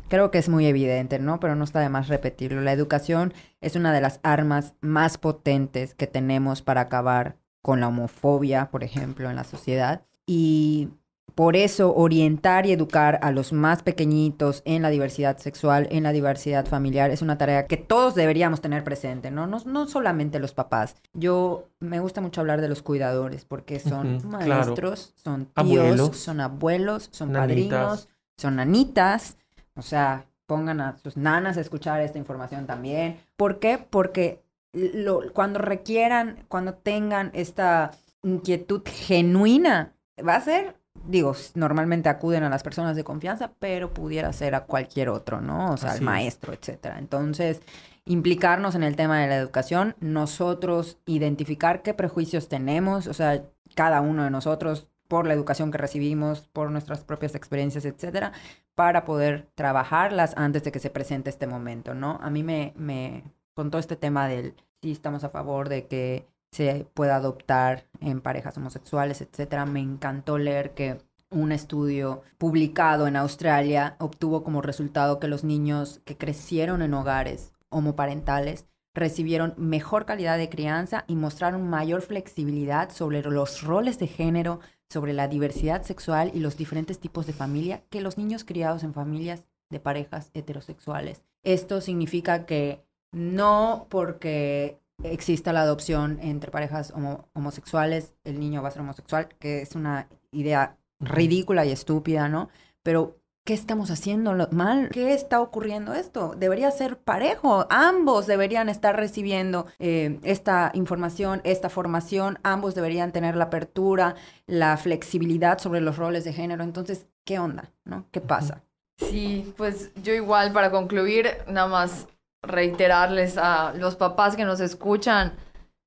creo 0.08 0.30
que 0.30 0.38
es 0.38 0.48
muy 0.48 0.64
evidente, 0.64 1.18
¿no? 1.18 1.38
Pero 1.38 1.54
no 1.54 1.64
está 1.64 1.80
de 1.80 1.90
más 1.90 2.08
repetirlo. 2.08 2.62
La 2.62 2.72
educación 2.72 3.34
es 3.60 3.76
una 3.76 3.92
de 3.92 4.00
las 4.00 4.18
armas 4.22 4.72
más 4.80 5.18
potentes 5.18 5.94
que 5.94 6.06
tenemos 6.06 6.62
para 6.62 6.80
acabar 6.80 7.36
con 7.60 7.80
la 7.80 7.88
homofobia, 7.88 8.70
por 8.70 8.84
ejemplo, 8.84 9.28
en 9.28 9.36
la 9.36 9.44
sociedad. 9.44 10.00
Y 10.26 10.88
por 11.34 11.56
eso 11.56 11.94
orientar 11.94 12.66
y 12.66 12.72
educar 12.72 13.18
a 13.22 13.30
los 13.30 13.52
más 13.52 13.82
pequeñitos 13.82 14.62
en 14.64 14.82
la 14.82 14.90
diversidad 14.90 15.38
sexual, 15.38 15.88
en 15.90 16.02
la 16.02 16.12
diversidad 16.12 16.66
familiar, 16.66 17.10
es 17.10 17.22
una 17.22 17.38
tarea 17.38 17.66
que 17.66 17.76
todos 17.76 18.14
deberíamos 18.14 18.60
tener 18.60 18.84
presente, 18.84 19.30
¿no? 19.30 19.46
No, 19.46 19.58
no 19.64 19.86
solamente 19.86 20.38
los 20.38 20.54
papás. 20.54 20.96
Yo 21.12 21.68
me 21.80 22.00
gusta 22.00 22.20
mucho 22.20 22.40
hablar 22.40 22.60
de 22.60 22.68
los 22.68 22.82
cuidadores 22.82 23.44
porque 23.44 23.80
son 23.80 24.20
maestros, 24.28 25.14
son 25.16 25.46
tíos, 25.46 26.16
son 26.16 26.40
abuelos, 26.40 27.08
son 27.12 27.32
padrinos, 27.32 28.08
son 28.36 28.56
nanitas 28.56 29.36
o 29.74 29.82
sea, 29.82 30.26
pongan 30.46 30.80
a 30.80 30.98
sus 30.98 31.16
nanas 31.16 31.56
a 31.56 31.60
escuchar 31.60 32.00
esta 32.00 32.18
información 32.18 32.66
también. 32.66 33.20
¿Por 33.36 33.58
qué? 33.58 33.78
Porque 33.78 34.42
lo, 34.72 35.32
cuando 35.32 35.58
requieran, 35.58 36.44
cuando 36.48 36.74
tengan 36.74 37.30
esta 37.34 37.92
inquietud 38.22 38.82
genuina, 38.84 39.94
va 40.26 40.36
a 40.36 40.40
ser, 40.40 40.76
digo, 41.04 41.34
normalmente 41.54 42.08
acuden 42.08 42.42
a 42.42 42.48
las 42.48 42.62
personas 42.62 42.96
de 42.96 43.04
confianza, 43.04 43.52
pero 43.58 43.92
pudiera 43.92 44.32
ser 44.32 44.54
a 44.54 44.64
cualquier 44.64 45.08
otro, 45.08 45.40
¿no? 45.40 45.72
O 45.72 45.76
sea, 45.76 45.92
al 45.92 46.00
maestro, 46.00 46.52
etcétera. 46.52 46.98
Entonces, 46.98 47.60
implicarnos 48.04 48.74
en 48.74 48.82
el 48.82 48.96
tema 48.96 49.20
de 49.20 49.28
la 49.28 49.36
educación, 49.36 49.94
nosotros 50.00 50.98
identificar 51.06 51.82
qué 51.82 51.94
prejuicios 51.94 52.48
tenemos, 52.48 53.06
o 53.06 53.14
sea, 53.14 53.44
cada 53.74 54.00
uno 54.00 54.24
de 54.24 54.30
nosotros 54.30 54.88
por 55.08 55.26
la 55.26 55.34
educación 55.34 55.70
que 55.70 55.78
recibimos, 55.78 56.48
por 56.52 56.70
nuestras 56.70 57.04
propias 57.04 57.34
experiencias, 57.34 57.84
etcétera, 57.84 58.32
para 58.74 59.04
poder 59.04 59.50
trabajarlas 59.54 60.34
antes 60.36 60.64
de 60.64 60.72
que 60.72 60.78
se 60.78 60.90
presente 60.90 61.28
este 61.28 61.46
momento, 61.46 61.94
¿no? 61.94 62.18
A 62.22 62.30
mí 62.30 62.42
me, 62.42 62.72
me 62.76 63.24
contó 63.54 63.78
este 63.78 63.96
tema 63.96 64.26
del 64.26 64.54
si 64.80 64.90
estamos 64.90 65.22
a 65.22 65.28
favor 65.30 65.68
de 65.68 65.86
que 65.86 66.26
se 66.52 66.86
pueda 66.94 67.16
adoptar 67.16 67.86
en 68.00 68.20
parejas 68.20 68.56
homosexuales, 68.56 69.20
etcétera. 69.22 69.66
Me 69.66 69.80
encantó 69.80 70.38
leer 70.38 70.74
que 70.74 70.98
un 71.30 71.50
estudio 71.50 72.22
publicado 72.38 73.06
en 73.06 73.16
Australia 73.16 73.96
obtuvo 73.98 74.44
como 74.44 74.60
resultado 74.60 75.18
que 75.18 75.28
los 75.28 75.44
niños 75.44 76.00
que 76.04 76.16
crecieron 76.16 76.82
en 76.82 76.94
hogares 76.94 77.54
homoparentales 77.70 78.66
recibieron 78.94 79.54
mejor 79.56 80.04
calidad 80.04 80.36
de 80.36 80.50
crianza 80.50 81.04
y 81.06 81.16
mostraron 81.16 81.68
mayor 81.68 82.02
flexibilidad 82.02 82.90
sobre 82.90 83.22
los 83.22 83.62
roles 83.62 83.98
de 83.98 84.06
género 84.06 84.60
sobre 84.90 85.14
la 85.14 85.26
diversidad 85.26 85.82
sexual 85.84 86.30
y 86.34 86.40
los 86.40 86.58
diferentes 86.58 87.00
tipos 87.00 87.26
de 87.26 87.32
familia 87.32 87.82
que 87.88 88.02
los 88.02 88.18
niños 88.18 88.44
criados 88.44 88.84
en 88.84 88.92
familias 88.92 89.46
de 89.70 89.80
parejas 89.80 90.30
heterosexuales. 90.34 91.24
Esto 91.42 91.80
significa 91.80 92.44
que 92.44 92.84
no 93.10 93.86
porque 93.88 94.81
exista 95.02 95.52
la 95.52 95.62
adopción 95.62 96.18
entre 96.20 96.50
parejas 96.50 96.92
homosexuales, 97.34 98.14
el 98.24 98.40
niño 98.40 98.62
va 98.62 98.68
a 98.68 98.72
ser 98.72 98.82
homosexual, 98.82 99.28
que 99.38 99.62
es 99.62 99.74
una 99.74 100.08
idea 100.30 100.76
ridícula 101.00 101.66
y 101.66 101.72
estúpida, 101.72 102.28
¿no? 102.28 102.48
Pero 102.82 103.22
¿Qué 103.44 103.54
estamos 103.54 103.90
haciendo 103.90 104.32
mal? 104.52 104.88
¿Qué 104.90 105.14
está 105.14 105.40
ocurriendo 105.40 105.94
esto? 105.94 106.36
Debería 106.38 106.70
ser 106.70 106.98
parejo. 106.98 107.66
Ambos 107.70 108.28
deberían 108.28 108.68
estar 108.68 108.94
recibiendo 108.94 109.66
eh, 109.80 110.20
esta 110.22 110.70
información, 110.74 111.40
esta 111.42 111.68
formación. 111.68 112.38
Ambos 112.44 112.76
deberían 112.76 113.10
tener 113.10 113.34
la 113.34 113.44
apertura, 113.44 114.14
la 114.46 114.76
flexibilidad 114.76 115.58
sobre 115.58 115.80
los 115.80 115.96
roles 115.96 116.22
de 116.22 116.32
género. 116.32 116.62
Entonces, 116.62 117.08
¿qué 117.24 117.40
onda? 117.40 117.72
¿No? 117.84 118.06
¿Qué 118.12 118.20
pasa? 118.20 118.62
Sí, 118.98 119.52
pues 119.56 119.90
yo 120.04 120.14
igual 120.14 120.52
para 120.52 120.70
concluir, 120.70 121.26
nada 121.48 121.66
más 121.66 122.06
reiterarles 122.42 123.38
a 123.38 123.72
los 123.74 123.96
papás 123.96 124.36
que 124.36 124.44
nos 124.44 124.60
escuchan, 124.60 125.34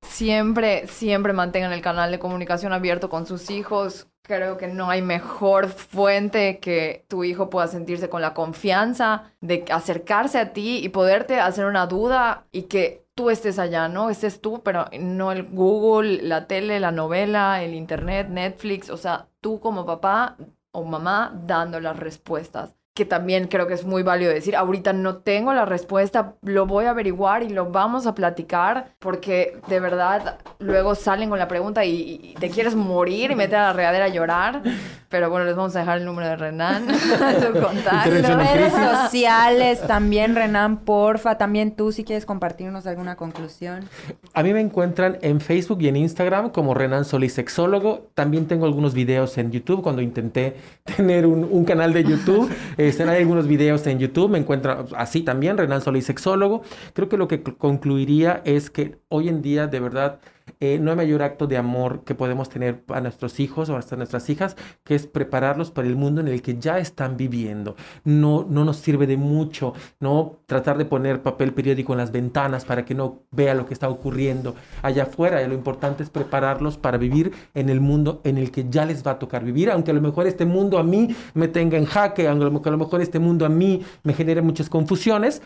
siempre, 0.02 0.86
siempre 0.86 1.32
mantengan 1.32 1.72
el 1.72 1.82
canal 1.82 2.10
de 2.10 2.18
comunicación 2.18 2.72
abierto 2.72 3.08
con 3.08 3.26
sus 3.26 3.50
hijos 3.50 4.08
Creo 4.26 4.56
que 4.56 4.66
no 4.66 4.90
hay 4.90 5.02
mejor 5.02 5.68
fuente 5.68 6.58
que 6.58 7.04
tu 7.06 7.22
hijo 7.22 7.48
pueda 7.48 7.68
sentirse 7.68 8.08
con 8.08 8.20
la 8.20 8.34
confianza 8.34 9.30
de 9.40 9.64
acercarse 9.70 10.40
a 10.40 10.52
ti 10.52 10.78
y 10.82 10.88
poderte 10.88 11.38
hacer 11.38 11.66
una 11.66 11.86
duda 11.86 12.44
y 12.50 12.62
que 12.62 13.06
tú 13.14 13.30
estés 13.30 13.60
allá, 13.60 13.86
¿no? 13.86 14.10
Estés 14.10 14.40
tú, 14.40 14.62
pero 14.64 14.86
no 14.98 15.30
el 15.30 15.44
Google, 15.44 16.22
la 16.22 16.48
tele, 16.48 16.80
la 16.80 16.90
novela, 16.90 17.62
el 17.62 17.74
internet, 17.74 18.28
Netflix, 18.28 18.90
o 18.90 18.96
sea, 18.96 19.28
tú 19.40 19.60
como 19.60 19.86
papá 19.86 20.36
o 20.72 20.82
mamá 20.82 21.32
dando 21.46 21.78
las 21.78 21.96
respuestas 21.96 22.74
que 22.96 23.04
también 23.04 23.46
creo 23.46 23.66
que 23.66 23.74
es 23.74 23.84
muy 23.84 24.02
válido 24.02 24.32
decir, 24.32 24.56
ahorita 24.56 24.94
no 24.94 25.18
tengo 25.18 25.52
la 25.52 25.66
respuesta, 25.66 26.32
lo 26.40 26.64
voy 26.66 26.86
a 26.86 26.90
averiguar 26.90 27.42
y 27.42 27.50
lo 27.50 27.70
vamos 27.70 28.06
a 28.06 28.14
platicar, 28.14 28.92
porque 28.98 29.60
de 29.68 29.80
verdad 29.80 30.38
luego 30.60 30.94
salen 30.94 31.28
con 31.28 31.38
la 31.38 31.46
pregunta 31.46 31.84
y, 31.84 32.34
te 32.40 32.48
quieres 32.48 32.74
morir 32.74 33.30
y 33.30 33.34
meter 33.34 33.58
a 33.58 33.66
la 33.66 33.72
regadera 33.74 34.06
a 34.06 34.08
llorar. 34.08 34.62
Pero 35.08 35.30
bueno, 35.30 35.46
les 35.46 35.54
vamos 35.54 35.76
a 35.76 35.80
dejar 35.80 35.98
el 35.98 36.04
número 36.04 36.26
de 36.28 36.36
Renan, 36.36 36.86
su 36.98 37.52
contacto. 37.60 38.10
Redes 38.10 38.72
sociales 38.72 39.80
también, 39.86 40.34
Renan, 40.34 40.78
porfa. 40.78 41.38
También 41.38 41.76
tú, 41.76 41.92
si 41.92 42.02
quieres 42.02 42.26
compartirnos 42.26 42.86
alguna 42.86 43.14
conclusión. 43.14 43.88
A 44.34 44.42
mí 44.42 44.52
me 44.52 44.60
encuentran 44.60 45.18
en 45.22 45.40
Facebook 45.40 45.80
y 45.82 45.88
en 45.88 45.96
Instagram 45.96 46.50
como 46.50 46.74
Renan 46.74 47.04
Solís 47.04 47.34
Sexólogo. 47.34 48.08
También 48.14 48.46
tengo 48.46 48.66
algunos 48.66 48.94
videos 48.94 49.38
en 49.38 49.52
YouTube 49.52 49.82
cuando 49.82 50.02
intenté 50.02 50.56
tener 50.96 51.26
un, 51.26 51.64
canal 51.64 51.92
de 51.92 52.04
YouTube. 52.04 52.50
Están 52.88 53.08
hay 53.08 53.20
algunos 53.20 53.46
videos 53.46 53.86
en 53.86 53.98
YouTube. 53.98 54.30
Me 54.30 54.38
encuentran 54.38 54.86
así 54.96 55.22
también, 55.22 55.58
Renan 55.58 55.80
Solís 55.80 56.06
Sexólogo. 56.06 56.62
Creo 56.92 57.08
que 57.08 57.16
lo 57.16 57.28
que 57.28 57.42
concluiría 57.42 58.42
es 58.44 58.70
que 58.70 58.98
hoy 59.08 59.28
en 59.28 59.42
día, 59.42 59.66
de 59.66 59.80
verdad, 59.80 60.20
eh, 60.60 60.78
no 60.80 60.90
hay 60.90 60.96
mayor 60.96 61.22
acto 61.22 61.46
de 61.46 61.56
amor 61.56 62.02
que 62.04 62.14
podemos 62.14 62.48
tener 62.48 62.82
a 62.88 63.00
nuestros 63.00 63.40
hijos 63.40 63.68
o 63.68 63.76
hasta 63.76 63.96
nuestras 63.96 64.28
hijas 64.30 64.56
que 64.84 64.94
es 64.94 65.06
prepararlos 65.06 65.70
para 65.70 65.88
el 65.88 65.96
mundo 65.96 66.20
en 66.20 66.28
el 66.28 66.42
que 66.42 66.58
ya 66.58 66.78
están 66.78 67.16
viviendo. 67.16 67.76
No, 68.04 68.46
no 68.48 68.64
nos 68.64 68.78
sirve 68.78 69.06
de 69.06 69.16
mucho, 69.16 69.74
¿no? 70.00 70.38
Tratar 70.46 70.78
de 70.78 70.84
poner 70.84 71.22
papel 71.22 71.52
periódico 71.52 71.92
en 71.92 71.98
las 71.98 72.12
ventanas 72.12 72.64
para 72.64 72.84
que 72.84 72.94
no 72.94 73.20
vea 73.30 73.54
lo 73.54 73.66
que 73.66 73.74
está 73.74 73.88
ocurriendo 73.88 74.54
allá 74.82 75.04
afuera. 75.04 75.46
lo 75.46 75.54
importante 75.54 76.02
es 76.02 76.10
prepararlos 76.10 76.78
para 76.78 76.98
vivir 76.98 77.32
en 77.54 77.68
el 77.68 77.80
mundo 77.80 78.20
en 78.24 78.38
el 78.38 78.50
que 78.50 78.66
ya 78.68 78.84
les 78.84 79.06
va 79.06 79.12
a 79.12 79.18
tocar 79.18 79.44
vivir, 79.44 79.70
aunque 79.70 79.90
a 79.90 79.94
lo 79.94 80.00
mejor 80.00 80.26
este 80.26 80.44
mundo 80.44 80.78
a 80.78 80.82
mí 80.82 81.14
me 81.34 81.48
tenga 81.48 81.76
en 81.78 81.84
jaque, 81.84 82.28
aunque 82.28 82.68
a 82.68 82.72
lo 82.72 82.78
mejor 82.78 83.00
este 83.00 83.18
mundo 83.18 83.46
a 83.46 83.48
mí 83.48 83.82
me 84.02 84.14
genere 84.14 84.42
muchas 84.42 84.68
confusiones, 84.68 85.42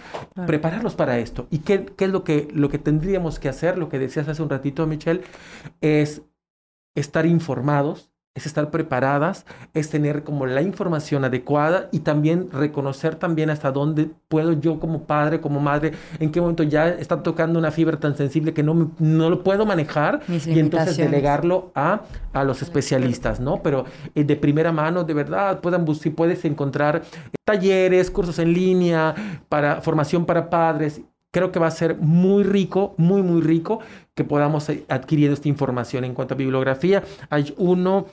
prepararlos 0.47 0.95
para 0.95 1.19
esto. 1.19 1.47
¿Y 1.51 1.59
qué, 1.59 1.85
qué 1.85 2.07
es 2.07 2.11
lo 2.11 2.25
que, 2.25 2.49
lo 2.53 2.69
que 2.69 2.79
tendríamos 2.79 3.39
que 3.39 3.49
hacer? 3.49 3.79
Lo 3.79 3.89
que 3.89 3.99
decías 3.99 4.29
hace 4.29 4.43
un 4.43 4.51
ratito, 4.51 4.87
Michelle, 5.01 5.23
es 5.81 6.23
estar 6.95 7.25
informados, 7.27 8.11
es 8.35 8.47
estar 8.47 8.71
preparadas, 8.71 9.45
es 9.75 9.91
tener 9.91 10.23
como 10.23 10.47
la 10.47 10.63
información 10.63 11.25
adecuada 11.25 11.89
y 11.91 12.01
también 12.01 12.49
reconocer 12.53 13.17
también 13.17 13.51
hasta 13.51 13.73
dónde 13.73 14.09
puedo 14.29 14.53
yo 14.53 14.79
como 14.79 15.03
padre, 15.05 15.41
como 15.41 15.59
madre, 15.59 15.93
en 16.21 16.31
qué 16.31 16.41
momento 16.41 16.63
ya 16.63 16.89
está 16.89 17.23
tocando 17.25 17.59
una 17.59 17.73
fibra 17.73 17.99
tan 17.99 18.17
sensible 18.17 18.55
que 18.55 18.63
no, 18.63 18.93
no 18.99 19.31
lo 19.31 19.43
puedo 19.43 19.67
manejar 19.67 20.21
y 20.29 20.59
entonces 20.59 20.97
delegarlo 20.97 21.73
a, 21.75 22.03
a 22.33 22.45
los 22.45 22.63
especialistas, 22.63 23.41
¿no? 23.41 23.63
Pero 23.63 23.85
eh, 24.15 24.23
de 24.23 24.37
primera 24.37 24.71
mano, 24.71 25.03
de 25.03 25.15
verdad, 25.15 25.61
puedan, 25.61 25.93
si 25.97 26.11
puedes 26.11 26.45
encontrar 26.45 27.03
talleres, 27.45 28.13
cursos 28.13 28.39
en 28.39 28.53
línea, 28.53 29.43
para 29.49 29.81
formación 29.81 30.25
para 30.25 30.49
padres, 30.49 31.01
creo 31.31 31.53
que 31.53 31.59
va 31.59 31.69
a 31.69 31.71
ser 31.71 31.97
muy 31.97 32.43
rico, 32.43 32.95
muy, 32.99 33.23
muy 33.23 33.41
rico 33.41 33.81
que 34.15 34.25
podamos 34.25 34.69
eh, 34.69 34.85
adquirir 34.89 35.31
esta 35.31 35.49
información. 35.49 36.05
En 36.05 36.15
cuanto 36.15 36.35
a 36.35 36.37
bibliografía, 36.37 37.03
hay 37.29 37.55
uno, 37.57 38.07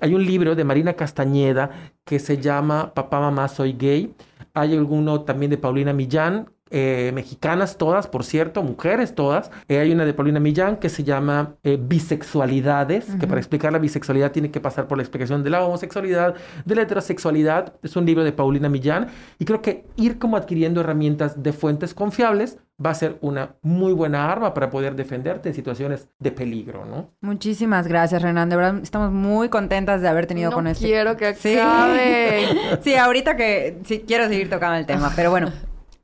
hay 0.00 0.14
un 0.14 0.24
libro 0.24 0.54
de 0.54 0.64
Marina 0.64 0.94
Castañeda 0.94 1.70
que 2.04 2.18
se 2.18 2.38
llama 2.38 2.94
Papá, 2.94 3.20
Mamá, 3.20 3.48
Soy 3.48 3.74
Gay. 3.74 4.14
Hay 4.54 4.76
alguno 4.76 5.22
también 5.22 5.50
de 5.50 5.58
Paulina 5.58 5.92
Millán 5.92 6.48
eh, 6.74 7.12
mexicanas 7.12 7.76
todas, 7.76 8.06
por 8.06 8.24
cierto, 8.24 8.62
mujeres 8.62 9.14
todas. 9.14 9.50
Eh, 9.68 9.78
hay 9.78 9.92
una 9.92 10.06
de 10.06 10.14
Paulina 10.14 10.40
Millán 10.40 10.78
que 10.78 10.88
se 10.88 11.04
llama 11.04 11.56
eh, 11.64 11.78
Bisexualidades, 11.78 13.04
que 13.20 13.26
para 13.26 13.40
explicar 13.40 13.72
la 13.72 13.78
bisexualidad 13.78 14.32
tiene 14.32 14.50
que 14.50 14.58
pasar 14.58 14.88
por 14.88 14.96
la 14.96 15.02
explicación 15.02 15.44
de 15.44 15.50
la 15.50 15.62
homosexualidad, 15.62 16.34
de 16.64 16.74
la 16.74 16.82
heterosexualidad. 16.82 17.74
Es 17.82 17.94
un 17.94 18.06
libro 18.06 18.24
de 18.24 18.32
Paulina 18.32 18.70
Millán 18.70 19.08
y 19.38 19.44
creo 19.44 19.60
que 19.60 19.84
ir 19.96 20.18
como 20.18 20.38
adquiriendo 20.38 20.80
herramientas 20.80 21.42
de 21.42 21.52
fuentes 21.52 21.92
confiables 21.92 22.58
va 22.84 22.90
a 22.90 22.94
ser 22.94 23.18
una 23.20 23.56
muy 23.60 23.92
buena 23.92 24.32
arma 24.32 24.54
para 24.54 24.70
poder 24.70 24.96
defenderte 24.96 25.50
en 25.50 25.54
situaciones 25.54 26.08
de 26.18 26.32
peligro, 26.32 26.86
¿no? 26.86 27.10
Muchísimas 27.20 27.86
gracias, 27.86 28.22
Renan. 28.22 28.48
De 28.48 28.56
verdad, 28.56 28.78
estamos 28.82 29.12
muy 29.12 29.50
contentas 29.50 30.00
de 30.00 30.08
haber 30.08 30.26
tenido 30.26 30.50
con 30.52 30.66
este. 30.66 30.86
quiero 30.86 31.18
que 31.18 31.26
acabe. 31.28 32.46
Sí. 32.48 32.58
sí, 32.82 32.94
ahorita 32.94 33.36
que 33.36 33.78
sí 33.84 34.04
quiero 34.06 34.26
seguir 34.26 34.48
tocando 34.48 34.78
el 34.78 34.86
tema, 34.86 35.12
pero 35.14 35.30
bueno. 35.30 35.52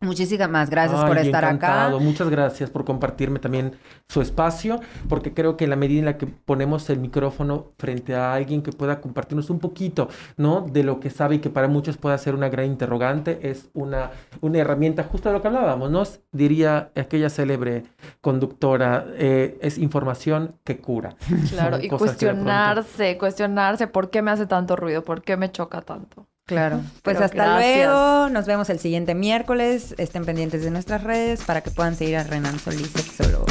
Muchísimas 0.01 0.70
gracias 0.70 1.05
por 1.05 1.18
estar 1.18 1.44
acá. 1.44 1.90
Muchas 1.99 2.28
gracias 2.30 2.70
por 2.70 2.84
compartirme 2.84 3.40
también 3.40 3.76
su 4.09 4.20
espacio, 4.20 4.80
porque 5.09 5.34
creo 5.34 5.57
que 5.57 5.64
en 5.64 5.70
la 5.70 5.76
medida 5.76 5.99
en 5.99 6.05
la 6.05 6.16
que 6.16 6.26
ponemos 6.26 6.88
el 6.88 7.01
micrófono 7.01 7.72
frente 7.78 8.14
a 8.14 8.32
alguien 8.32 8.62
que 8.62 8.70
pueda 8.70 9.01
compartirnos 9.01 9.51
un 9.51 9.59
poquito, 9.59 10.09
¿no? 10.36 10.61
De 10.61 10.84
lo 10.84 11.01
que 11.01 11.11
sabe 11.11 11.36
y 11.36 11.38
que 11.40 11.51
para 11.51 11.66
muchos 11.66 11.96
pueda 11.96 12.16
ser 12.16 12.34
una 12.34 12.49
gran 12.49 12.66
interrogante, 12.66 13.51
es 13.51 13.70
una, 13.74 14.12
una 14.40 14.59
herramienta 14.59 15.03
justo 15.03 15.30
de 15.30 15.34
lo 15.34 15.42
que 15.42 15.49
hablábamos, 15.49 15.90
¿no? 15.90 16.05
Diría 16.30 16.90
aquella 16.94 17.28
célebre 17.28 17.82
conductora, 18.20 19.05
eh, 19.14 19.59
es 19.61 19.78
información 19.78 20.55
que 20.62 20.78
cura. 20.78 21.16
Claro, 21.51 21.78
y 21.82 21.88
cuestionarse, 21.88 23.18
cuestionarse, 23.18 23.88
¿por 23.88 24.11
qué 24.11 24.22
me 24.22 24.30
hace 24.30 24.46
tanto 24.46 24.76
ruido? 24.76 25.03
¿Por 25.03 25.22
qué 25.22 25.36
me 25.36 25.51
choca 25.51 25.82
tanto? 25.82 26.26
Claro. 26.49 26.80
Pues 27.03 27.20
hasta 27.20 27.59
luego. 27.59 28.30
Nos 28.30 28.46
vemos 28.46 28.70
el 28.70 28.78
siguiente 28.78 29.14
miércoles. 29.14 29.94
Estén 29.99 30.24
pendientes 30.24 30.64
de 30.64 30.70
nuestras 30.70 31.05
redes 31.05 31.44
para 31.44 31.61
que 31.61 31.70
puedan 31.70 31.94
seguir 31.94 32.16
a 32.16 32.24
Renan 32.24 32.59
Solís, 32.59 32.90
sexólogo. 32.90 33.44